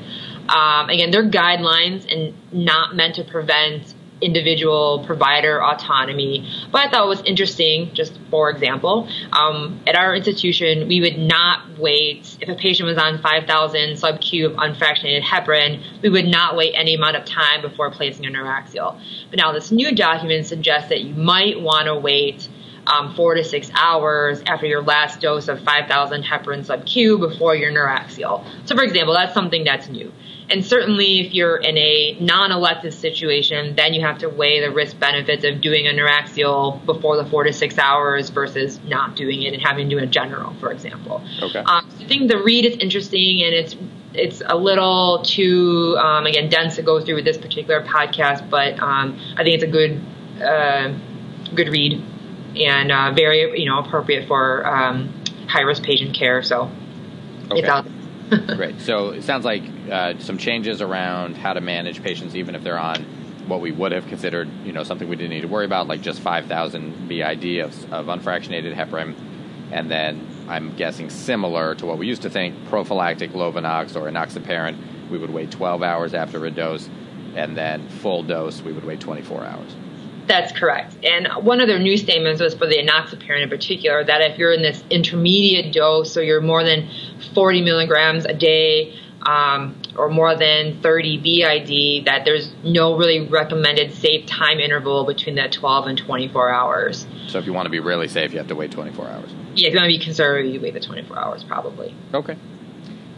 Um, 0.50 0.90
again, 0.90 1.12
they're 1.12 1.30
guidelines 1.30 2.12
and 2.12 2.34
not 2.52 2.96
meant 2.96 3.16
to 3.16 3.24
prevent 3.24 3.94
individual 4.22 5.04
provider 5.06 5.62
autonomy. 5.62 6.48
But 6.72 6.88
I 6.88 6.90
thought 6.90 7.06
it 7.06 7.10
was 7.10 7.22
interesting, 7.24 7.94
just 7.94 8.18
for 8.30 8.50
example, 8.50 9.08
um, 9.32 9.82
at 9.86 9.96
our 9.96 10.16
institution, 10.16 10.88
we 10.88 11.02
would 11.02 11.18
not 11.18 11.78
wait, 11.78 12.38
if 12.42 12.50
a 12.50 12.56
patient 12.56 12.88
was 12.88 12.98
on 12.98 13.22
5,000 13.22 13.98
sub-Q 13.98 14.48
of 14.48 14.54
unfractionated 14.54 15.22
heparin, 15.22 16.02
we 16.02 16.10
would 16.10 16.26
not 16.26 16.56
wait 16.56 16.74
any 16.76 16.96
amount 16.96 17.18
of 17.18 17.26
time 17.26 17.62
before 17.62 17.92
placing 17.92 18.26
a 18.26 18.30
neuraxial. 18.30 19.00
But 19.30 19.38
now 19.38 19.52
this 19.52 19.72
new 19.72 19.94
document 19.94 20.46
suggests 20.46 20.90
that 20.90 21.02
you 21.02 21.14
might 21.14 21.60
want 21.60 21.88
to 21.88 21.96
wait 21.96 22.48
um, 22.88 23.16
four 23.16 23.36
to 23.36 23.44
six 23.44 23.72
hours 23.76 24.42
after 24.46 24.66
your 24.66 24.82
last 24.82 25.22
dose 25.22 25.48
of 25.48 25.62
5,000 25.62 26.24
heparin 26.24 26.66
sub-Q 26.66 27.18
before 27.18 27.56
your 27.56 27.72
neuraxial. 27.72 28.46
So 28.66 28.76
for 28.76 28.84
example, 28.84 29.14
that's 29.14 29.34
something 29.34 29.64
that's 29.64 29.90
new. 29.90 30.12
And 30.50 30.64
certainly, 30.64 31.26
if 31.26 31.34
you're 31.34 31.58
in 31.58 31.76
a 31.78 32.18
non 32.20 32.52
elective 32.52 32.94
situation, 32.94 33.76
then 33.76 33.94
you 33.94 34.02
have 34.02 34.20
to 34.20 34.30
weigh 34.30 34.62
the 34.62 34.72
risk 34.72 35.00
benefits 35.00 35.44
of 35.44 35.60
doing 35.60 35.88
a 35.88 35.92
neuraxial 35.92 36.86
before 36.86 37.18
the 37.18 37.26
four 37.26 37.44
to 37.44 37.52
six 37.52 37.80
hours 37.80 38.30
versus 38.30 38.80
not 38.84 39.16
doing 39.16 39.42
it 39.42 39.54
and 39.54 39.64
having 39.64 39.90
to 39.90 39.96
do 39.96 40.04
a 40.04 40.06
general, 40.06 40.54
for 40.60 40.72
example. 40.72 41.24
Okay. 41.42 41.60
Um, 41.60 41.90
I 42.00 42.06
think 42.08 42.30
the 42.30 42.44
read 42.44 42.66
is 42.66 42.78
interesting 42.78 43.42
and 43.42 43.56
it's 43.56 43.76
it's 44.14 44.42
a 44.46 44.56
little 44.56 45.24
too 45.24 45.98
um, 46.00 46.26
again 46.26 46.48
dense 46.50 46.76
to 46.76 46.84
go 46.84 47.04
through 47.04 47.16
with 47.16 47.26
this 47.26 47.38
particular 47.38 47.84
podcast, 47.84 48.48
but 48.50 48.80
um, 48.80 49.20
I 49.38 49.44
think 49.44 49.56
it's 49.56 49.64
a 49.64 49.68
good 49.68 50.00
uh, 50.42 50.94
good 51.56 51.70
read 51.70 52.04
and 52.58 52.92
uh, 52.92 53.12
very 53.14 53.60
you 53.60 53.70
know 53.70 53.80
appropriate 53.80 54.28
for 54.28 54.66
um, 54.66 55.14
high 55.48 55.62
risk 55.62 55.84
patient 55.84 56.16
care. 56.16 56.42
So 56.44 56.72
okay. 57.52 57.60
it's 57.60 57.68
out. 57.68 57.86
Great. 58.56 58.82
So 58.82 59.10
it 59.10 59.24
sounds 59.24 59.46
like 59.46 59.64
uh, 59.92 60.18
some 60.20 60.38
changes 60.38 60.82
around 60.82 61.38
how 61.38 61.54
to 61.54 61.62
manage 61.62 62.02
patients, 62.02 62.36
even 62.36 62.56
if 62.56 62.64
they're 62.64 62.80
on 62.80 63.04
what 63.48 63.62
we 63.62 63.72
would 63.72 63.92
have 63.92 64.08
considered, 64.08 64.50
you 64.64 64.72
know, 64.72 64.84
something 64.84 65.08
we 65.08 65.16
didn't 65.16 65.30
need 65.30 65.42
to 65.42 65.48
worry 65.48 65.66
about, 65.66 65.88
like 65.88 66.02
just 66.02 66.20
5,000 66.22 67.08
BID 67.08 67.60
of, 67.60 67.94
of 67.94 68.06
unfractionated 68.08 68.74
heparin, 68.74 69.14
and 69.72 69.90
then 69.90 70.28
I'm 70.48 70.76
guessing 70.76 71.10
similar 71.10 71.76
to 71.76 71.86
what 71.86 71.98
we 71.98 72.08
used 72.08 72.24
to 72.24 72.30
think, 72.30 72.66
prophylactic 72.70 73.32
Lovenox 73.32 73.96
or 73.96 74.10
enoxaparin, 74.10 75.10
we 75.10 75.18
would 75.18 75.30
wait 75.30 75.52
12 75.52 75.84
hours 75.84 76.14
after 76.14 76.44
a 76.46 76.52
dose, 76.52 76.90
and 77.36 77.56
then 77.56 77.88
full 77.88 78.24
dose, 78.24 78.62
we 78.62 78.72
would 78.72 78.84
wait 78.84 79.00
24 79.00 79.44
hours. 79.46 79.76
That's 80.28 80.52
correct. 80.52 80.96
And 81.04 81.28
one 81.46 81.62
of 81.62 81.68
their 81.68 81.80
new 81.80 81.98
statements 81.98 82.42
was 82.42 82.56
for 82.56 82.68
the 82.68 82.78
enoxaparin 82.78 83.44
in 83.44 83.50
particular 83.50 84.04
that 84.04 84.22
if 84.22 84.38
you're 84.38 84.54
in 84.54 84.62
this 84.62 84.84
intermediate 84.90 85.74
dose, 85.74 86.12
so 86.12 86.20
you're 86.20 86.42
more 86.42 86.64
than 86.64 86.90
40 87.34 87.62
milligrams 87.62 88.26
a 88.26 88.34
day 88.34 88.98
um, 89.22 89.80
or 89.98 90.10
more 90.10 90.36
than 90.36 90.82
30 90.82 91.18
BID, 91.18 92.06
that 92.06 92.26
there's 92.26 92.52
no 92.64 92.98
really 92.98 93.28
recommended 93.28 93.94
safe 93.94 94.26
time 94.26 94.60
interval 94.60 95.06
between 95.06 95.36
that 95.36 95.52
12 95.52 95.88
and 95.88 95.98
24 95.98 96.50
hours. 96.50 97.08
So 97.28 97.40
if 97.40 97.46
you 97.46 97.54
want 97.54 97.66
to 97.66 97.72
be 97.72 97.80
really 97.80 98.08
safe, 98.08 98.32
you 98.32 98.38
have 98.38 98.48
to 98.48 98.56
wait 98.56 98.72
24 98.72 99.08
hours. 99.08 99.30
Yeah, 99.56 99.68
if 99.68 99.74
you 99.74 99.80
want 99.80 99.92
to 99.92 99.98
be 99.98 100.04
conservative, 100.04 100.54
you 100.54 100.62
wait 100.62 100.74
the 100.74 100.80
24 100.80 101.18
hours 101.18 101.44
probably. 101.44 101.96
Okay. 102.14 102.38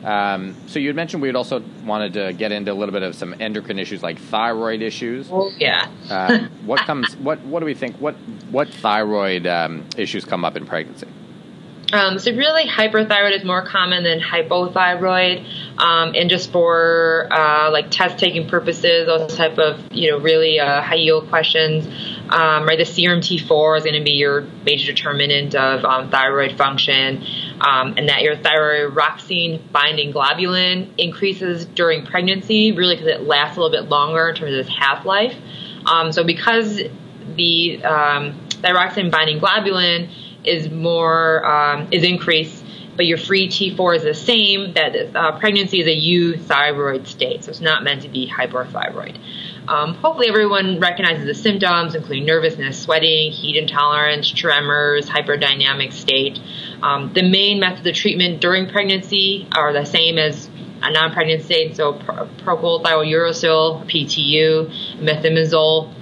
Um, 0.03 0.55
so 0.67 0.79
you 0.79 0.87
had 0.87 0.95
mentioned 0.95 1.21
we 1.21 1.27
had 1.27 1.35
also 1.35 1.63
wanted 1.83 2.13
to 2.13 2.33
get 2.33 2.51
into 2.51 2.71
a 2.71 2.75
little 2.75 2.93
bit 2.93 3.03
of 3.03 3.15
some 3.15 3.35
endocrine 3.39 3.79
issues 3.79 4.03
like 4.03 4.19
thyroid 4.19 4.81
issues. 4.81 5.27
Oh, 5.31 5.51
yeah. 5.57 5.87
uh, 6.09 6.47
what 6.65 6.79
comes? 6.81 7.15
What 7.17 7.39
What 7.41 7.61
do 7.61 7.65
we 7.65 7.73
think? 7.73 7.97
What 7.97 8.15
What 8.51 8.69
thyroid 8.69 9.47
um, 9.47 9.85
issues 9.97 10.25
come 10.25 10.45
up 10.45 10.55
in 10.55 10.65
pregnancy? 10.65 11.07
Um, 11.93 12.19
so 12.19 12.33
really, 12.33 12.67
hyperthyroid 12.67 13.37
is 13.37 13.45
more 13.45 13.65
common 13.65 14.03
than 14.03 14.19
hypothyroid, 14.19 15.79
um, 15.79 16.15
and 16.15 16.29
just 16.29 16.51
for 16.51 17.29
uh, 17.31 17.71
like 17.71 17.89
test 17.91 18.19
taking 18.19 18.49
purposes, 18.49 19.07
those 19.07 19.33
type 19.37 19.57
of 19.57 19.79
you 19.91 20.11
know 20.11 20.19
really 20.19 20.59
uh, 20.59 20.81
high 20.81 20.95
yield 20.95 21.29
questions, 21.29 21.87
um, 22.29 22.65
right? 22.65 22.77
The 22.77 22.83
serum 22.83 23.21
T4 23.21 23.77
is 23.77 23.83
going 23.83 23.95
to 23.95 24.03
be 24.03 24.11
your 24.11 24.41
major 24.65 24.91
determinant 24.91 25.55
of 25.55 25.85
um, 25.85 26.09
thyroid 26.09 26.57
function, 26.57 27.23
um, 27.61 27.95
and 27.97 28.09
that 28.09 28.21
your 28.21 28.35
thyroxine 28.35 29.71
binding 29.71 30.13
globulin 30.13 30.89
increases 30.97 31.65
during 31.65 32.05
pregnancy, 32.05 32.71
really 32.71 32.95
because 32.95 33.07
it 33.07 33.21
lasts 33.21 33.57
a 33.57 33.61
little 33.61 33.75
bit 33.75 33.89
longer 33.89 34.29
in 34.29 34.35
terms 34.35 34.53
of 34.53 34.59
its 34.59 34.69
half 34.69 35.05
life. 35.05 35.35
Um, 35.85 36.11
so 36.11 36.23
because 36.23 36.81
the 37.35 37.79
thyroxine 38.61 39.11
binding 39.11 39.39
globulin 39.39 40.09
is 40.43 40.69
more 40.69 41.45
um, 41.45 41.87
is 41.91 42.03
increased, 42.03 42.63
but 42.95 43.05
your 43.05 43.17
free 43.17 43.47
T4 43.47 43.97
is 43.97 44.03
the 44.03 44.13
same. 44.13 44.73
That 44.73 45.15
uh, 45.15 45.37
pregnancy 45.39 45.81
is 45.81 45.87
a 45.87 45.95
euthyroid 45.95 47.05
state, 47.07 47.43
so 47.43 47.51
it's 47.51 47.61
not 47.61 47.83
meant 47.83 48.01
to 48.03 48.09
be 48.09 48.27
hyperthyroid. 48.27 49.17
Um, 49.67 49.95
hopefully, 49.95 50.29
everyone 50.29 50.79
recognizes 50.79 51.25
the 51.25 51.35
symptoms, 51.35 51.93
including 51.93 52.25
nervousness, 52.25 52.81
sweating, 52.81 53.31
heat 53.31 53.57
intolerance, 53.57 54.31
tremors, 54.31 55.09
hyperdynamic 55.09 55.93
state. 55.93 56.39
Um, 56.81 57.11
the 57.13 57.23
main 57.23 57.59
methods 57.59 57.87
of 57.87 57.95
treatment 57.95 58.41
during 58.41 58.69
pregnancy 58.69 59.47
are 59.51 59.73
the 59.73 59.85
same 59.85 60.17
as 60.17 60.49
a 60.81 60.91
non-pregnant 60.91 61.43
state, 61.43 61.75
so 61.75 61.93
pro- 61.93 62.27
propyl 62.43 62.83
PTU, 62.83 64.71
methimazole, 64.99 65.93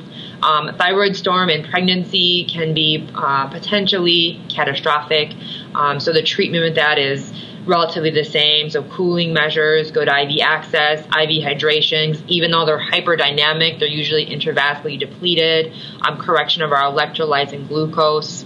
um, 0.42 0.76
thyroid 0.78 1.16
storm 1.16 1.50
in 1.50 1.64
pregnancy 1.64 2.46
can 2.46 2.74
be 2.74 3.08
uh, 3.16 3.48
potentially 3.48 4.42
catastrophic. 4.50 5.34
Um, 5.74 6.00
so 6.00 6.14
the 6.14 6.22
treatment 6.22 6.64
with 6.64 6.76
that 6.76 7.00
is 7.00 7.32
relatively 7.66 8.12
the 8.12 8.24
same. 8.24 8.70
So 8.70 8.84
cooling 8.84 9.34
measures, 9.34 9.92
good 9.92 10.08
IV 10.08 10.42
access, 10.42 11.00
IV 11.06 11.44
hydrations. 11.44 12.22
Even 12.28 12.52
though 12.52 12.66
they're 12.66 12.80
hyperdynamic, 12.80 13.80
they're 13.80 13.88
usually 13.88 14.26
intravascularly 14.26 15.00
depleted. 15.00 15.74
Um, 16.02 16.18
correction 16.18 16.62
of 16.62 16.72
our 16.72 16.92
electrolytes 16.92 17.54
and 17.54 17.68
glucose. 17.68 18.46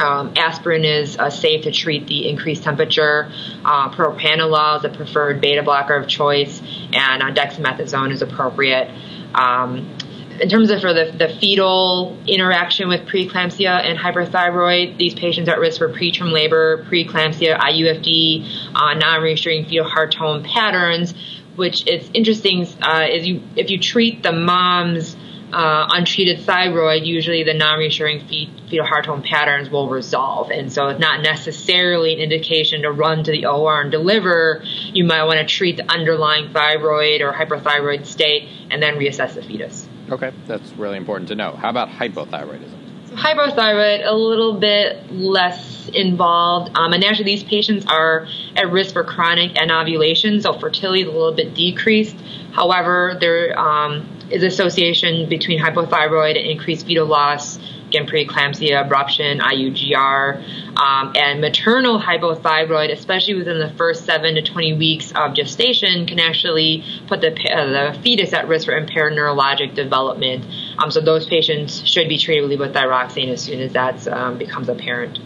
Um, 0.00 0.32
aspirin 0.36 0.84
is 0.84 1.16
uh, 1.16 1.30
safe 1.30 1.64
to 1.64 1.72
treat 1.72 2.06
the 2.06 2.28
increased 2.28 2.62
temperature. 2.62 3.30
Uh, 3.64 3.90
propranolol 3.90 4.78
is 4.78 4.84
a 4.84 4.88
preferred 4.88 5.40
beta 5.40 5.62
blocker 5.62 5.94
of 5.94 6.08
choice, 6.08 6.60
and 6.92 7.22
uh, 7.22 7.32
dexamethasone 7.32 8.12
is 8.12 8.22
appropriate. 8.22 8.90
Um, 9.34 9.96
in 10.40 10.48
terms 10.48 10.70
of 10.70 10.80
for 10.80 10.92
the, 10.92 11.14
the 11.16 11.28
fetal 11.28 12.18
interaction 12.26 12.88
with 12.88 13.02
preeclampsia 13.02 13.84
and 13.84 13.98
hyperthyroid, 13.98 14.98
these 14.98 15.14
patients 15.14 15.48
are 15.48 15.52
at 15.52 15.60
risk 15.60 15.78
for 15.78 15.88
preterm 15.88 16.32
labor, 16.32 16.84
preeclampsia, 16.84 17.56
IUFD, 17.58 18.74
uh, 18.74 18.94
non-reassuring 18.94 19.66
fetal 19.66 19.88
heart 19.88 20.12
tone 20.12 20.42
patterns. 20.42 21.14
Which 21.56 21.86
is 21.86 22.10
interesting 22.14 22.66
uh, 22.82 23.06
is 23.08 23.28
you 23.28 23.40
if 23.54 23.70
you 23.70 23.78
treat 23.78 24.24
the 24.24 24.32
mom's 24.32 25.14
uh, 25.54 25.86
untreated 25.90 26.40
thyroid, 26.40 27.04
usually 27.04 27.44
the 27.44 27.54
non-reassuring 27.54 28.26
fetal 28.26 28.84
heart 28.84 29.04
tone 29.04 29.22
patterns 29.22 29.70
will 29.70 29.88
resolve, 29.88 30.50
and 30.50 30.72
so 30.72 30.88
it's 30.88 31.00
not 31.00 31.22
necessarily 31.22 32.14
an 32.14 32.20
indication 32.20 32.82
to 32.82 32.90
run 32.90 33.22
to 33.24 33.30
the 33.30 33.46
OR 33.46 33.80
and 33.80 33.90
deliver. 33.90 34.62
You 34.64 35.04
might 35.04 35.24
want 35.24 35.38
to 35.38 35.46
treat 35.46 35.76
the 35.76 35.90
underlying 35.90 36.52
thyroid 36.52 37.20
or 37.20 37.32
hyperthyroid 37.32 38.04
state 38.06 38.48
and 38.70 38.82
then 38.82 38.94
reassess 38.94 39.34
the 39.34 39.42
fetus. 39.42 39.88
Okay, 40.10 40.32
that's 40.46 40.72
really 40.72 40.96
important 40.96 41.28
to 41.28 41.34
know. 41.34 41.52
How 41.52 41.70
about 41.70 41.88
hypothyroidism? 41.88 43.08
So 43.08 43.16
hypothyroid, 43.16 44.06
a 44.06 44.14
little 44.14 44.58
bit 44.58 45.12
less 45.12 45.88
involved. 45.88 46.76
Um, 46.76 46.92
and 46.92 47.04
actually, 47.04 47.26
these 47.26 47.44
patients 47.44 47.86
are 47.86 48.26
at 48.56 48.70
risk 48.70 48.92
for 48.92 49.04
chronic 49.04 49.56
anovulation, 49.56 50.40
so 50.40 50.52
fertility 50.58 51.02
is 51.02 51.08
a 51.08 51.12
little 51.12 51.32
bit 51.32 51.54
decreased. 51.54 52.16
However, 52.52 53.16
there 53.20 53.58
um, 53.58 54.13
is 54.30 54.42
association 54.42 55.28
between 55.28 55.60
hypothyroid 55.60 56.38
and 56.38 56.50
increased 56.50 56.86
fetal 56.86 57.06
loss 57.06 57.58
again, 57.94 58.06
preeclampsia, 58.06 58.88
abruption, 58.88 59.40
IUGR, 59.40 60.76
um, 60.76 61.12
and 61.14 61.40
maternal 61.40 62.00
hypothyroid, 62.00 62.90
especially 62.90 63.34
within 63.34 63.58
the 63.58 63.70
first 63.70 64.04
7 64.04 64.34
to 64.34 64.42
20 64.42 64.74
weeks 64.74 65.12
of 65.14 65.34
gestation, 65.34 66.06
can 66.06 66.18
actually 66.18 66.84
put 67.06 67.20
the, 67.20 67.28
uh, 67.28 67.92
the 67.92 68.00
fetus 68.00 68.32
at 68.32 68.48
risk 68.48 68.66
for 68.66 68.76
impaired 68.76 69.12
neurologic 69.12 69.74
development. 69.74 70.44
Um, 70.78 70.90
so 70.90 71.00
those 71.00 71.26
patients 71.26 71.86
should 71.86 72.08
be 72.08 72.18
treated 72.18 72.48
with 72.48 72.58
levothyroxine 72.58 73.28
as 73.28 73.42
soon 73.42 73.60
as 73.60 73.72
that 73.74 74.06
um, 74.08 74.38
becomes 74.38 74.68
apparent. 74.68 75.20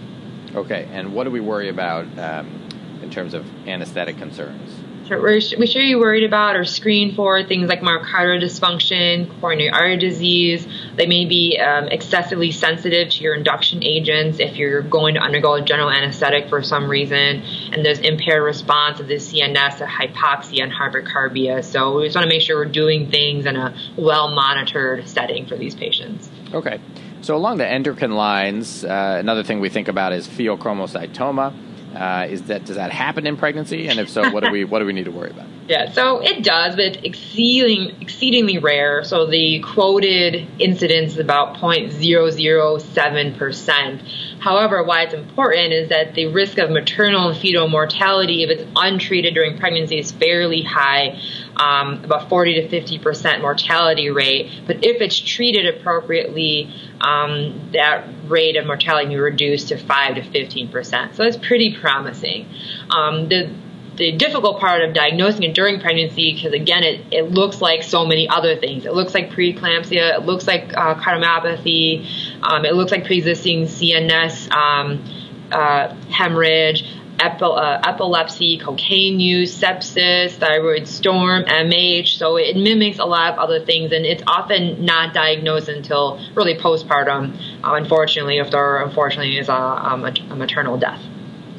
Okay, 0.54 0.88
and 0.92 1.14
what 1.14 1.24
do 1.24 1.30
we 1.30 1.40
worry 1.40 1.68
about 1.68 2.06
um, 2.18 2.68
in 3.02 3.10
terms 3.10 3.34
of 3.34 3.46
anesthetic 3.66 4.18
concerns? 4.18 4.87
We 5.10 5.66
should 5.66 5.80
be 5.80 5.94
worried 5.94 6.24
about 6.24 6.56
or 6.56 6.64
screen 6.64 7.14
for 7.14 7.42
things 7.42 7.68
like 7.68 7.80
myocardial 7.80 8.42
dysfunction, 8.42 9.40
coronary 9.40 9.70
artery 9.70 9.96
disease. 9.96 10.66
They 10.96 11.06
may 11.06 11.24
be 11.24 11.58
um, 11.58 11.88
excessively 11.88 12.50
sensitive 12.50 13.10
to 13.10 13.22
your 13.22 13.34
induction 13.34 13.82
agents 13.84 14.38
if 14.40 14.56
you're 14.56 14.82
going 14.82 15.14
to 15.14 15.20
undergo 15.20 15.54
a 15.54 15.62
general 15.62 15.90
anesthetic 15.90 16.48
for 16.48 16.62
some 16.62 16.88
reason, 16.88 17.42
and 17.72 17.84
there's 17.84 18.00
impaired 18.00 18.42
response 18.42 19.00
of 19.00 19.08
the 19.08 19.14
CNS 19.14 19.78
to 19.78 19.84
hypoxia 19.84 20.62
and 20.62 20.72
hypercarbia. 20.72 21.64
So 21.64 21.96
we 21.96 22.06
just 22.06 22.16
want 22.16 22.24
to 22.24 22.28
make 22.28 22.42
sure 22.42 22.56
we're 22.56 22.66
doing 22.66 23.10
things 23.10 23.46
in 23.46 23.56
a 23.56 23.74
well 23.96 24.28
monitored 24.28 25.08
setting 25.08 25.46
for 25.46 25.56
these 25.56 25.74
patients. 25.74 26.30
Okay. 26.52 26.80
So, 27.20 27.36
along 27.36 27.58
the 27.58 27.66
endocrine 27.66 28.12
lines, 28.12 28.84
uh, 28.84 29.16
another 29.18 29.42
thing 29.42 29.60
we 29.60 29.68
think 29.68 29.88
about 29.88 30.12
is 30.12 30.28
pheochromocytoma. 30.28 31.67
Uh, 31.94 32.26
is 32.28 32.42
that 32.42 32.64
does 32.64 32.76
that 32.76 32.90
happen 32.90 33.26
in 33.26 33.36
pregnancy? 33.36 33.88
And 33.88 33.98
if 33.98 34.08
so, 34.08 34.30
what 34.30 34.44
do 34.44 34.50
we 34.50 34.64
what 34.64 34.80
do 34.80 34.84
we 34.84 34.92
need 34.92 35.06
to 35.06 35.10
worry 35.10 35.30
about? 35.30 35.46
Yeah, 35.68 35.92
so 35.92 36.20
it 36.20 36.42
does, 36.42 36.76
but 36.76 36.84
it's 36.84 36.98
exceeding, 37.04 38.00
exceedingly 38.00 38.56
rare. 38.56 39.04
So 39.04 39.26
the 39.26 39.60
quoted 39.60 40.48
incidence 40.58 41.12
is 41.12 41.18
about 41.18 41.58
0.007%. 41.58 44.27
However, 44.40 44.82
why 44.82 45.02
it's 45.02 45.14
important 45.14 45.72
is 45.72 45.88
that 45.88 46.14
the 46.14 46.26
risk 46.26 46.58
of 46.58 46.70
maternal 46.70 47.28
and 47.28 47.36
fetal 47.36 47.68
mortality, 47.68 48.42
if 48.44 48.50
it's 48.50 48.70
untreated 48.76 49.34
during 49.34 49.58
pregnancy, 49.58 49.98
is 49.98 50.12
fairly 50.12 50.62
high, 50.62 51.18
um, 51.56 52.04
about 52.04 52.28
40 52.28 52.68
to 52.68 52.68
50% 52.68 53.40
mortality 53.40 54.10
rate. 54.10 54.50
But 54.66 54.84
if 54.84 55.00
it's 55.00 55.18
treated 55.18 55.66
appropriately, 55.66 56.72
um, 57.00 57.70
that 57.72 58.06
rate 58.26 58.56
of 58.56 58.66
mortality 58.66 59.06
can 59.06 59.14
be 59.14 59.20
reduced 59.20 59.68
to 59.68 59.78
5 59.78 60.14
to 60.14 60.22
15%. 60.22 61.14
So 61.14 61.24
that's 61.24 61.36
pretty 61.36 61.76
promising. 61.76 62.48
Um, 62.90 63.28
the 63.28 63.50
the 63.98 64.12
difficult 64.12 64.60
part 64.60 64.82
of 64.82 64.94
diagnosing 64.94 65.42
it 65.42 65.54
during 65.54 65.80
pregnancy 65.80 66.32
because 66.32 66.52
again 66.52 66.84
it, 66.84 67.04
it 67.10 67.30
looks 67.30 67.60
like 67.60 67.82
so 67.82 68.06
many 68.06 68.28
other 68.28 68.56
things. 68.56 68.86
It 68.86 68.94
looks 68.94 69.12
like 69.12 69.30
preeclampsia 69.30 70.18
it 70.18 70.22
looks 70.24 70.46
like 70.46 70.72
uh, 70.74 70.94
cardiomyopathy 70.94 72.06
um, 72.42 72.64
it 72.64 72.74
looks 72.74 72.92
like 72.92 73.04
pre-existing 73.04 73.64
cns 73.64 74.50
um, 74.54 75.04
uh, 75.50 75.94
hemorrhage 76.10 76.84
uh, 77.20 77.80
epilepsy 77.84 78.58
cocaine 78.58 79.18
use 79.18 79.60
sepsis 79.60 80.32
thyroid 80.36 80.86
storm 80.86 81.42
mh 81.44 82.06
so 82.16 82.36
it 82.36 82.56
mimics 82.56 83.00
a 83.00 83.04
lot 83.04 83.32
of 83.32 83.38
other 83.40 83.64
things 83.64 83.90
and 83.90 84.06
it's 84.06 84.22
often 84.28 84.84
not 84.84 85.12
diagnosed 85.12 85.68
until 85.68 86.20
really 86.36 86.54
postpartum. 86.54 87.34
Uh, 87.64 87.74
unfortunately 87.74 88.38
if 88.38 88.50
there 88.52 88.82
unfortunately 88.82 89.36
is 89.36 89.48
a, 89.48 89.52
um, 89.52 90.04
a, 90.04 90.14
a 90.30 90.36
maternal 90.36 90.78
death. 90.78 91.02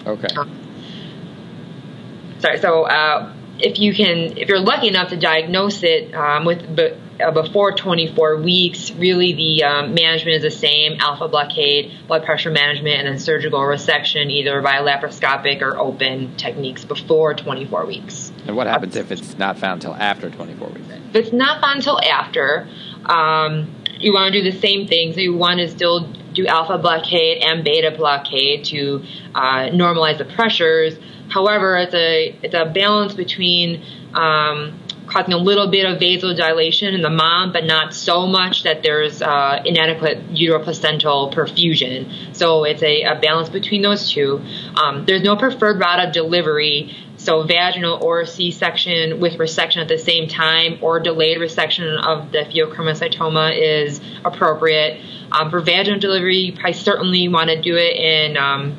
Okay. 0.06 0.34
Um, 0.38 0.59
sorry. 2.40 2.60
So 2.60 2.84
uh, 2.84 3.34
if 3.60 3.80
you 3.80 3.94
can, 3.94 4.38
if 4.38 4.48
you're 4.48 4.60
lucky 4.60 4.88
enough 4.88 5.10
to 5.10 5.18
diagnose 5.18 5.84
it 5.84 6.14
um, 6.14 6.46
with 6.46 6.80
uh, 7.20 7.32
before 7.32 7.74
24 7.74 8.38
weeks, 8.38 8.92
really 8.92 9.34
the 9.34 9.64
um, 9.64 9.94
management 9.94 10.38
is 10.38 10.42
the 10.42 10.58
same: 10.58 11.00
alpha 11.00 11.28
blockade, 11.28 11.92
blood 12.08 12.26
pressure 12.26 12.52
management, 12.52 13.00
and 13.00 13.08
then 13.08 13.20
surgical 13.20 13.60
resection, 13.60 14.32
either 14.32 14.62
by 14.62 14.78
laparoscopic 14.78 15.62
or 15.62 15.78
open 15.78 16.36
techniques 16.38 16.86
before 16.86 17.34
24 17.34 17.86
weeks. 17.86 18.32
And 18.48 18.56
what 18.56 18.68
happens 18.68 18.96
if 18.96 19.12
it's 19.12 19.38
not 19.38 19.58
found 19.58 19.84
until 19.84 19.96
after 19.96 20.30
24 20.30 20.70
weeks? 20.70 20.88
If 21.10 21.16
it's 21.16 21.34
not 21.34 21.62
found 21.62 21.78
until 21.78 22.00
after, 22.02 22.68
um, 23.06 23.76
you 24.00 24.14
want 24.14 24.34
to 24.34 24.42
do 24.42 24.50
the 24.50 24.58
same 24.58 24.88
thing. 24.88 25.14
So 25.14 25.20
you 25.20 25.36
want 25.36 25.60
to 25.60 25.70
still 25.70 26.08
do 26.34 26.46
alpha 26.48 26.78
blockade 26.78 27.44
and 27.44 27.64
beta 27.64 27.92
blockade 27.92 28.66
to 28.66 29.04
uh, 29.36 29.70
normalize 29.72 30.18
the 30.18 30.26
pressures 30.26 30.98
However, 31.30 31.78
it's 31.78 31.94
a 31.94 32.36
it's 32.42 32.56
a 32.56 32.66
balance 32.66 33.14
between 33.14 33.84
um, 34.14 34.80
causing 35.08 35.34
a 35.34 35.38
little 35.38 35.68
bit 35.68 35.86
of 35.86 36.00
vasodilation 36.00 36.94
in 36.94 37.02
the 37.02 37.10
mom, 37.10 37.52
but 37.52 37.66
not 37.66 37.94
so 37.94 38.28
much 38.28 38.64
that 38.64 38.84
there's 38.84 39.22
uh, 39.22 39.62
inadequate 39.66 40.34
uteroplacental 40.34 41.34
perfusion. 41.34 42.36
So 42.36 42.64
it's 42.64 42.84
a, 42.84 43.04
a 43.04 43.20
balance 43.20 43.50
between 43.50 43.82
those 43.82 44.12
two. 44.12 44.42
Um, 44.76 45.06
there's 45.06 45.24
no 45.24 45.36
preferred 45.36 45.80
route 45.80 46.08
of 46.08 46.14
delivery. 46.14 46.96
So 47.18 47.44
vaginal 47.44 48.02
or 48.02 48.26
C-section 48.26 49.20
with 49.20 49.34
resection 49.34 49.82
at 49.82 49.90
the 49.90 49.98
same 49.98 50.30
time 50.30 50.78
or 50.82 51.02
delayed 51.02 51.38
resection 51.38 52.02
of 52.02 52.32
the 52.32 52.40
pheochromocytoma 52.40 53.60
is 53.60 54.00
appropriate. 54.24 55.02
Um, 55.32 55.50
for 55.50 55.60
vaginal 55.60 56.00
delivery, 56.00 56.38
you 56.38 56.54
probably 56.54 56.74
certainly 56.74 57.28
want 57.28 57.50
to 57.50 57.62
do 57.62 57.76
it 57.76 57.96
in 57.96 58.38
um, 58.38 58.78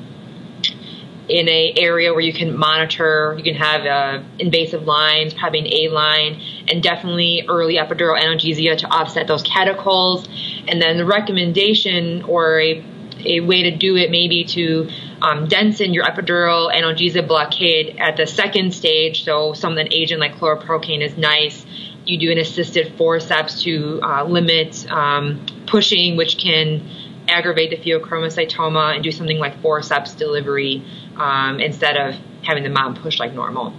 in 1.31 1.49
a 1.49 1.75
area 1.77 2.13
where 2.13 2.21
you 2.21 2.33
can 2.33 2.57
monitor, 2.57 3.35
you 3.39 3.45
can 3.45 3.55
have 3.55 3.87
uh, 3.87 4.23
invasive 4.39 4.83
lines, 4.83 5.33
probably 5.33 5.61
an 5.61 5.73
A 5.73 5.89
line, 5.89 6.41
and 6.69 6.83
definitely 6.83 7.45
early 7.49 7.77
epidural 7.77 8.21
analgesia 8.21 8.77
to 8.79 8.87
offset 8.89 9.29
those 9.29 9.43
catechols. 9.45 10.29
And 10.67 10.83
then 10.83 10.97
the 10.97 11.05
recommendation 11.05 12.23
or 12.25 12.61
a, 12.61 12.85
a 13.25 13.41
way 13.41 13.63
to 13.63 13.77
do 13.77 13.97
it 13.97 14.11
maybe 14.11 14.45
to 14.45 14.89
um, 15.23 15.47
densen 15.47 15.95
your 15.95 16.05
epidural 16.05 16.73
analgesia 16.73 17.27
blockade 17.27 17.97
at 18.01 18.17
the 18.17 18.27
second 18.27 18.75
stage. 18.75 19.25
So 19.25 19.53
some 19.53 19.79
an 19.79 19.93
agent 19.93 20.21
like 20.21 20.35
chloroprocaine 20.35 21.01
is 21.01 21.17
nice. 21.17 21.65
You 22.07 22.19
do 22.19 22.33
an 22.33 22.39
assisted 22.39 22.95
forceps 22.97 23.63
to 23.63 24.01
uh, 24.03 24.25
limit 24.25 24.91
um, 24.91 25.47
pushing, 25.71 26.17
which 26.17 26.39
can 26.39 26.89
aggravate 27.29 27.71
the 27.71 27.77
pheochromocytoma, 27.77 28.95
and 28.95 29.05
do 29.05 29.13
something 29.13 29.39
like 29.39 29.61
forceps 29.63 30.15
delivery 30.15 30.83
um, 31.17 31.61
instead 31.61 31.97
of 31.97 32.15
having 32.43 32.65
the 32.65 32.71
mom 32.71 32.95
push 32.95 33.19
like 33.19 33.33
normal. 33.33 33.73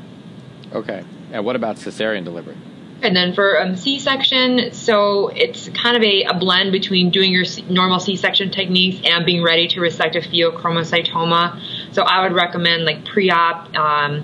Okay. 0.73 1.03
And 1.31 1.45
what 1.45 1.55
about 1.55 1.77
cesarean 1.77 2.23
delivery? 2.23 2.57
And 3.03 3.15
then 3.15 3.33
for 3.33 3.59
um, 3.59 3.75
C-section, 3.75 4.73
so 4.73 5.29
it's 5.29 5.69
kind 5.69 5.97
of 5.97 6.03
a, 6.03 6.23
a, 6.25 6.33
blend 6.35 6.71
between 6.71 7.09
doing 7.09 7.31
your 7.31 7.45
normal 7.67 7.99
C-section 7.99 8.51
techniques 8.51 9.01
and 9.03 9.25
being 9.25 9.41
ready 9.41 9.67
to 9.69 9.81
resect 9.81 10.15
a 10.15 10.19
pheochromocytoma. 10.19 11.59
So 11.93 12.03
I 12.03 12.21
would 12.21 12.33
recommend 12.33 12.85
like 12.85 13.05
pre-op, 13.05 13.75
um, 13.75 14.23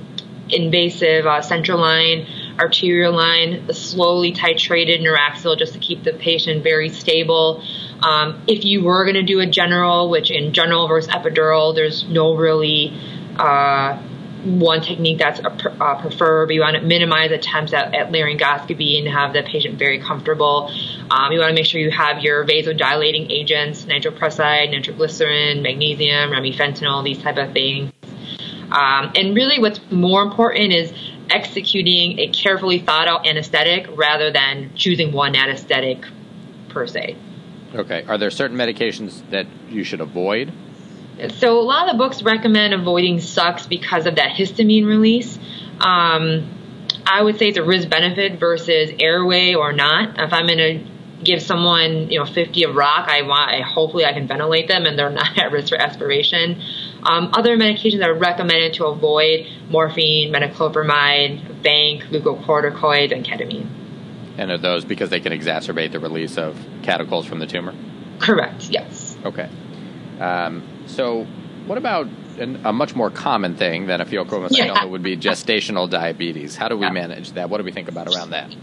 invasive 0.49 1.26
uh, 1.26 1.41
central 1.41 1.80
line, 1.80 2.28
arterial 2.60 3.14
line, 3.14 3.72
slowly 3.74 4.34
titrated 4.34 5.01
neuraxial 5.01 5.58
just 5.58 5.74
to 5.74 5.80
keep 5.80 6.03
the 6.03 6.14
patient 6.14 6.64
very 6.64 6.89
stable. 6.89 7.64
Um, 8.01 8.41
if 8.47 8.66
you 8.66 8.84
were 8.84 9.03
going 9.05 9.16
to 9.16 9.24
do 9.24 9.39
a 9.39 9.45
general, 9.45 10.10
which 10.10 10.32
in 10.32 10.53
general 10.53 10.88
versus 10.88 11.12
epidural, 11.12 11.74
there's 11.76 12.05
no 12.05 12.36
really 12.36 12.93
uh, 13.38 14.01
one 14.43 14.82
technique 14.82 15.20
that's 15.20 15.39
a, 15.39 15.84
uh, 15.84 16.01
preferred. 16.01 16.51
You 16.51 16.62
want 16.62 16.76
to 16.76 16.82
minimize 16.82 17.32
attempts 17.32 17.74
at, 17.74 17.93
at, 17.93 18.12
laryngoscopy 18.12 18.99
and 18.99 19.08
have 19.08 19.34
the 19.34 19.43
patient 19.43 19.78
very 19.78 19.99
comfortable. 19.99 20.72
Um, 21.10 21.32
you 21.32 21.39
want 21.39 21.49
to 21.49 21.55
make 21.55 21.66
sure 21.66 21.82
you 21.82 21.91
have 21.91 22.20
your 22.20 22.45
vasodilating 22.45 23.30
agents, 23.30 23.86
nitroprusside, 23.86 24.72
nitroglycerin, 24.72 25.62
magnesium, 25.62 26.32
remifentanil, 26.32 27.03
these 27.03 27.22
type 27.22 27.38
of 27.38 27.51
things. 27.53 27.91
Um, 28.72 29.14
and 29.16 29.36
really, 29.36 29.60
what's 29.60 29.80
more 29.91 30.22
important 30.24 30.74
is 30.74 30.91
executing 31.30 32.20
a 32.20 32.28
carefully 32.30 32.80
thought 32.80 33.08
out 33.08 33.28
anesthetic 33.28 33.88
rather 33.96 34.32
than 34.32 34.72
choosing 34.76 35.12
one 35.12 35.36
anesthetic 35.36 36.04
per 36.70 36.88
se. 36.88 37.16
Okay. 37.76 38.04
Are 38.08 38.18
there 38.18 38.32
certain 38.32 38.58
medications 38.58 39.28
that 39.30 39.46
you 39.70 39.84
should 39.84 40.02
avoid? 40.02 40.52
So 41.38 41.60
a 41.60 41.62
lot 41.62 41.88
of 41.88 41.94
the 41.94 41.98
books 41.98 42.22
recommend 42.22 42.74
avoiding 42.74 43.20
sucks 43.20 43.66
because 43.66 44.06
of 44.06 44.16
that 44.16 44.36
histamine 44.36 44.86
release. 44.86 45.38
Um, 45.80 46.54
I 47.06 47.22
would 47.24 47.40
say 47.40 47.48
it's 47.48 47.58
a 47.58 47.64
risk 47.64 47.90
benefit 47.90 48.40
versus 48.40 48.92
airway 49.00 49.54
or 49.54 49.74
not. 49.74 50.20
If 50.20 50.34
I'm 50.34 50.50
in 50.50 50.58
to 50.58 50.97
give 51.24 51.41
someone 51.41 52.09
you 52.09 52.20
know 52.20 52.26
50 52.26 52.63
of 52.63 52.76
roc, 52.76 53.07
I 53.07 53.24
want 53.24 53.51
I 53.51 53.61
hopefully 53.61 54.05
I 54.05 54.13
can 54.13 54.28
ventilate 54.28 54.68
them 54.68 54.86
and 54.86 54.97
they're 54.97 55.09
not 55.22 55.38
at 55.38 55.51
risk 55.51 55.70
for 55.70 55.78
aspiration. 55.78 56.61
Um, 57.03 57.30
other 57.34 57.57
medications 57.57 57.99
that 57.99 58.09
are 58.09 58.15
recommended 58.15 58.74
to 58.76 58.86
avoid 58.86 59.47
morphine, 59.70 60.34
metoclopramide, 60.34 61.61
vanc, 61.61 62.03
glucocorticoids, 62.09 63.13
and 63.13 63.26
ketamine. 63.26 63.70
And 64.38 64.51
are 64.51 64.57
those 64.57 64.86
because 64.86 65.09
they 65.09 65.20
can 65.20 65.34
exacerbate 65.34 65.91
the 65.91 65.99
release 65.99 66.38
of 66.38 66.55
catechols 66.82 67.26
from 67.26 67.39
the 67.39 67.47
tumor? 67.47 67.74
Correct, 68.20 68.70
yes. 68.70 69.18
Okay. 69.26 69.49
Um, 70.20 70.63
so, 70.86 71.26
what 71.65 71.78
about 71.78 72.07
an, 72.39 72.61
a 72.65 72.74
much 72.74 72.95
more 72.95 73.09
common 73.09 73.55
thing 73.55 73.88
than 73.88 74.01
a 74.01 74.05
pheochromocytoma 74.05 74.51
yeah. 74.51 74.86
would 74.86 75.03
be 75.03 75.18
gestational 75.18 75.89
diabetes? 75.89 76.55
How 76.55 76.68
do 76.68 76.78
we 76.78 76.86
yeah. 76.86 76.91
manage 76.91 77.32
that? 77.34 77.49
What 77.49 77.57
do 77.57 77.63
we 77.63 77.72
think 77.72 77.89
about 77.89 78.07
around 78.13 78.32
that? 78.32 78.55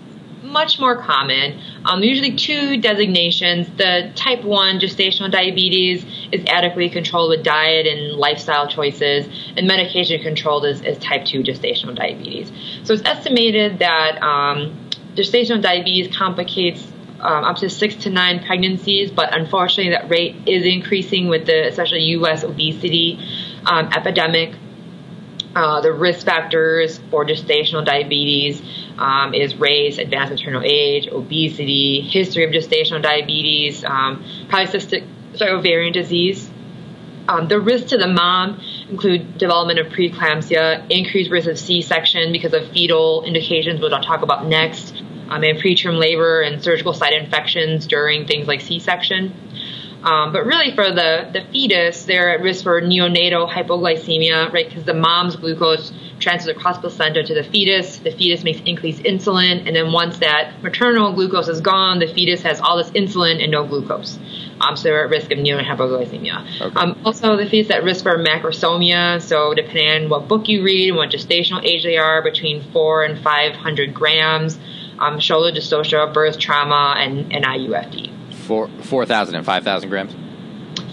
Much 0.44 0.78
more 0.78 1.02
common. 1.02 1.58
Um, 1.86 2.02
usually 2.02 2.36
two 2.36 2.76
designations. 2.76 3.66
The 3.78 4.12
type 4.14 4.44
1 4.44 4.78
gestational 4.78 5.30
diabetes 5.30 6.04
is 6.32 6.44
adequately 6.46 6.90
controlled 6.90 7.30
with 7.30 7.42
diet 7.42 7.86
and 7.86 8.18
lifestyle 8.18 8.68
choices, 8.68 9.26
and 9.56 9.66
medication 9.66 10.22
controlled 10.22 10.66
is, 10.66 10.82
is 10.82 10.98
type 10.98 11.24
2 11.24 11.44
gestational 11.44 11.94
diabetes. 11.94 12.52
So 12.82 12.92
it's 12.92 13.02
estimated 13.06 13.78
that 13.78 14.22
um, 14.22 14.90
gestational 15.14 15.62
diabetes 15.62 16.14
complicates 16.14 16.86
um, 17.20 17.44
up 17.44 17.56
to 17.56 17.70
six 17.70 17.94
to 18.04 18.10
nine 18.10 18.44
pregnancies, 18.44 19.10
but 19.10 19.34
unfortunately, 19.34 19.92
that 19.92 20.10
rate 20.10 20.36
is 20.46 20.66
increasing 20.66 21.28
with 21.28 21.46
the 21.46 21.68
especially 21.68 22.02
U.S. 22.18 22.44
obesity 22.44 23.18
um, 23.64 23.86
epidemic. 23.94 24.54
Uh, 25.54 25.80
the 25.80 25.92
risk 25.92 26.26
factors 26.26 26.98
for 27.10 27.24
gestational 27.24 27.84
diabetes 27.84 28.60
um, 28.98 29.34
is 29.34 29.54
race, 29.54 29.98
advanced 29.98 30.32
maternal 30.32 30.62
age, 30.64 31.06
obesity, 31.06 32.00
history 32.00 32.44
of 32.44 32.50
gestational 32.50 33.00
diabetes, 33.00 33.84
um, 33.84 34.24
polycystic 34.48 35.06
sorry, 35.36 35.52
ovarian 35.52 35.92
disease. 35.92 36.50
Um, 37.28 37.48
the 37.48 37.60
risks 37.60 37.90
to 37.90 37.98
the 37.98 38.06
mom 38.06 38.60
include 38.90 39.38
development 39.38 39.78
of 39.78 39.86
preeclampsia, 39.86 40.90
increased 40.90 41.30
risk 41.30 41.48
of 41.48 41.58
C-section 41.58 42.32
because 42.32 42.52
of 42.52 42.68
fetal 42.68 43.24
indications, 43.24 43.80
which 43.80 43.92
I'll 43.92 44.02
talk 44.02 44.22
about 44.22 44.46
next, 44.46 45.02
um, 45.30 45.42
and 45.42 45.58
preterm 45.58 45.98
labor 45.98 46.42
and 46.42 46.62
surgical 46.62 46.92
site 46.92 47.14
infections 47.14 47.86
during 47.86 48.26
things 48.26 48.46
like 48.46 48.60
C-section. 48.60 49.32
Um, 50.04 50.34
but 50.34 50.44
really, 50.44 50.74
for 50.74 50.90
the, 50.90 51.30
the 51.32 51.40
fetus, 51.50 52.04
they're 52.04 52.34
at 52.34 52.42
risk 52.42 52.64
for 52.64 52.80
neonatal 52.82 53.50
hypoglycemia, 53.50 54.52
right? 54.52 54.68
Because 54.68 54.84
the 54.84 54.92
mom's 54.92 55.34
glucose 55.36 55.92
transfers 56.20 56.54
across 56.54 56.78
placenta 56.78 57.22
to 57.22 57.34
the 57.34 57.42
fetus. 57.42 57.96
The 57.96 58.10
fetus 58.10 58.44
makes 58.44 58.60
increased 58.66 59.02
insulin, 59.02 59.66
and 59.66 59.74
then 59.74 59.92
once 59.92 60.18
that 60.18 60.62
maternal 60.62 61.14
glucose 61.14 61.48
is 61.48 61.62
gone, 61.62 62.00
the 62.00 62.06
fetus 62.06 62.42
has 62.42 62.60
all 62.60 62.76
this 62.76 62.90
insulin 62.90 63.42
and 63.42 63.50
no 63.50 63.66
glucose. 63.66 64.18
Um, 64.60 64.76
so 64.76 64.84
they're 64.84 65.04
at 65.04 65.10
risk 65.10 65.32
of 65.32 65.38
neonatal 65.38 65.64
hypoglycemia. 65.64 66.60
Okay. 66.60 66.76
Um, 66.78 67.00
also, 67.02 67.36
the 67.38 67.46
fetus 67.46 67.70
at 67.70 67.82
risk 67.82 68.04
for 68.04 68.18
macrosomia. 68.18 69.22
So 69.22 69.54
depending 69.54 70.04
on 70.04 70.08
what 70.10 70.28
book 70.28 70.48
you 70.48 70.62
read 70.62 70.88
and 70.90 70.98
what 70.98 71.10
gestational 71.10 71.64
age 71.64 71.82
they 71.82 71.96
are, 71.96 72.22
between 72.22 72.62
four 72.72 73.04
and 73.04 73.18
500 73.18 73.94
grams. 73.94 74.58
Um, 74.96 75.18
shoulder 75.18 75.50
dystocia, 75.50 76.12
birth 76.14 76.38
trauma, 76.38 76.94
and, 76.96 77.32
and 77.32 77.44
IUFD. 77.44 78.13
Four, 78.46 78.68
4,000 78.68 79.34
and 79.34 79.46
5,000 79.46 79.88
grams? 79.88 80.14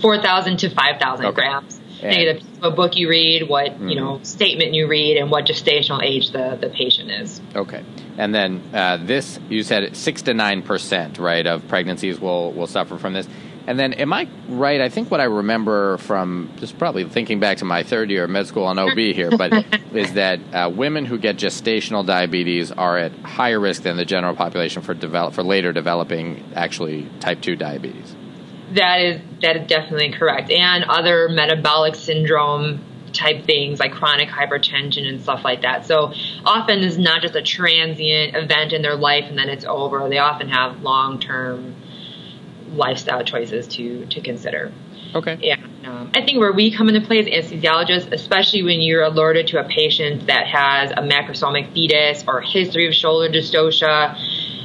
4,000 0.02 0.58
to 0.58 0.70
5,000 0.70 1.26
okay. 1.26 1.36
grams. 1.36 1.82
And 2.02 2.42
what 2.60 2.76
book 2.76 2.96
you 2.96 3.10
read, 3.10 3.48
what 3.48 3.74
mm-hmm. 3.74 3.90
you 3.90 3.96
know 3.96 4.20
statement 4.24 4.74
you 4.74 4.88
read, 4.88 5.18
and 5.18 5.30
what 5.30 5.46
gestational 5.46 6.02
age 6.02 6.32
the, 6.32 6.58
the 6.60 6.70
patient 6.70 7.12
is. 7.12 7.40
Okay, 7.56 7.84
and 8.18 8.34
then 8.34 8.64
uh, 8.74 8.98
this 8.98 9.40
you 9.50 9.62
said 9.62 9.96
six 9.96 10.24
to 10.24 10.34
nine 10.34 10.64
percent, 10.64 11.20
right, 11.20 11.46
of 11.46 11.68
pregnancies 11.68 12.20
will 12.20 12.54
will 12.54 12.66
suffer 12.66 12.98
from 12.98 13.14
this. 13.14 13.28
And 13.68 13.78
then, 13.78 13.94
am 13.94 14.12
I 14.12 14.28
right? 14.48 14.82
I 14.82 14.90
think 14.90 15.12
what 15.12 15.22
I 15.22 15.26
remember 15.26 15.98
from 15.98 16.52
just 16.58 16.78
probably 16.80 17.06
thinking 17.06 17.40
back 17.40 17.58
to 17.58 17.66
my 17.66 17.84
third 17.84 18.10
year 18.10 18.24
of 18.24 18.30
med 18.30 18.48
school 18.48 18.64
on 18.64 18.80
OB 18.80 18.98
here, 18.98 19.30
but 19.38 19.54
is 19.94 20.14
that 20.14 20.40
uh, 20.54 20.70
women 20.70 21.06
who 21.06 21.18
get 21.18 21.38
gestational 21.38 22.06
diabetes 22.06 22.72
are 22.72 22.98
at 22.98 23.12
higher 23.20 23.60
risk 23.60 23.84
than 23.84 23.98
the 23.98 24.06
general 24.06 24.36
population 24.36 24.82
for 24.82 24.94
develop 24.94 25.34
for 25.34 25.44
later 25.44 25.72
developing 25.72 26.44
actually 26.56 27.08
type 27.20 27.42
two 27.42 27.56
diabetes. 27.56 28.16
That 28.74 29.02
is 29.02 29.22
that 29.42 29.58
is 29.58 29.68
definitely 29.68 30.12
correct, 30.12 30.50
and 30.50 30.86
other 30.86 31.30
metabolic 31.30 31.96
syndrome 31.96 32.82
type 33.14 33.46
things 33.46 33.80
like 33.80 33.92
chronic 33.92 34.30
hypertension 34.30 35.06
and 35.06 35.22
stuff 35.22 35.44
like 35.44 35.62
that. 35.62 35.86
So 35.86 36.14
often 36.46 36.80
it's 36.80 36.98
not 36.98 37.22
just 37.22 37.36
a 37.36 37.42
transient 37.42 38.36
event 38.36 38.74
in 38.74 38.82
their 38.82 38.96
life 38.96 39.26
and 39.28 39.38
then 39.38 39.50
it's 39.50 39.66
over. 39.66 40.08
They 40.10 40.18
often 40.18 40.50
have 40.50 40.82
long 40.82 41.20
term 41.20 41.76
lifestyle 42.74 43.24
choices 43.24 43.68
to 43.68 44.06
to 44.08 44.22
consider. 44.22 44.72
Okay. 45.14 45.38
Yeah. 45.42 45.56
um, 45.86 46.12
I 46.14 46.24
think 46.24 46.40
where 46.40 46.54
we 46.54 46.72
come 46.72 46.88
into 46.88 47.06
play 47.06 47.20
as 47.20 47.26
anesthesiologists, 47.26 48.14
especially 48.14 48.64
when 48.64 48.80
you're 48.82 49.04
alerted 49.04 49.48
to 49.48 49.60
a 49.60 49.64
patient 49.68 50.28
that 50.28 50.48
has 50.48 50.92
a 50.92 51.02
macrosomic 51.02 51.74
fetus 51.74 52.24
or 52.28 52.40
history 52.42 52.88
of 52.88 52.94
shoulder 52.94 53.30
dystocia, 53.30 54.18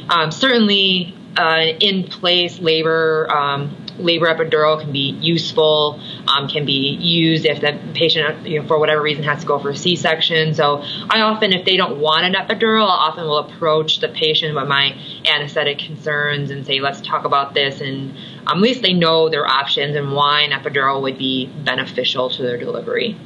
um, 0.09 0.31
certainly 0.31 1.17
uh, 1.37 1.73
in 1.81 2.05
place 2.05 2.61
labor 2.61 3.27
um, 3.31 3.77
labor 3.99 4.27
epidural 4.27 4.81
can 4.81 4.93
be 4.93 5.17
useful, 5.21 6.01
um, 6.29 6.49
can 6.49 6.65
be 6.65 6.97
used 7.01 7.45
if 7.45 7.61
the 7.61 7.79
patient, 7.95 8.47
you 8.47 8.61
know, 8.61 8.67
for 8.67 8.79
whatever 8.79 9.03
reason, 9.03 9.25
has 9.25 9.41
to 9.41 9.47
go 9.47 9.59
for 9.59 9.71
a 9.71 9.77
C-section. 9.77 10.55
So 10.55 10.83
I 11.09 11.21
often, 11.21 11.53
if 11.53 11.65
they 11.65 11.77
don't 11.77 12.01
want 12.01 12.25
an 12.25 12.35
epidural, 12.35 12.85
I 12.85 13.09
often 13.09 13.25
will 13.25 13.39
approach 13.39 14.01
the 14.01 14.09
patient 14.09 14.55
with 14.55 14.69
my 14.69 14.97
anesthetic 15.25 15.79
concerns 15.79 16.51
and 16.51 16.67
say, 16.67 16.81
let's 16.81 17.01
talk 17.01 17.25
about 17.25 17.55
this. 17.55 17.81
And 17.81 18.17
um, 18.47 18.59
at 18.59 18.61
least 18.61 18.83
they 18.83 18.93
know 18.93 19.29
their 19.29 19.47
options 19.47 19.97
and 19.97 20.13
why 20.13 20.43
an 20.43 20.51
epidural 20.51 21.03
would 21.03 21.19
be 21.19 21.47
beneficial 21.47 22.31
to 22.31 22.43
their 22.43 22.59
delivery. 22.59 23.17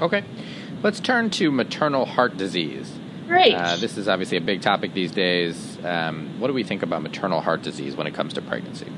Okay. 0.00 0.24
Let's 0.82 1.00
turn 1.00 1.30
to 1.30 1.50
maternal 1.50 2.06
heart 2.06 2.36
disease. 2.36 2.90
Great. 3.26 3.54
Uh, 3.54 3.76
this 3.76 3.96
is 3.96 4.08
obviously 4.08 4.38
a 4.38 4.40
big 4.40 4.60
topic 4.60 4.92
these 4.92 5.12
days. 5.12 5.78
Um, 5.84 6.40
what 6.40 6.48
do 6.48 6.54
we 6.54 6.64
think 6.64 6.82
about 6.82 7.02
maternal 7.02 7.40
heart 7.40 7.62
disease 7.62 7.94
when 7.94 8.06
it 8.06 8.14
comes 8.14 8.32
to 8.34 8.42
pregnancy? 8.42 8.90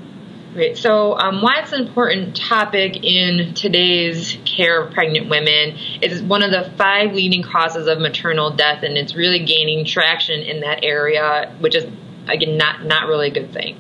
Great. 0.53 0.77
So, 0.77 1.17
um, 1.17 1.41
why 1.41 1.61
it's 1.61 1.73
an 1.73 1.81
important 1.81 2.37
topic 2.37 3.03
in 3.03 3.55
today's 3.55 4.37
care 4.45 4.83
of 4.83 4.93
pregnant 4.93 5.31
women 5.31 5.79
is 6.03 6.23
one 6.23 6.43
of 6.43 6.51
the 6.51 6.71
five 6.77 7.15
leading 7.15 7.43
causes 7.43 7.89
of 7.89 7.99
maternal 7.99 8.51
death, 8.51 8.83
and 8.83 8.99
it's 8.99 9.15
really 9.15 9.47
gaining 9.47 9.87
traction 9.87 10.41
in 10.41 10.61
that 10.61 10.85
area, 10.85 11.57
which 11.61 11.75
is 11.75 11.87
again 12.29 12.59
not 12.59 12.85
not 12.85 13.09
really 13.09 13.29
a 13.29 13.31
good 13.31 13.51
thing. 13.55 13.79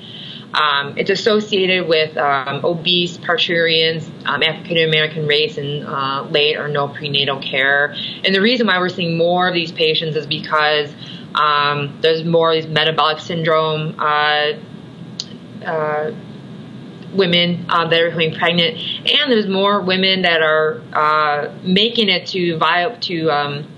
Um, 0.54 0.96
it's 0.96 1.10
associated 1.10 1.88
with 1.88 2.16
um, 2.16 2.64
obese 2.64 3.18
parturients, 3.18 4.10
um, 4.24 4.42
African 4.42 4.78
American 4.78 5.26
race, 5.26 5.58
and 5.58 5.86
uh, 5.86 6.26
late 6.30 6.56
or 6.56 6.68
no 6.68 6.88
prenatal 6.88 7.42
care. 7.42 7.94
And 8.24 8.34
the 8.34 8.40
reason 8.40 8.66
why 8.66 8.78
we're 8.78 8.88
seeing 8.88 9.18
more 9.18 9.46
of 9.46 9.52
these 9.52 9.72
patients 9.72 10.16
is 10.16 10.26
because 10.26 10.90
um, 11.34 11.98
there's 12.00 12.24
more 12.24 12.54
of 12.54 12.62
these 12.62 12.72
metabolic 12.72 13.18
syndrome. 13.18 13.94
Uh, 13.98 14.52
uh, 15.66 16.12
women 17.14 17.66
uh, 17.68 17.88
that 17.88 18.00
are 18.00 18.06
becoming 18.06 18.34
pregnant, 18.34 18.78
and 18.78 19.30
there's 19.30 19.46
more 19.46 19.80
women 19.80 20.22
that 20.22 20.42
are 20.42 20.80
uh, 20.92 21.54
making 21.62 22.08
it 22.08 22.26
to 22.28 22.56
vi- 22.58 22.94
to 23.00 23.30
um, 23.30 23.68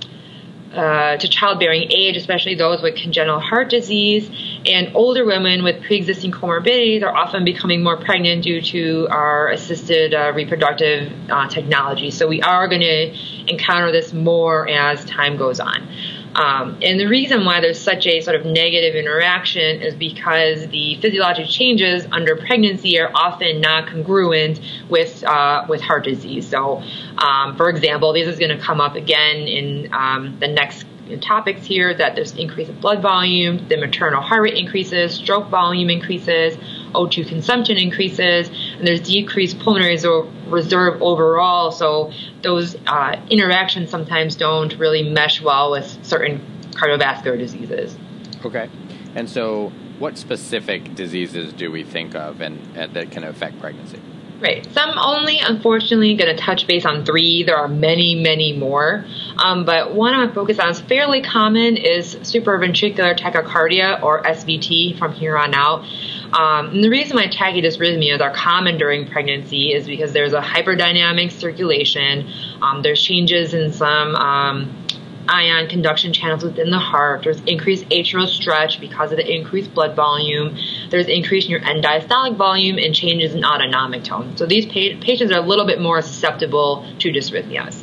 uh, 0.74 1.16
to 1.16 1.28
childbearing 1.28 1.90
age, 1.92 2.16
especially 2.16 2.56
those 2.56 2.82
with 2.82 2.96
congenital 2.96 3.38
heart 3.38 3.70
disease, 3.70 4.28
and 4.66 4.90
older 4.94 5.24
women 5.24 5.62
with 5.62 5.80
pre-existing 5.84 6.32
comorbidities 6.32 7.02
are 7.02 7.14
often 7.14 7.44
becoming 7.44 7.82
more 7.82 7.96
pregnant 7.96 8.42
due 8.42 8.60
to 8.60 9.06
our 9.08 9.50
assisted 9.50 10.14
uh, 10.14 10.32
reproductive 10.34 11.12
uh, 11.30 11.48
technology. 11.48 12.10
So 12.10 12.26
we 12.26 12.42
are 12.42 12.66
going 12.66 12.80
to 12.80 13.52
encounter 13.52 13.92
this 13.92 14.12
more 14.12 14.68
as 14.68 15.04
time 15.04 15.36
goes 15.36 15.60
on. 15.60 15.88
Um, 16.34 16.78
and 16.82 16.98
the 16.98 17.06
reason 17.06 17.44
why 17.44 17.60
there's 17.60 17.80
such 17.80 18.06
a 18.06 18.20
sort 18.20 18.36
of 18.36 18.44
negative 18.44 18.94
interaction 18.96 19.82
is 19.82 19.94
because 19.94 20.66
the 20.68 20.96
physiologic 21.00 21.46
changes 21.46 22.06
under 22.10 22.36
pregnancy 22.36 22.98
are 22.98 23.10
often 23.14 23.60
not 23.60 23.88
congruent 23.88 24.60
with 24.88 25.22
uh, 25.24 25.64
with 25.68 25.80
heart 25.80 26.04
disease. 26.04 26.48
So, 26.48 26.82
um, 27.18 27.56
for 27.56 27.68
example, 27.68 28.12
this 28.12 28.26
is 28.26 28.38
going 28.38 28.56
to 28.56 28.62
come 28.62 28.80
up 28.80 28.96
again 28.96 29.36
in 29.46 29.92
um, 29.92 30.38
the 30.40 30.48
next 30.48 30.86
topics 31.20 31.64
here 31.64 31.94
that 31.94 32.14
there's 32.14 32.34
increase 32.34 32.68
of 32.68 32.80
blood 32.80 33.02
volume, 33.02 33.68
the 33.68 33.76
maternal 33.76 34.22
heart 34.22 34.42
rate 34.42 34.54
increases, 34.54 35.14
stroke 35.14 35.48
volume 35.48 35.90
increases, 35.90 36.56
O2 36.94 37.28
consumption 37.28 37.76
increases, 37.76 38.48
and 38.78 38.86
there's 38.86 39.00
decreased 39.00 39.58
pulmonary 39.58 39.98
reserve 40.46 41.02
overall. 41.02 41.70
So 41.70 42.12
those 42.42 42.76
uh, 42.86 43.20
interactions 43.30 43.90
sometimes 43.90 44.36
don't 44.36 44.74
really 44.78 45.02
mesh 45.02 45.42
well 45.42 45.72
with 45.72 46.04
certain 46.04 46.40
cardiovascular 46.70 47.38
diseases. 47.38 47.96
Okay. 48.44 48.68
And 49.14 49.28
so, 49.28 49.72
what 49.98 50.18
specific 50.18 50.94
diseases 50.94 51.52
do 51.52 51.70
we 51.70 51.84
think 51.84 52.14
of 52.14 52.40
and, 52.40 52.58
and 52.76 52.94
that 52.94 53.10
can 53.12 53.24
affect 53.24 53.60
pregnancy? 53.60 54.00
Right. 54.40 54.66
Some 54.74 54.98
only, 54.98 55.38
unfortunately, 55.38 56.16
going 56.16 56.36
to 56.36 56.42
touch 56.42 56.66
base 56.66 56.84
on 56.84 57.04
three. 57.04 57.44
There 57.44 57.56
are 57.56 57.68
many, 57.68 58.16
many 58.16 58.52
more. 58.52 59.04
Um, 59.38 59.64
but 59.64 59.94
one 59.94 60.12
I'm 60.12 60.18
going 60.20 60.28
to 60.28 60.34
focus 60.34 60.58
on 60.58 60.70
is 60.70 60.80
fairly 60.80 61.22
common 61.22 61.76
is 61.76 62.16
supraventricular 62.16 63.16
tachycardia 63.16 64.02
or 64.02 64.22
SVT 64.22 64.98
from 64.98 65.12
here 65.12 65.38
on 65.38 65.54
out. 65.54 65.86
Um, 66.34 66.70
and 66.70 66.82
the 66.82 66.90
reason 66.90 67.16
why 67.16 67.28
tachydysrhythmias 67.28 68.20
are 68.20 68.32
common 68.32 68.76
during 68.76 69.08
pregnancy 69.08 69.72
is 69.72 69.86
because 69.86 70.12
there's 70.12 70.32
a 70.32 70.40
hyperdynamic 70.40 71.30
circulation. 71.30 72.28
Um, 72.60 72.82
there's 72.82 73.00
changes 73.00 73.54
in 73.54 73.72
some 73.72 74.16
um, 74.16 74.84
ion 75.28 75.68
conduction 75.68 76.12
channels 76.12 76.42
within 76.42 76.70
the 76.70 76.78
heart. 76.78 77.22
There's 77.22 77.40
increased 77.42 77.88
atrial 77.90 78.26
stretch 78.26 78.80
because 78.80 79.12
of 79.12 79.18
the 79.18 79.32
increased 79.32 79.72
blood 79.74 79.94
volume. 79.94 80.58
There's 80.90 81.06
increase 81.06 81.44
in 81.44 81.52
your 81.52 81.64
end 81.64 81.84
diastolic 81.84 82.36
volume 82.36 82.78
and 82.78 82.92
changes 82.94 83.34
in 83.34 83.44
autonomic 83.44 84.02
tone. 84.02 84.36
So 84.36 84.44
these 84.44 84.66
pa- 84.66 85.00
patients 85.00 85.32
are 85.32 85.38
a 85.38 85.46
little 85.46 85.66
bit 85.66 85.80
more 85.80 86.02
susceptible 86.02 86.84
to 86.98 87.10
dysrhythmias. 87.10 87.82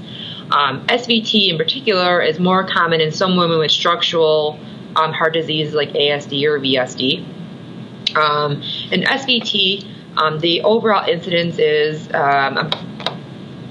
Um, 0.52 0.86
SVT 0.88 1.50
in 1.50 1.58
particular 1.58 2.22
is 2.22 2.38
more 2.38 2.66
common 2.66 3.00
in 3.00 3.14
some 3.14 3.38
women 3.38 3.60
with 3.60 3.72
structural 3.72 4.60
um, 4.98 5.14
heart 5.14 5.34
disease 5.34 5.74
like 5.74 5.90
ASD 5.92 6.44
or 6.44 6.60
VSD. 6.60 7.41
Um, 8.16 8.62
in 8.92 9.04
SVT, 9.04 9.86
um, 10.18 10.40
the 10.40 10.62
overall 10.64 11.08
incidence 11.08 11.58
is 11.58 12.12
um, 12.14 12.70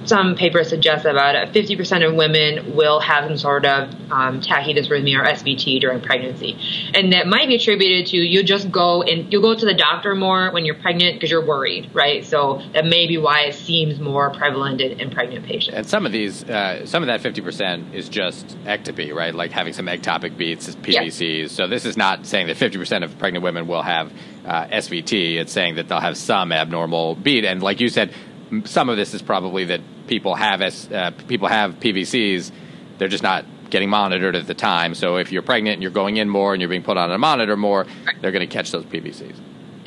some 0.05 0.34
papers 0.34 0.68
suggest 0.68 1.05
about 1.05 1.34
50% 1.53 2.09
of 2.09 2.14
women 2.14 2.74
will 2.76 3.01
have 3.01 3.24
some 3.24 3.36
sort 3.36 3.64
of 3.64 3.90
um, 4.11 4.40
tachydysrhythmia 4.40 5.20
or 5.20 5.24
SVT 5.24 5.80
during 5.80 6.01
pregnancy. 6.01 6.59
And 6.94 7.12
that 7.12 7.26
might 7.26 7.48
be 7.48 7.57
attributed 7.57 8.07
to 8.09 8.16
you 8.16 8.42
just 8.42 8.70
go 8.70 9.03
and 9.03 9.32
you 9.32 9.40
go 9.40 9.55
to 9.55 9.64
the 9.64 9.74
doctor 9.74 10.14
more 10.14 10.51
when 10.51 10.64
you're 10.64 10.74
pregnant 10.74 11.14
because 11.14 11.30
you're 11.30 11.44
worried, 11.44 11.90
right? 11.94 12.24
So 12.24 12.62
that 12.72 12.84
may 12.84 13.07
be 13.07 13.18
why 13.18 13.42
it 13.42 13.55
seems 13.55 13.98
more 14.01 14.30
prevalent 14.30 14.80
in, 14.80 15.01
in 15.01 15.11
pregnant 15.11 15.46
patients. 15.46 15.76
And 15.76 15.86
some 15.86 16.07
of 16.07 16.12
these, 16.12 16.44
uh, 16.44 16.86
some 16.86 17.03
of 17.03 17.07
that 17.09 17.20
50% 17.20 17.94
is 17.94 18.09
just 18.09 18.46
ectopy, 18.64 19.14
right? 19.14 19.34
Like 19.34 19.51
having 19.51 19.72
some 19.72 19.86
ectopic 19.86 20.36
beats, 20.36 20.74
PVCs. 20.74 21.51
So 21.51 21.66
this 21.66 21.84
is 21.84 21.96
not 21.96 22.26
saying 22.26 22.46
that 22.46 22.57
50% 22.57 23.05
of 23.05 23.18
pregnant 23.18 23.44
women 23.44 23.66
will 23.66 23.82
have 23.82 24.12
uh, 24.44 24.66
SVT. 24.66 25.36
It's 25.36 25.53
saying 25.53 25.76
that 25.76 25.88
they'll 25.88 26.01
have 26.01 26.16
some 26.16 26.53
abnormal 26.53 27.14
beat. 27.14 27.44
And 27.44 27.62
like 27.62 27.80
you 27.80 27.88
said, 27.88 28.12
some 28.64 28.88
of 28.88 28.96
this 28.96 29.14
is 29.14 29.22
probably 29.22 29.66
that 29.66 29.80
people 30.07 30.34
have 30.34 30.61
uh, 30.61 31.11
people 31.28 31.48
have 31.48 31.78
PVCs, 31.80 32.51
they're 32.98 33.09
just 33.09 33.22
not 33.22 33.44
getting 33.70 33.88
monitored 33.88 34.34
at 34.36 34.46
the 34.46 34.55
time. 34.55 34.94
So 34.94 35.16
if 35.16 35.32
you're 35.32 35.42
pregnant 35.42 35.74
and 35.74 35.82
you're 35.82 35.92
going 35.92 36.16
in 36.16 36.28
more 36.28 36.53
and 36.53 36.61
you're 36.61 36.68
being 36.68 36.82
put 36.82 36.96
on 36.96 37.11
a 37.11 37.18
monitor 37.18 37.57
more, 37.57 37.86
they're 38.20 38.32
going 38.32 38.46
to 38.46 38.53
catch 38.53 38.72
those 38.72 38.84
PVCs. 38.84 39.36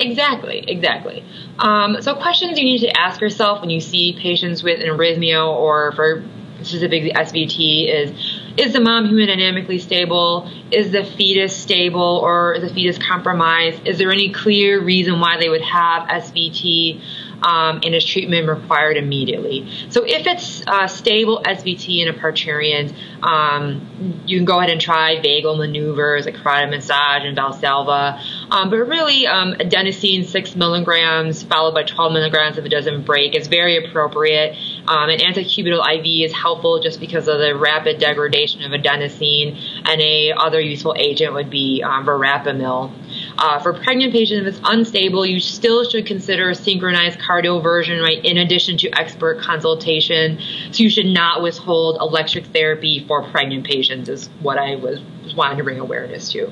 Exactly, 0.00 0.64
exactly. 0.66 1.24
Um, 1.58 2.02
so 2.02 2.14
questions 2.14 2.58
you 2.58 2.64
need 2.64 2.80
to 2.80 2.98
ask 2.98 3.20
yourself 3.20 3.60
when 3.60 3.70
you 3.70 3.80
see 3.80 4.18
patients 4.20 4.62
with 4.62 4.80
an 4.80 4.88
arrhythmia 4.88 5.46
or 5.46 5.92
for 5.92 6.24
specifically 6.58 7.12
SVT 7.12 7.92
is 7.92 8.40
is 8.56 8.72
the 8.72 8.80
mom 8.80 9.06
hemodynamically 9.06 9.80
stable? 9.80 10.50
Is 10.70 10.92
the 10.92 11.04
fetus 11.04 11.56
stable 11.56 12.20
or 12.22 12.54
is 12.54 12.62
the 12.68 12.74
fetus 12.74 12.98
compromised? 12.98 13.86
Is 13.86 13.98
there 13.98 14.12
any 14.12 14.32
clear 14.32 14.80
reason 14.80 15.20
why 15.20 15.38
they 15.38 15.48
would 15.48 15.62
have 15.62 16.08
SVT? 16.08 17.02
Um, 17.44 17.80
and 17.84 17.94
is 17.94 18.04
treatment 18.04 18.48
required 18.48 18.96
immediately. 18.96 19.68
So 19.90 20.02
if 20.04 20.26
it's 20.26 20.66
uh, 20.66 20.88
stable 20.88 21.42
SVT 21.44 22.00
in 22.00 22.08
a 22.08 22.14
parturient, 22.14 22.94
um, 23.22 24.22
you 24.26 24.38
can 24.38 24.46
go 24.46 24.58
ahead 24.58 24.70
and 24.70 24.80
try 24.80 25.16
vagal 25.16 25.58
maneuvers 25.58 26.24
like 26.24 26.36
carotid 26.36 26.70
massage 26.70 27.22
and 27.24 27.36
Valsalva. 27.36 28.18
Um, 28.50 28.70
but 28.70 28.78
really, 28.78 29.26
um, 29.26 29.52
adenosine 29.54 30.24
6 30.24 30.56
milligrams 30.56 31.42
followed 31.42 31.74
by 31.74 31.82
12 31.82 32.12
milligrams 32.12 32.56
if 32.56 32.64
it 32.64 32.70
doesn't 32.70 33.02
break 33.02 33.34
is 33.34 33.46
very 33.46 33.84
appropriate. 33.84 34.56
Um, 34.88 35.10
an 35.10 35.18
antecubital 35.18 35.84
IV 35.98 36.30
is 36.30 36.32
helpful 36.32 36.80
just 36.80 36.98
because 36.98 37.28
of 37.28 37.38
the 37.38 37.54
rapid 37.54 38.00
degradation 38.00 38.62
of 38.62 38.72
adenosine, 38.72 39.60
and 39.84 40.00
a 40.00 40.32
other 40.32 40.60
useful 40.60 40.94
agent 40.96 41.34
would 41.34 41.50
be 41.50 41.82
um, 41.82 42.06
verapamil. 42.06 43.03
Uh, 43.36 43.58
for 43.60 43.72
pregnant 43.72 44.12
patients, 44.12 44.46
if 44.46 44.54
it's 44.54 44.60
unstable, 44.64 45.26
you 45.26 45.40
still 45.40 45.84
should 45.84 46.06
consider 46.06 46.50
a 46.50 46.54
synchronized 46.54 47.18
cardioversion, 47.18 48.00
right, 48.00 48.24
in 48.24 48.38
addition 48.38 48.78
to 48.78 48.90
expert 48.90 49.40
consultation. 49.40 50.38
So 50.70 50.82
you 50.82 50.90
should 50.90 51.06
not 51.06 51.42
withhold 51.42 51.98
electric 52.00 52.46
therapy 52.46 53.04
for 53.06 53.28
pregnant 53.30 53.66
patients, 53.66 54.08
is 54.08 54.28
what 54.40 54.58
I 54.58 54.76
was, 54.76 55.00
was 55.24 55.34
wanting 55.34 55.58
to 55.58 55.64
bring 55.64 55.80
awareness 55.80 56.30
to. 56.32 56.50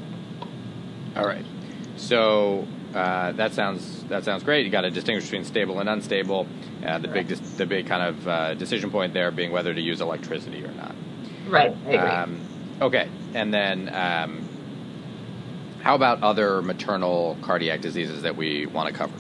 All 1.14 1.24
right. 1.24 1.44
So 1.96 2.66
uh, 2.94 3.32
that 3.32 3.52
sounds 3.52 4.04
that 4.04 4.24
sounds 4.24 4.42
great. 4.42 4.64
You 4.64 4.72
got 4.72 4.82
to 4.82 4.90
distinguish 4.90 5.24
between 5.24 5.44
stable 5.44 5.80
and 5.80 5.88
unstable. 5.88 6.46
Uh, 6.84 6.98
the 6.98 7.08
Correct. 7.08 7.28
big 7.28 7.38
the 7.38 7.66
big 7.66 7.86
kind 7.86 8.02
of 8.02 8.28
uh, 8.28 8.54
decision 8.54 8.90
point 8.90 9.14
there 9.14 9.30
being 9.30 9.52
whether 9.52 9.72
to 9.72 9.80
use 9.80 10.00
electricity 10.00 10.64
or 10.64 10.72
not. 10.72 10.94
Right. 11.48 11.70
Um, 11.94 12.40
okay, 12.80 13.08
and 13.34 13.52
then 13.52 13.94
um, 13.94 14.41
how 15.82 15.94
about 15.96 16.22
other 16.22 16.62
maternal 16.62 17.36
cardiac 17.42 17.80
diseases 17.80 18.22
that 18.22 18.36
we 18.36 18.66
want 18.66 18.88
to 18.88 18.94
cover? 18.94 19.14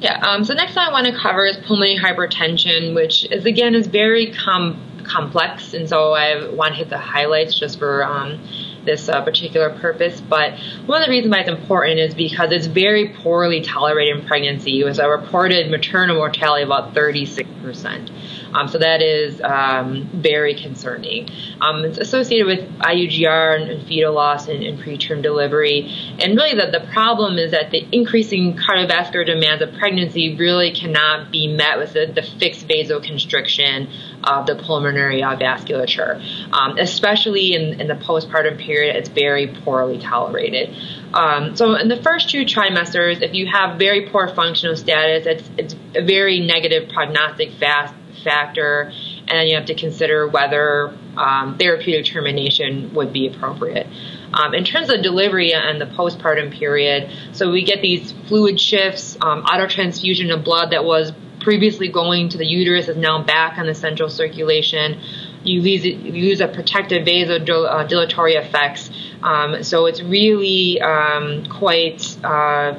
Yeah. 0.00 0.18
Um, 0.18 0.44
so 0.44 0.54
next 0.54 0.76
I 0.76 0.90
want 0.90 1.06
to 1.06 1.16
cover 1.16 1.46
is 1.46 1.56
pulmonary 1.58 1.98
hypertension, 1.98 2.94
which 2.94 3.24
is 3.30 3.44
again 3.44 3.74
is 3.74 3.86
very 3.86 4.32
com- 4.32 4.80
complex, 5.04 5.74
and 5.74 5.88
so 5.88 6.12
I 6.12 6.48
want 6.50 6.72
to 6.72 6.78
hit 6.78 6.88
the 6.88 6.98
highlights 6.98 7.58
just 7.58 7.78
for 7.78 8.02
um, 8.04 8.40
this 8.84 9.08
uh, 9.08 9.22
particular 9.22 9.70
purpose. 9.70 10.20
But 10.20 10.58
one 10.86 11.02
of 11.02 11.06
the 11.06 11.10
reasons 11.10 11.32
why 11.32 11.40
it's 11.40 11.50
important 11.50 11.98
is 11.98 12.14
because 12.14 12.50
it's 12.50 12.66
very 12.66 13.10
poorly 13.10 13.60
tolerated 13.60 14.18
in 14.18 14.26
pregnancy. 14.26 14.80
It 14.80 14.84
was 14.84 14.98
a 14.98 15.08
reported 15.08 15.70
maternal 15.70 16.16
mortality 16.16 16.62
of 16.62 16.68
about 16.68 16.94
36 16.94 17.48
percent. 17.62 18.10
Um, 18.54 18.68
so 18.68 18.78
that 18.78 19.02
is 19.02 19.40
um, 19.40 20.08
very 20.12 20.54
concerning. 20.54 21.28
Um, 21.60 21.84
it's 21.84 21.98
associated 21.98 22.46
with 22.46 22.68
IUGR 22.78 23.60
and, 23.60 23.70
and 23.70 23.86
fetal 23.86 24.12
loss 24.12 24.48
and, 24.48 24.62
and, 24.62 24.80
preterm 24.80 25.22
delivery. 25.22 25.90
And 26.18 26.36
really, 26.36 26.54
the, 26.54 26.70
the 26.70 26.86
problem 26.92 27.38
is 27.38 27.50
that 27.50 27.70
the 27.70 27.86
increasing 27.92 28.56
cardiovascular 28.56 29.26
demands 29.26 29.62
of 29.62 29.74
pregnancy 29.74 30.36
really 30.36 30.72
cannot 30.72 31.30
be 31.30 31.48
met 31.48 31.78
with 31.78 31.92
the, 31.92 32.06
the 32.06 32.22
fixed 32.22 32.66
vasoconstriction 32.66 33.90
of 34.24 34.46
the 34.46 34.56
pulmonary 34.56 35.20
vasculature. 35.20 36.20
Um, 36.52 36.78
especially 36.78 37.54
in, 37.54 37.80
in 37.80 37.88
the 37.88 37.94
postpartum 37.94 38.58
period, 38.58 38.96
it's 38.96 39.08
very 39.08 39.48
poorly 39.48 39.98
tolerated. 39.98 40.74
Um, 41.12 41.56
so 41.56 41.74
in 41.74 41.88
the 41.88 42.00
first 42.02 42.30
two 42.30 42.44
trimesters, 42.44 43.22
if 43.22 43.34
you 43.34 43.46
have 43.46 43.78
very 43.78 44.08
poor 44.08 44.28
functional 44.28 44.76
status, 44.76 45.26
it's, 45.26 45.50
it's 45.58 45.74
a 45.94 46.04
very 46.04 46.40
negative 46.40 46.88
prognostic 46.88 47.52
fast 47.52 47.94
factor, 48.22 48.92
and 49.28 49.48
you 49.48 49.56
have 49.56 49.66
to 49.66 49.74
consider 49.74 50.28
whether 50.28 50.96
um, 51.16 51.56
therapeutic 51.58 52.06
termination 52.06 52.92
would 52.94 53.12
be 53.12 53.26
appropriate. 53.26 53.86
Um, 54.32 54.54
in 54.54 54.64
terms 54.64 54.90
of 54.90 55.02
delivery 55.02 55.52
and 55.52 55.80
the 55.80 55.86
postpartum 55.86 56.52
period, 56.52 57.10
so 57.32 57.50
we 57.50 57.64
get 57.64 57.82
these 57.82 58.12
fluid 58.28 58.60
shifts, 58.60 59.16
um, 59.20 59.44
autotransfusion 59.44 60.32
of 60.32 60.44
blood 60.44 60.70
that 60.70 60.84
was 60.84 61.12
previously 61.40 61.88
going 61.88 62.28
to 62.28 62.38
the 62.38 62.46
uterus 62.46 62.88
is 62.88 62.96
now 62.96 63.22
back 63.22 63.58
in 63.58 63.66
the 63.66 63.74
central 63.74 64.08
circulation. 64.08 65.00
You 65.42 65.62
lose, 65.62 65.84
you 65.84 66.12
lose 66.12 66.40
a 66.40 66.48
protective 66.48 67.06
vasodilatory 67.06 68.36
effects. 68.36 68.90
Um, 69.22 69.62
so 69.62 69.86
it's 69.86 70.02
really 70.02 70.80
um, 70.80 71.46
quite 71.46 72.16
uh, 72.22 72.78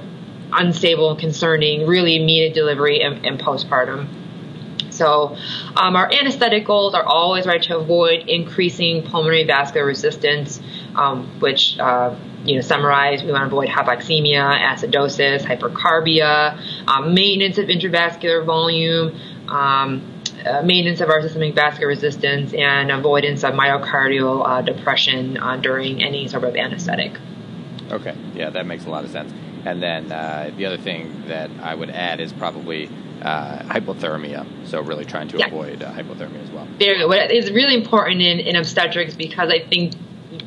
unstable 0.54 1.12
and 1.12 1.20
concerning, 1.20 1.88
really 1.88 2.22
immediate 2.22 2.54
delivery 2.54 3.02
and, 3.02 3.26
and 3.26 3.40
postpartum. 3.40 4.21
So, 5.02 5.36
um, 5.76 5.96
our 5.96 6.14
anesthetic 6.14 6.64
goals 6.64 6.94
are 6.94 7.04
always 7.04 7.48
right 7.48 7.64
to 7.64 7.78
avoid 7.80 8.30
increasing 8.30 9.02
pulmonary 9.02 9.46
vascular 9.46 9.84
resistance, 9.84 10.62
um, 10.94 11.40
which 11.40 11.80
uh, 11.80 12.16
you 12.46 12.54
know 12.54 12.62
summarize 12.62 13.24
we 13.24 13.32
want 13.32 13.42
to 13.42 13.48
avoid 13.48 13.70
hypoxemia, 13.70 14.60
acidosis, 14.62 15.42
hypercarbia, 15.42 16.56
um, 16.88 17.16
maintenance 17.16 17.58
of 17.58 17.66
intravascular 17.66 18.46
volume. 18.46 19.20
Um, 19.48 20.08
uh, 20.46 20.62
maintenance 20.64 21.02
of 21.02 21.10
our 21.10 21.22
systemic 21.22 21.54
vascular 21.54 21.88
resistance 21.88 22.52
and 22.54 22.90
avoidance 22.90 23.44
of 23.44 23.54
myocardial 23.54 24.48
uh, 24.48 24.62
depression 24.62 25.38
uh, 25.38 25.56
during 25.58 26.02
any 26.02 26.28
sort 26.28 26.44
of 26.44 26.56
anesthetic. 26.56 27.12
Okay, 27.92 28.16
yeah, 28.34 28.50
that 28.50 28.66
makes 28.66 28.86
a 28.86 28.90
lot 28.90 29.04
of 29.04 29.12
sense. 29.12 29.32
And 29.66 29.84
then 29.84 30.12
uh, 30.12 30.52
the 30.58 30.66
other 30.66 30.78
thing 30.78 31.26
that 31.28 31.52
I 31.62 31.76
would 31.76 31.92
add 31.92 32.20
is 32.20 32.34
probably 32.34 32.90
uh, 33.22 33.60
hypothermia. 33.64 34.46
So 34.68 34.82
really 34.82 35.06
trying 35.06 35.28
to 35.30 35.38
yeah. 35.38 35.48
avoid 35.48 35.84
uh, 35.84 35.92
hypothermia 35.92 36.44
as 36.44 36.52
well. 36.52 36.66
Very 36.78 37.00
good. 37.00 37.08
What 37.08 37.32
is 37.32 37.52
really 37.52 37.76
important 37.76 38.22
in, 38.22 38.40
in 38.40 38.56
obstetrics 38.56 39.16
because 39.16 39.50
I 39.50 39.60
think 39.60 39.94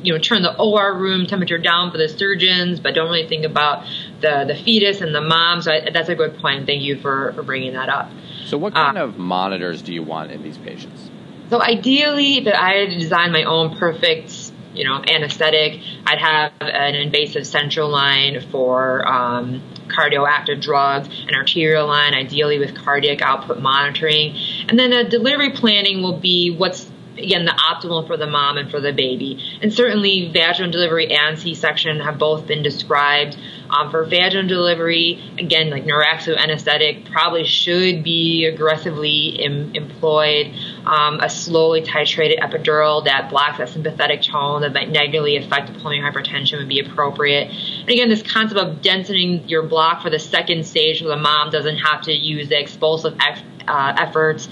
you 0.01 0.13
know 0.13 0.19
turn 0.19 0.41
the 0.41 0.57
OR 0.57 0.97
room 0.97 1.25
temperature 1.25 1.57
down 1.57 1.91
for 1.91 1.97
the 1.97 2.09
surgeons, 2.09 2.79
but 2.79 2.95
don't 2.95 3.07
really 3.07 3.27
think 3.27 3.45
about 3.45 3.85
the 4.21 4.45
the 4.47 4.55
fetus 4.55 5.01
and 5.01 5.13
the 5.13 5.21
mom. 5.21 5.61
So 5.61 5.71
I, 5.71 5.89
that's 5.91 6.09
a 6.09 6.15
good 6.15 6.37
point. 6.37 6.65
Thank 6.65 6.83
you 6.83 6.99
for, 6.99 7.33
for 7.33 7.43
bringing 7.43 7.73
that 7.73 7.89
up. 7.89 8.11
So 8.45 8.57
what 8.57 8.73
kind 8.73 8.97
uh, 8.97 9.05
of 9.05 9.17
monitors 9.17 9.81
do 9.81 9.93
you 9.93 10.03
want 10.03 10.31
in 10.31 10.43
these 10.43 10.57
patients? 10.57 11.09
So 11.49 11.61
ideally, 11.61 12.37
if 12.37 12.47
I 12.47 12.73
had 12.73 12.89
to 12.89 12.97
design 12.97 13.31
my 13.31 13.43
own 13.43 13.77
perfect 13.77 14.51
you 14.75 14.83
know, 14.83 15.01
anesthetic. 15.07 15.81
I'd 16.05 16.19
have 16.19 16.51
an 16.59 16.95
invasive 16.95 17.47
central 17.47 17.89
line 17.89 18.41
for 18.51 19.07
um, 19.07 19.61
cardioactive 19.87 20.61
drugs, 20.61 21.07
an 21.27 21.35
arterial 21.35 21.87
line, 21.87 22.13
ideally 22.13 22.59
with 22.59 22.75
cardiac 22.75 23.21
output 23.21 23.59
monitoring. 23.59 24.35
And 24.67 24.77
then 24.77 24.93
a 24.93 25.07
delivery 25.07 25.51
planning 25.51 26.01
will 26.01 26.17
be 26.17 26.51
what's 26.51 26.89
again 27.17 27.45
the 27.45 27.51
optimal 27.51 28.05
for 28.05 28.17
the 28.17 28.27
mom 28.27 28.57
and 28.57 28.69
for 28.69 28.79
the 28.79 28.91
baby. 28.91 29.41
And 29.61 29.73
certainly 29.73 30.31
vaginal 30.31 30.71
delivery 30.71 31.15
and 31.15 31.39
C-section 31.39 31.99
have 32.01 32.17
both 32.17 32.47
been 32.47 32.63
described. 32.63 33.37
Um, 33.69 33.91
for 33.91 34.03
vaginal 34.05 34.47
delivery, 34.47 35.21
again, 35.37 35.69
like 35.69 35.85
neuraxial 35.85 36.37
anesthetic 36.37 37.05
probably 37.05 37.45
should 37.45 38.03
be 38.03 38.45
aggressively 38.45 39.43
employed. 39.43 40.53
Um, 40.85 41.19
a 41.19 41.29
slowly 41.29 41.81
titrated 41.81 42.39
epidural 42.39 43.03
that 43.05 43.29
blocks 43.29 43.57
that 43.57 43.69
sympathetic 43.69 44.21
tone 44.21 44.61
that 44.61 44.73
might 44.73 44.89
negatively 44.89 45.37
affect 45.37 45.73
the 45.73 45.79
pulmonary 45.79 46.11
hypertension 46.11 46.59
would 46.59 46.69
be 46.69 46.79
appropriate. 46.79 47.49
And 47.49 47.89
again, 47.89 48.09
this 48.09 48.21
concept 48.21 48.59
of 48.59 48.81
densening 48.81 49.49
your 49.49 49.63
block 49.63 50.01
for 50.01 50.09
the 50.09 50.19
second 50.19 50.65
stage 50.65 50.99
so 50.99 51.07
the 51.07 51.17
mom 51.17 51.49
doesn't 51.49 51.77
have 51.77 52.01
to 52.03 52.13
use 52.13 52.49
the 52.49 52.59
expulsive 52.59 53.15
ex- 53.19 53.41
uh, 53.67 53.95
efforts 53.97 54.47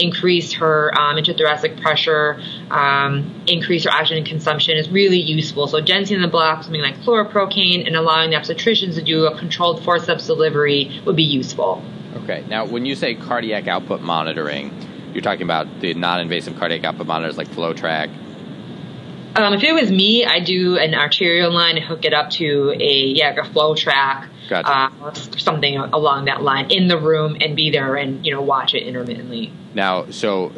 increase 0.00 0.52
her 0.54 0.92
um, 0.98 1.16
intrathoracic 1.16 1.80
pressure, 1.80 2.40
um, 2.70 3.42
increase 3.46 3.84
her 3.84 3.90
oxygen 3.90 4.24
consumption 4.24 4.76
is 4.76 4.88
really 4.88 5.20
useful. 5.20 5.66
So 5.66 5.80
densing 5.80 6.20
the 6.20 6.28
block, 6.28 6.62
something 6.62 6.80
like 6.80 6.96
chloroprocaine, 7.00 7.86
and 7.86 7.96
allowing 7.96 8.30
the 8.30 8.36
obstetricians 8.36 8.94
to 8.94 9.02
do 9.02 9.26
a 9.26 9.38
controlled 9.38 9.84
forceps 9.84 10.26
delivery 10.26 11.00
would 11.04 11.16
be 11.16 11.24
useful. 11.24 11.82
Okay. 12.16 12.44
Now, 12.48 12.66
when 12.66 12.86
you 12.86 12.94
say 12.94 13.14
cardiac 13.14 13.68
output 13.68 14.00
monitoring, 14.00 14.72
you're 15.12 15.22
talking 15.22 15.42
about 15.42 15.80
the 15.80 15.94
non-invasive 15.94 16.56
cardiac 16.58 16.84
output 16.84 17.06
monitors 17.06 17.38
like 17.38 17.48
FloTrac. 17.48 18.08
Um, 19.36 19.54
if 19.54 19.62
it 19.62 19.72
was 19.72 19.92
me, 19.92 20.24
I 20.24 20.40
do 20.40 20.76
an 20.76 20.94
arterial 20.94 21.52
line 21.52 21.76
and 21.76 21.84
hook 21.84 22.04
it 22.04 22.12
up 22.12 22.30
to 22.30 22.74
a 22.76 23.06
yeah 23.14 23.30
a 23.30 23.42
FloTrac 23.42 24.28
Gotcha. 24.50 24.92
Uh, 25.00 25.12
something 25.12 25.76
along 25.76 26.24
that 26.24 26.42
line 26.42 26.72
in 26.72 26.88
the 26.88 26.98
room 26.98 27.36
and 27.40 27.54
be 27.54 27.70
there 27.70 27.94
and 27.94 28.26
you 28.26 28.34
know 28.34 28.42
watch 28.42 28.74
it 28.74 28.82
intermittently. 28.82 29.52
Now, 29.74 30.10
so 30.10 30.48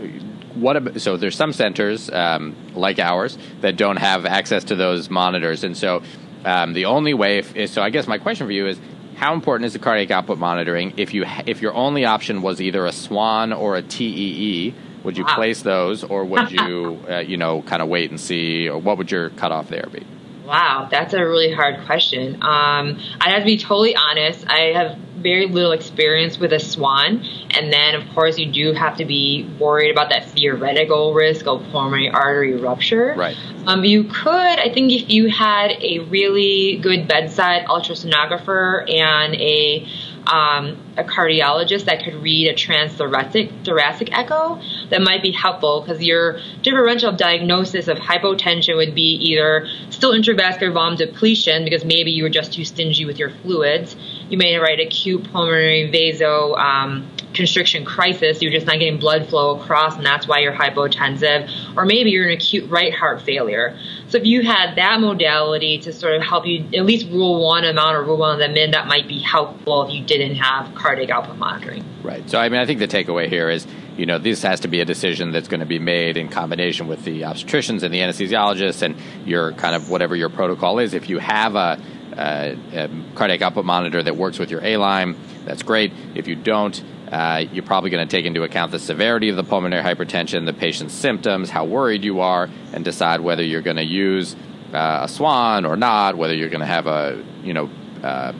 what? 0.55 0.79
About, 0.79 0.99
so 0.99 1.19
there's 1.19 1.37
some 1.37 1.53
centers 1.53 2.11
um, 2.11 2.57
like 2.75 2.99
ours 2.99 3.37
that 3.61 3.77
don't 3.77 3.99
have 3.99 4.25
access 4.25 4.65
to 4.65 4.77
those 4.77 5.11
monitors, 5.11 5.63
and 5.63 5.77
so 5.77 6.03
um, 6.47 6.73
the 6.73 6.87
only 6.87 7.13
way. 7.13 7.37
If, 7.37 7.55
is, 7.55 7.71
so 7.71 7.83
I 7.83 7.91
guess 7.91 8.07
my 8.07 8.19
question 8.19 8.47
for 8.47 8.53
you 8.53 8.67
is. 8.67 8.81
How 9.15 9.35
important 9.35 9.67
is 9.67 9.73
the 9.73 9.79
cardiac 9.79 10.11
output 10.11 10.39
monitoring? 10.39 10.95
If 10.97 11.15
you 11.15 11.25
if 11.47 11.63
your 11.63 11.75
only 11.75 12.05
option 12.05 12.43
was 12.43 12.61
either 12.61 12.87
a 12.87 12.93
Swan 12.93 13.53
or 13.53 13.77
a 13.77 13.83
TEE, 13.83 14.75
would 15.05 15.17
you 15.17 15.23
wow. 15.25 15.35
place 15.37 15.63
those, 15.63 16.03
or 16.03 16.25
would 16.25 16.51
you 16.51 16.99
uh, 17.09 17.19
you 17.19 17.37
know 17.37 17.63
kind 17.63 17.83
of 17.83 17.89
wait 17.89 18.11
and 18.11 18.19
see, 18.19 18.69
or 18.69 18.79
what 18.79 18.99
would 18.99 19.13
your 19.13 19.31
cutoff 19.31 19.69
there 19.69 19.87
be? 19.93 20.05
Wow, 20.45 20.89
that's 20.91 21.15
a 21.15 21.21
really 21.21 21.53
hard 21.53 21.85
question. 21.87 22.37
Um, 22.37 22.99
I 23.21 23.31
have 23.31 23.41
to 23.41 23.47
be 23.47 23.59
totally 23.59 23.95
honest. 23.95 24.45
I 24.49 24.73
have 24.73 24.99
very 25.23 25.47
little 25.47 25.73
experience 25.73 26.39
with 26.39 26.53
a 26.53 26.59
swan, 26.59 27.25
and 27.51 27.73
then 27.73 27.95
of 27.95 28.09
course 28.13 28.39
you 28.39 28.51
do 28.51 28.73
have 28.73 28.97
to 28.97 29.05
be 29.05 29.49
worried 29.61 29.91
about 29.91 30.11
that 30.11 30.29
theoretical 30.31 31.15
risk 31.15 31.47
of 31.47 31.63
pulmonary 31.71 32.11
artery 32.11 32.57
rupture. 32.57 33.15
Right. 33.17 33.37
Um, 33.67 33.85
you 33.85 34.05
could, 34.05 34.59
I 34.59 34.73
think, 34.73 34.91
if 34.91 35.09
you 35.09 35.31
had 35.31 35.71
a 35.81 36.01
really 36.01 36.79
good 36.79 37.07
bedside 37.07 37.67
ultrasonographer 37.67 38.91
and 38.93 39.37
a 39.37 39.87
um, 40.27 40.77
a 40.97 41.05
cardiologist 41.05 41.87
that 41.87 42.05
could 42.05 42.15
read 42.15 42.49
a 42.49 42.55
transthoracic 42.55 43.65
thoracic 43.65 44.17
echo 44.17 44.61
that 44.91 45.03
might 45.03 45.23
be 45.23 45.33
helpful 45.33 45.81
because 45.81 46.03
your 46.03 46.39
differential 46.63 47.13
diagnosis 47.13 47.89
of 47.89 47.99
hypotension 47.99 48.77
would 48.77 48.95
be 48.95 49.15
either 49.15 49.67
still 49.91 50.13
intravascular 50.13 50.73
volume 50.73 50.97
depletion 50.97 51.65
because 51.65 51.85
maybe 51.85 52.13
you 52.13 52.23
were 52.23 52.31
just 52.31 52.53
too 52.53 52.65
stingy 52.65 53.05
with 53.05 53.19
your 53.19 53.31
fluids. 53.31 53.97
You 54.29 54.39
may 54.39 54.57
write 54.57 54.81
acute 54.81 55.31
pulmonary 55.33 55.91
vaso 55.91 56.55
um, 56.55 57.11
constriction 57.35 57.85
crisis. 57.85 58.43
You're 58.43 58.53
just 58.53 58.67
not 58.67 58.79
getting 58.79 58.99
blood 58.99 59.29
flow 59.29 59.59
across, 59.59 59.97
and 59.97 60.07
that's 60.07 60.29
why 60.29 60.41
you're 60.41 60.53
hypotensive. 60.53 61.77
Or 61.77 61.85
maybe 61.85 62.11
you're 62.11 62.27
an 62.27 62.33
acute 62.33 62.71
right 62.71 62.93
heart 62.93 63.23
failure. 63.23 63.77
So 64.13 64.19
if 64.19 64.27
you 64.27 64.43
had 64.43 64.77
that 64.77 65.01
modality 65.01 65.79
to 65.79 65.93
sort 65.93 66.17
of 66.17 66.23
help 66.23 66.47
you 66.47 66.67
at 66.75 66.85
least 66.85 67.09
rule 67.09 67.43
one 67.43 67.65
amount 67.65 67.97
or 67.97 68.03
rule 68.03 68.19
one 68.19 68.35
of 68.35 68.39
them 68.39 68.55
in, 68.59 68.73
that 68.73 68.87
might 68.87 69.09
be 69.09 69.19
helpful 69.19 69.85
if 69.85 69.95
you 69.95 70.05
didn't 70.05 70.35
have 70.35 70.75
cardiac 70.75 71.09
output 71.09 71.39
monitoring. 71.39 71.83
Right. 72.03 72.29
So 72.29 72.39
I 72.39 72.51
mean, 72.51 72.61
I 72.61 72.67
think 72.67 72.79
the 72.79 72.87
takeaway 72.87 73.31
here 73.31 73.49
is 73.49 73.67
you 73.97 74.05
know, 74.05 74.19
this 74.19 74.43
has 74.43 74.61
to 74.61 74.69
be 74.69 74.81
a 74.81 74.85
decision 74.85 75.33
that's 75.33 75.49
going 75.49 75.61
to 75.61 75.67
be 75.67 75.79
made 75.79 76.19
in 76.19 76.29
combination 76.29 76.89
with 76.89 77.05
the 77.05 77.23
obstetricians 77.23 77.83
and 77.83 77.93
the 77.93 78.01
anesthesiologists 78.01 78.83
and 78.83 78.97
your 79.27 79.53
kind 79.53 79.75
of 79.75 79.89
whatever 79.89 80.15
your 80.15 80.29
protocol 80.29 80.79
is. 80.79 80.93
If 80.93 81.09
you 81.09 81.19
have 81.19 81.57
a, 81.57 81.81
a, 82.13 82.59
a 82.75 82.91
cardiac 83.15 83.41
output 83.41 83.65
monitor 83.65 84.03
that 84.03 84.17
works 84.17 84.39
with 84.39 84.51
your 84.51 84.63
A-line, 84.63 85.17
that's 85.47 85.63
great. 85.63 85.91
If 86.15 86.29
you 86.29 86.37
don't, 86.37 86.83
uh, 87.13 87.45
you're 87.53 87.65
probably 87.65 87.91
going 87.91 88.07
to 88.07 88.11
take 88.11 88.25
into 88.25 88.43
account 88.43 88.73
the 88.73 88.79
severity 88.79 89.29
of 89.29 89.37
the 89.37 89.45
pulmonary 89.45 89.83
hypertension, 89.83 90.47
the 90.47 90.53
patient's 90.55 90.95
symptoms, 90.95 91.51
how 91.51 91.67
worried 91.67 92.03
you 92.03 92.21
are, 92.21 92.49
and 92.73 92.87
decide 92.87 93.21
whether 93.21 93.45
you're 93.45 93.61
going 93.61 93.77
to 93.77 93.85
use 93.85 94.35
uh, 94.73 95.01
a 95.03 95.09
swan 95.09 95.67
or 95.67 95.77
not, 95.77 96.17
whether 96.17 96.35
you're 96.35 96.49
going 96.49 96.61
to 96.61 96.67
have 96.67 96.87
a 96.87 97.23
you 97.43 97.53
know 97.53 97.69
uh, 98.03 98.33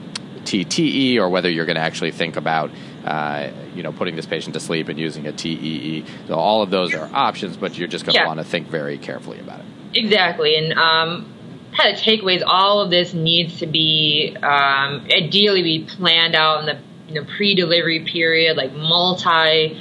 TTE 0.43 1.17
or 1.17 1.29
whether 1.29 1.51
you're 1.51 1.67
going 1.67 1.75
to 1.75 1.81
actually 1.81 2.11
think 2.11 2.35
about 2.35 2.71
uh, 3.05 3.51
you 3.75 3.83
know 3.83 3.91
putting 3.91 4.15
this 4.15 4.25
patient 4.25 4.55
to 4.55 4.59
sleep 4.59 4.89
and 4.89 4.97
using 4.97 5.27
a 5.27 5.31
TEE. 5.31 6.03
So 6.27 6.33
all 6.33 6.63
of 6.63 6.71
those 6.71 6.95
are 6.95 7.07
options, 7.13 7.55
but 7.57 7.77
you're 7.77 7.87
just 7.87 8.05
going 8.05 8.15
to 8.15 8.21
yeah. 8.21 8.27
want 8.27 8.39
to 8.39 8.43
think 8.43 8.69
very 8.69 8.97
carefully 8.97 9.39
about 9.39 9.59
it. 9.59 9.65
Exactly, 9.93 10.55
and 10.55 10.73
um, 10.73 11.31
kind 11.77 11.93
of 11.93 12.01
takeaways. 12.01 12.41
All 12.43 12.81
of 12.81 12.89
this 12.89 13.13
needs 13.13 13.59
to 13.59 13.67
be 13.67 14.35
um, 14.41 15.05
ideally 15.15 15.61
be 15.61 15.85
planned 15.85 16.33
out 16.33 16.61
in 16.61 16.65
the 16.65 16.79
you 17.07 17.15
know 17.15 17.25
pre-delivery 17.37 18.01
period, 18.01 18.57
like 18.57 18.73
multi 18.73 19.79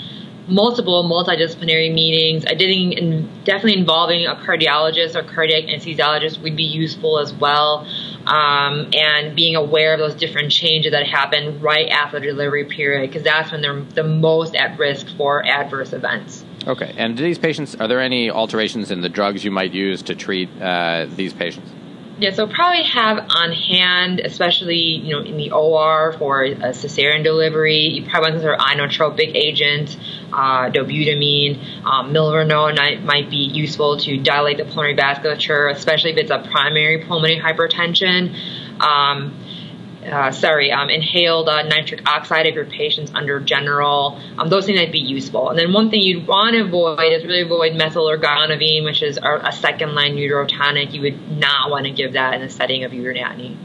multiple 0.49 1.05
multidisciplinary 1.05 1.93
meetings. 1.93 2.45
I 2.47 2.55
did 2.55 2.71
in, 2.71 3.29
definitely 3.45 3.79
involving 3.79 4.27
a 4.27 4.35
cardiologist 4.35 5.15
or 5.15 5.23
cardiac 5.23 5.65
anesthesiologist 5.65 6.43
would 6.43 6.57
be 6.57 6.65
useful 6.65 7.19
as 7.19 7.33
well. 7.33 7.87
Um, 8.27 8.91
and 8.93 9.35
being 9.35 9.57
aware 9.57 9.95
of 9.95 9.99
those 9.99 10.15
different 10.15 10.53
changes 10.53 10.93
that 10.93 11.07
happen 11.07 11.61
right 11.61 11.89
after 11.89 12.21
the 12.21 12.27
delivery 12.27 12.65
period, 12.65 13.09
because 13.09 13.25
that's 13.25 13.51
when 13.51 13.63
they're 13.63 13.81
the 13.81 14.05
most 14.05 14.55
at 14.55 14.79
risk 14.79 15.09
for 15.17 15.45
adverse 15.45 15.93
events. 15.93 16.45
Okay. 16.67 16.95
And 16.97 17.17
do 17.17 17.25
these 17.25 17.39
patients, 17.39 17.75
are 17.75 17.89
there 17.89 18.01
any 18.01 18.31
alterations 18.31 18.93
in 18.93 19.01
the 19.01 19.09
drugs 19.09 19.45
you 19.45 19.51
might 19.51 19.73
use 19.73 20.03
to 20.03 20.15
treat 20.15 20.49
uh, 20.61 21.07
these 21.17 21.33
patients? 21.33 21.69
Yeah, 22.23 22.31
so 22.31 22.47
probably 22.47 22.85
have 22.85 23.19
on 23.31 23.51
hand, 23.51 24.21
especially 24.21 24.77
you 24.77 25.11
know 25.11 25.23
in 25.23 25.37
the 25.37 25.51
OR 25.51 26.13
for 26.13 26.45
a 26.45 26.55
cesarean 26.71 27.25
delivery, 27.25 27.89
you 27.89 28.09
probably 28.09 28.31
want 28.31 28.43
some 28.43 28.57
inotropic 28.61 29.35
agent, 29.35 29.97
uh, 30.33 30.71
dobutamine, 30.71 31.85
um, 31.85 32.15
milrinone 32.15 32.77
might, 32.77 33.03
might 33.03 33.29
be 33.29 33.39
useful 33.39 33.97
to 33.97 34.19
dilate 34.19 34.59
the 34.59 34.65
pulmonary 34.65 34.95
vasculature, 34.97 35.69
especially 35.73 36.13
if 36.13 36.17
it's 36.17 36.31
a 36.31 36.39
primary 36.39 37.05
pulmonary 37.05 37.41
hypertension. 37.41 38.33
Um, 38.81 39.42
uh, 40.05 40.33
sorry, 40.33 40.73
um, 40.73 40.91
inhaled 40.91 41.49
uh, 41.49 41.63
nitric 41.63 42.09
oxide 42.09 42.47
if 42.47 42.55
your 42.55 42.65
patient's 42.65 43.13
under 43.15 43.41
general. 43.41 44.21
Um, 44.39 44.49
those 44.49 44.67
things 44.67 44.79
might 44.79 44.93
be 44.93 44.99
useful. 44.99 45.51
And 45.51 45.59
then 45.59 45.73
one 45.73 45.91
thing 45.91 46.03
you'd 46.03 46.27
want 46.27 46.55
to 46.55 46.63
avoid 46.63 47.13
is 47.13 47.25
really 47.25 47.43
avoid 47.43 47.73
methylergonovine, 47.73 48.85
which 48.85 49.03
is 49.03 49.19
a 49.23 49.53
second 49.53 49.95
line 49.95 50.17
uterotonic. 50.17 50.93
You 50.93 51.03
would 51.03 51.39
not 51.39 51.71
want 51.71 51.87
to 51.87 51.93
give 51.93 52.15
that 52.15 52.35
in 52.35 52.41
the 52.41 52.49
setting 52.49 52.85
of 52.85 52.93
urinary. 52.93 53.57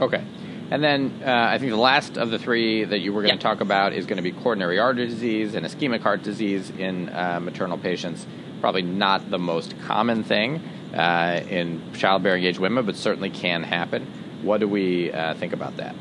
Okay. 0.00 0.24
And 0.70 0.84
then 0.84 1.22
uh, 1.26 1.30
I 1.30 1.58
think 1.58 1.72
the 1.72 1.76
last 1.76 2.16
of 2.16 2.30
the 2.30 2.38
three 2.38 2.84
that 2.84 3.00
you 3.00 3.12
were 3.12 3.22
going 3.22 3.36
to 3.36 3.42
talk 3.42 3.60
about 3.60 3.92
is 3.92 4.06
going 4.06 4.18
to 4.18 4.22
be 4.22 4.30
coronary 4.30 4.78
artery 4.78 5.08
disease 5.08 5.54
and 5.54 5.66
ischemic 5.66 6.00
heart 6.00 6.22
disease 6.22 6.70
in 6.70 7.08
uh, 7.08 7.40
maternal 7.40 7.76
patients. 7.76 8.24
Probably 8.60 8.82
not 8.82 9.30
the 9.30 9.38
most 9.38 9.74
common 9.80 10.22
thing 10.22 10.62
uh, 10.94 11.42
in 11.48 11.92
childbearing 11.94 12.44
age 12.44 12.60
women, 12.60 12.86
but 12.86 12.94
certainly 12.94 13.30
can 13.30 13.64
happen. 13.64 14.06
What 14.42 14.60
do 14.60 14.68
we 14.68 15.12
uh, 15.12 15.34
think 15.34 15.52
about 15.52 15.76
that? 15.76 15.94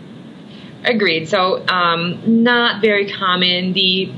Agreed. 0.83 1.27
So, 1.27 1.65
um, 1.67 2.43
not 2.43 2.81
very 2.81 3.11
common. 3.11 3.73
The 3.73 4.13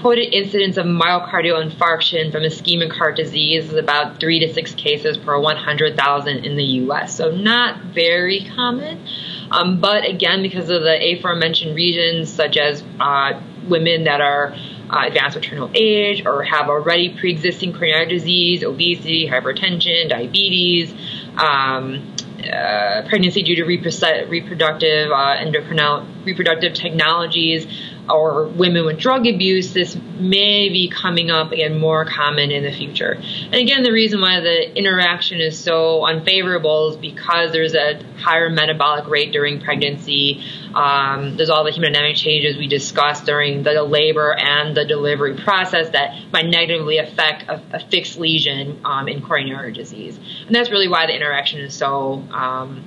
quoted 0.00 0.34
incidence 0.34 0.76
of 0.76 0.86
myocardial 0.86 1.64
infarction 1.64 2.32
from 2.32 2.42
ischemic 2.42 2.90
heart 2.90 3.16
disease 3.16 3.66
is 3.66 3.74
about 3.74 4.18
three 4.18 4.40
to 4.40 4.52
six 4.52 4.74
cases 4.74 5.16
per 5.16 5.38
100,000 5.38 6.44
in 6.44 6.56
the 6.56 6.64
U.S. 6.64 7.14
So, 7.14 7.30
not 7.30 7.82
very 7.82 8.48
common. 8.56 9.06
Um, 9.50 9.80
but 9.80 10.04
again, 10.08 10.42
because 10.42 10.70
of 10.70 10.82
the 10.82 10.96
aforementioned 11.12 11.76
reasons, 11.76 12.32
such 12.32 12.56
as 12.56 12.82
uh, 13.00 13.40
women 13.68 14.04
that 14.04 14.20
are 14.20 14.54
uh, 14.90 15.06
advanced 15.06 15.36
maternal 15.36 15.70
age 15.74 16.24
or 16.24 16.42
have 16.42 16.68
already 16.68 17.14
pre-existing 17.14 17.72
coronary 17.72 18.06
disease, 18.06 18.64
obesity, 18.64 19.28
hypertension, 19.28 20.08
diabetes, 20.08 20.92
um, 21.36 22.14
uh, 22.50 23.02
pregnancy 23.08 23.42
due 23.42 23.56
to 23.56 23.64
reproductive 23.64 25.10
uh, 25.10 25.36
endocrine 25.38 26.24
reproductive 26.24 26.74
technologies 26.74 27.66
or 28.10 28.46
women 28.46 28.84
with 28.84 28.98
drug 28.98 29.26
abuse, 29.26 29.72
this 29.72 29.96
may 30.18 30.68
be 30.68 30.88
coming 30.88 31.30
up 31.30 31.52
again 31.52 31.78
more 31.78 32.04
common 32.04 32.50
in 32.50 32.64
the 32.64 32.72
future. 32.72 33.12
And 33.12 33.54
again, 33.54 33.82
the 33.82 33.92
reason 33.92 34.20
why 34.20 34.40
the 34.40 34.76
interaction 34.76 35.40
is 35.40 35.58
so 35.58 36.04
unfavorable 36.06 36.90
is 36.90 36.96
because 36.96 37.52
there's 37.52 37.74
a 37.74 38.02
higher 38.16 38.50
metabolic 38.50 39.08
rate 39.08 39.32
during 39.32 39.60
pregnancy. 39.60 40.42
Um, 40.74 41.36
there's 41.36 41.50
all 41.50 41.64
the 41.64 41.70
hemodynamic 41.70 42.16
changes 42.16 42.56
we 42.56 42.66
discussed 42.66 43.26
during 43.26 43.62
the 43.62 43.82
labor 43.82 44.32
and 44.32 44.76
the 44.76 44.84
delivery 44.84 45.36
process 45.36 45.90
that 45.90 46.14
might 46.32 46.46
negatively 46.46 46.98
affect 46.98 47.48
a, 47.48 47.62
a 47.72 47.80
fixed 47.80 48.18
lesion 48.18 48.80
um, 48.84 49.08
in 49.08 49.22
coronary 49.22 49.72
disease. 49.72 50.18
And 50.46 50.54
that's 50.54 50.70
really 50.70 50.88
why 50.88 51.06
the 51.06 51.14
interaction 51.14 51.60
is 51.60 51.74
so 51.74 52.24
um, 52.32 52.84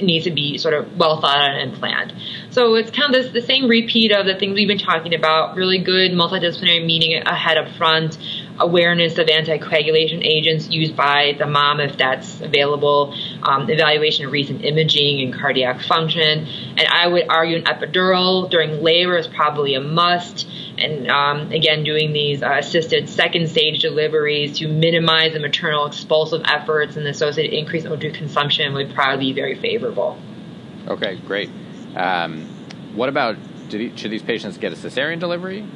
needs 0.00 0.24
to 0.24 0.30
be 0.30 0.56
sort 0.58 0.74
of 0.74 0.96
well 0.96 1.20
thought 1.20 1.36
out 1.36 1.58
and 1.58 1.74
planned. 1.74 2.14
So 2.50 2.74
it's 2.74 2.90
kind 2.90 3.14
of 3.14 3.22
this, 3.22 3.32
the 3.32 3.46
same 3.46 3.68
repeat 3.68 4.12
of 4.12 4.26
the 4.26 4.34
things 4.34 4.54
we've 4.54 4.68
been 4.68 4.78
talking 4.78 5.14
about, 5.14 5.56
really 5.56 5.78
good 5.78 6.12
multidisciplinary 6.12 6.84
meeting 6.84 7.22
ahead 7.26 7.58
up 7.58 7.68
front, 7.76 8.16
awareness 8.58 9.18
of 9.18 9.26
anticoagulation 9.26 10.24
agents 10.24 10.68
used 10.70 10.96
by 10.96 11.34
the 11.38 11.46
mom 11.46 11.80
if 11.80 11.96
that's 11.96 12.40
available, 12.40 13.14
um, 13.42 13.68
evaluation 13.68 14.26
of 14.26 14.32
recent 14.32 14.64
imaging 14.64 15.20
and 15.20 15.34
cardiac 15.34 15.82
function. 15.82 16.46
And 16.76 16.86
I 16.88 17.06
would 17.06 17.26
argue 17.28 17.56
an 17.56 17.64
epidural 17.64 18.48
during 18.50 18.82
labor 18.82 19.16
is 19.18 19.26
probably 19.26 19.74
a 19.74 19.80
must 19.80 20.46
and 20.82 21.08
um, 21.08 21.52
again 21.52 21.84
doing 21.84 22.12
these 22.12 22.42
uh, 22.42 22.56
assisted 22.58 23.08
second 23.08 23.48
stage 23.48 23.80
deliveries 23.80 24.58
to 24.58 24.68
minimize 24.68 25.32
the 25.32 25.40
maternal 25.40 25.86
expulsive 25.86 26.42
efforts 26.44 26.96
and 26.96 27.06
the 27.06 27.10
associated 27.10 27.56
increased 27.56 27.86
O2 27.86 28.14
consumption 28.14 28.74
would 28.74 28.94
probably 28.94 29.26
be 29.26 29.32
very 29.32 29.54
favorable. 29.54 30.18
Okay, 30.88 31.16
great. 31.26 31.50
Um, 31.94 32.46
what 32.94 33.08
about 33.08 33.36
should 33.70 34.10
these 34.10 34.22
patients 34.22 34.58
get 34.58 34.72
a 34.72 34.76
cesarean 34.76 35.18
delivery? 35.18 35.66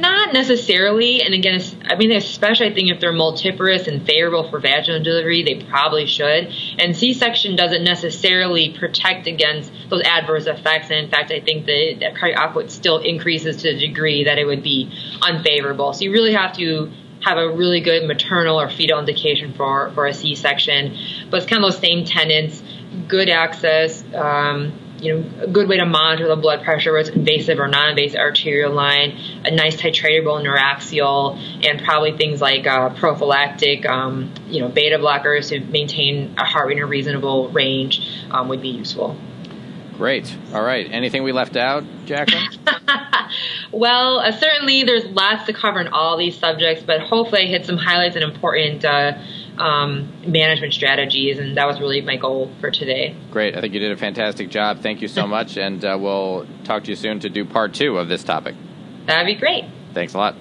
Not 0.00 0.32
necessarily, 0.32 1.20
and 1.20 1.34
again, 1.34 1.60
I 1.84 1.94
mean, 1.94 2.10
especially 2.12 2.68
I 2.68 2.74
think 2.74 2.90
if 2.90 3.00
they're 3.00 3.12
multiparous 3.12 3.86
and 3.86 4.06
favorable 4.06 4.48
for 4.48 4.58
vaginal 4.58 5.02
delivery, 5.02 5.42
they 5.42 5.62
probably 5.62 6.06
should. 6.06 6.50
And 6.78 6.96
C-section 6.96 7.54
doesn't 7.54 7.84
necessarily 7.84 8.70
protect 8.70 9.26
against 9.26 9.70
those 9.90 10.00
adverse 10.02 10.46
effects. 10.46 10.90
And 10.90 11.04
in 11.04 11.10
fact, 11.10 11.30
I 11.30 11.40
think 11.40 11.66
the, 11.66 11.96
the 12.00 12.18
cardiac 12.18 12.40
output 12.40 12.70
still 12.70 12.98
increases 12.98 13.56
to 13.58 13.74
the 13.74 13.78
degree 13.78 14.24
that 14.24 14.38
it 14.38 14.46
would 14.46 14.62
be 14.62 14.90
unfavorable. 15.20 15.92
So 15.92 16.04
you 16.04 16.12
really 16.12 16.32
have 16.32 16.56
to 16.56 16.90
have 17.20 17.36
a 17.36 17.50
really 17.50 17.82
good 17.82 18.06
maternal 18.06 18.58
or 18.58 18.70
fetal 18.70 18.98
indication 18.98 19.52
for, 19.52 19.90
for 19.90 20.06
a 20.06 20.14
C-section. 20.14 20.96
But 21.30 21.42
it's 21.42 21.46
kind 21.46 21.62
of 21.62 21.70
those 21.70 21.80
same 21.80 22.06
tenants, 22.06 22.62
good 23.06 23.28
access, 23.28 24.02
um, 24.14 24.72
you 25.00 25.14
know, 25.14 25.42
a 25.42 25.46
good 25.46 25.68
way 25.68 25.78
to 25.78 25.86
monitor 25.86 26.28
the 26.28 26.36
blood 26.36 26.62
pressure 26.62 26.92
was 26.92 27.08
invasive 27.08 27.58
or 27.58 27.68
non-invasive 27.68 28.18
arterial 28.18 28.72
line, 28.72 29.16
a 29.44 29.50
nice 29.50 29.76
titratable 29.76 30.42
neuraxial, 30.44 31.38
and 31.66 31.82
probably 31.82 32.16
things 32.16 32.40
like 32.40 32.66
uh, 32.66 32.90
prophylactic, 32.90 33.86
um, 33.86 34.32
you 34.46 34.60
know, 34.60 34.68
beta 34.68 34.98
blockers 34.98 35.48
to 35.48 35.60
maintain 35.60 36.34
a 36.38 36.44
heart 36.44 36.68
rate 36.68 36.76
in 36.76 36.82
a 36.82 36.86
reasonable 36.86 37.48
range 37.50 38.24
um, 38.30 38.48
would 38.48 38.60
be 38.60 38.68
useful. 38.68 39.16
Great. 40.00 40.34
All 40.54 40.62
right. 40.62 40.90
Anything 40.90 41.24
we 41.24 41.32
left 41.32 41.56
out, 41.56 41.84
Jacqueline? 42.06 42.48
well, 43.72 44.18
uh, 44.20 44.32
certainly 44.32 44.82
there's 44.84 45.04
lots 45.04 45.44
to 45.44 45.52
cover 45.52 45.78
in 45.78 45.88
all 45.88 46.16
these 46.16 46.38
subjects, 46.38 46.82
but 46.82 47.00
hopefully 47.00 47.42
I 47.42 47.46
hit 47.46 47.66
some 47.66 47.76
highlights 47.76 48.16
and 48.16 48.24
important 48.24 48.82
uh, 48.82 49.18
um, 49.60 50.12
management 50.26 50.72
strategies, 50.72 51.38
and 51.38 51.56
that 51.56 51.66
was 51.66 51.78
really 51.80 52.00
my 52.00 52.16
goal 52.16 52.50
for 52.60 52.70
today. 52.70 53.14
Great. 53.30 53.56
I 53.56 53.60
think 53.60 53.74
you 53.74 53.80
did 53.80 53.92
a 53.92 53.96
fantastic 53.96 54.50
job. 54.50 54.80
Thank 54.80 55.02
you 55.02 55.08
so 55.08 55.26
much, 55.28 55.56
and 55.56 55.84
uh, 55.84 55.98
we'll 56.00 56.46
talk 56.64 56.84
to 56.84 56.90
you 56.90 56.96
soon 56.96 57.20
to 57.20 57.28
do 57.28 57.44
part 57.44 57.74
two 57.74 57.98
of 57.98 58.08
this 58.08 58.24
topic. 58.24 58.54
That'd 59.06 59.26
be 59.26 59.34
great. 59.34 59.64
Thanks 59.92 60.14
a 60.14 60.18
lot. 60.18 60.36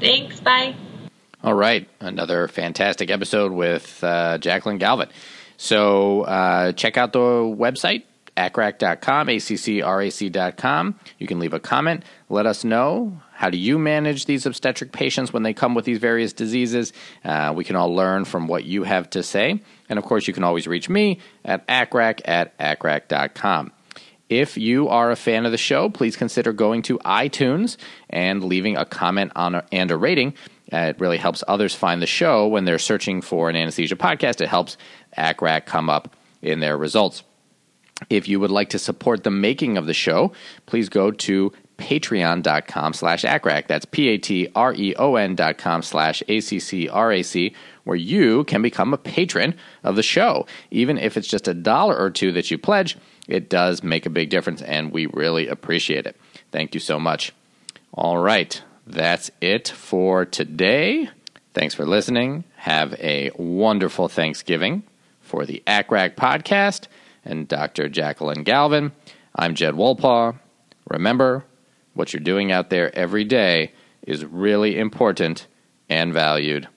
Thanks. 0.00 0.40
Bye. 0.40 0.74
All 1.42 1.54
right. 1.54 1.88
Another 2.00 2.48
fantastic 2.48 3.10
episode 3.10 3.52
with 3.52 4.02
uh, 4.02 4.38
Jacqueline 4.38 4.78
Galvin. 4.78 5.08
So 5.56 6.22
uh, 6.22 6.72
check 6.72 6.96
out 6.96 7.12
the 7.12 7.18
website 7.18 8.02
accrac.com, 8.36 9.28
accrac.com. 9.28 11.00
You 11.18 11.26
can 11.26 11.38
leave 11.38 11.54
a 11.54 11.60
comment. 11.60 12.04
Let 12.28 12.46
us 12.46 12.64
know 12.64 13.20
how 13.36 13.50
do 13.50 13.58
you 13.58 13.78
manage 13.78 14.24
these 14.24 14.46
obstetric 14.46 14.92
patients 14.92 15.30
when 15.30 15.42
they 15.42 15.52
come 15.52 15.74
with 15.74 15.84
these 15.84 15.98
various 15.98 16.32
diseases. 16.32 16.94
Uh, 17.22 17.52
we 17.54 17.64
can 17.64 17.76
all 17.76 17.94
learn 17.94 18.24
from 18.24 18.48
what 18.48 18.64
you 18.64 18.82
have 18.84 19.10
to 19.10 19.22
say. 19.22 19.60
And 19.90 19.98
of 19.98 20.06
course, 20.06 20.26
you 20.26 20.32
can 20.32 20.42
always 20.42 20.66
reach 20.66 20.88
me 20.88 21.20
at 21.44 21.66
accrac 21.68 22.22
at 22.24 22.56
accrac.com. 22.58 23.72
If 24.30 24.56
you 24.56 24.88
are 24.88 25.10
a 25.10 25.16
fan 25.16 25.44
of 25.44 25.52
the 25.52 25.58
show, 25.58 25.90
please 25.90 26.16
consider 26.16 26.54
going 26.54 26.80
to 26.82 26.98
iTunes 27.00 27.76
and 28.08 28.42
leaving 28.42 28.78
a 28.78 28.86
comment 28.86 29.32
on 29.36 29.54
a, 29.54 29.64
and 29.70 29.90
a 29.90 29.98
rating. 29.98 30.32
Uh, 30.72 30.78
it 30.78 30.98
really 30.98 31.18
helps 31.18 31.44
others 31.46 31.74
find 31.74 32.00
the 32.00 32.06
show 32.06 32.48
when 32.48 32.64
they're 32.64 32.78
searching 32.78 33.20
for 33.20 33.50
an 33.50 33.54
anesthesia 33.54 33.96
podcast. 33.96 34.40
It 34.40 34.48
helps 34.48 34.78
ACCRAC 35.18 35.66
come 35.66 35.90
up 35.90 36.16
in 36.40 36.60
their 36.60 36.78
results. 36.78 37.22
If 38.08 38.28
you 38.28 38.40
would 38.40 38.50
like 38.50 38.70
to 38.70 38.78
support 38.78 39.24
the 39.24 39.30
making 39.30 39.76
of 39.76 39.86
the 39.86 39.94
show, 39.94 40.32
please 40.64 40.88
go 40.88 41.10
to 41.10 41.52
patreon.com 41.78 42.92
slash 42.92 43.22
accrac. 43.22 43.66
That's 43.66 43.84
P-A-T-R-E-O-N 43.84 45.34
dot 45.34 45.58
com 45.58 45.82
slash 45.82 46.22
A-C-C-R-A-C, 46.28 47.54
where 47.84 47.96
you 47.96 48.44
can 48.44 48.62
become 48.62 48.94
a 48.94 48.98
patron 48.98 49.54
of 49.84 49.96
the 49.96 50.02
show. 50.02 50.46
Even 50.70 50.98
if 50.98 51.16
it's 51.16 51.28
just 51.28 51.48
a 51.48 51.54
dollar 51.54 51.96
or 51.96 52.10
two 52.10 52.32
that 52.32 52.50
you 52.50 52.58
pledge, 52.58 52.96
it 53.28 53.48
does 53.48 53.82
make 53.82 54.06
a 54.06 54.10
big 54.10 54.30
difference, 54.30 54.62
and 54.62 54.92
we 54.92 55.06
really 55.06 55.48
appreciate 55.48 56.06
it. 56.06 56.16
Thank 56.52 56.74
you 56.74 56.80
so 56.80 56.98
much. 56.98 57.32
All 57.92 58.18
right, 58.18 58.60
that's 58.86 59.30
it 59.40 59.68
for 59.68 60.24
today. 60.24 61.08
Thanks 61.54 61.74
for 61.74 61.86
listening. 61.86 62.44
Have 62.56 62.94
a 62.94 63.30
wonderful 63.36 64.08
Thanksgiving 64.08 64.82
for 65.20 65.46
the 65.46 65.62
ACCRAC 65.66 66.14
podcast 66.14 66.86
and 67.24 67.48
Dr. 67.48 67.88
Jacqueline 67.88 68.44
Galvin. 68.44 68.92
I'm 69.34 69.54
Jed 69.54 69.74
Wolpaw. 69.74 70.38
Remember, 70.88 71.44
what 71.96 72.12
you're 72.12 72.20
doing 72.20 72.52
out 72.52 72.70
there 72.70 72.94
every 72.96 73.24
day 73.24 73.72
is 74.06 74.24
really 74.24 74.78
important 74.78 75.46
and 75.88 76.12
valued. 76.12 76.68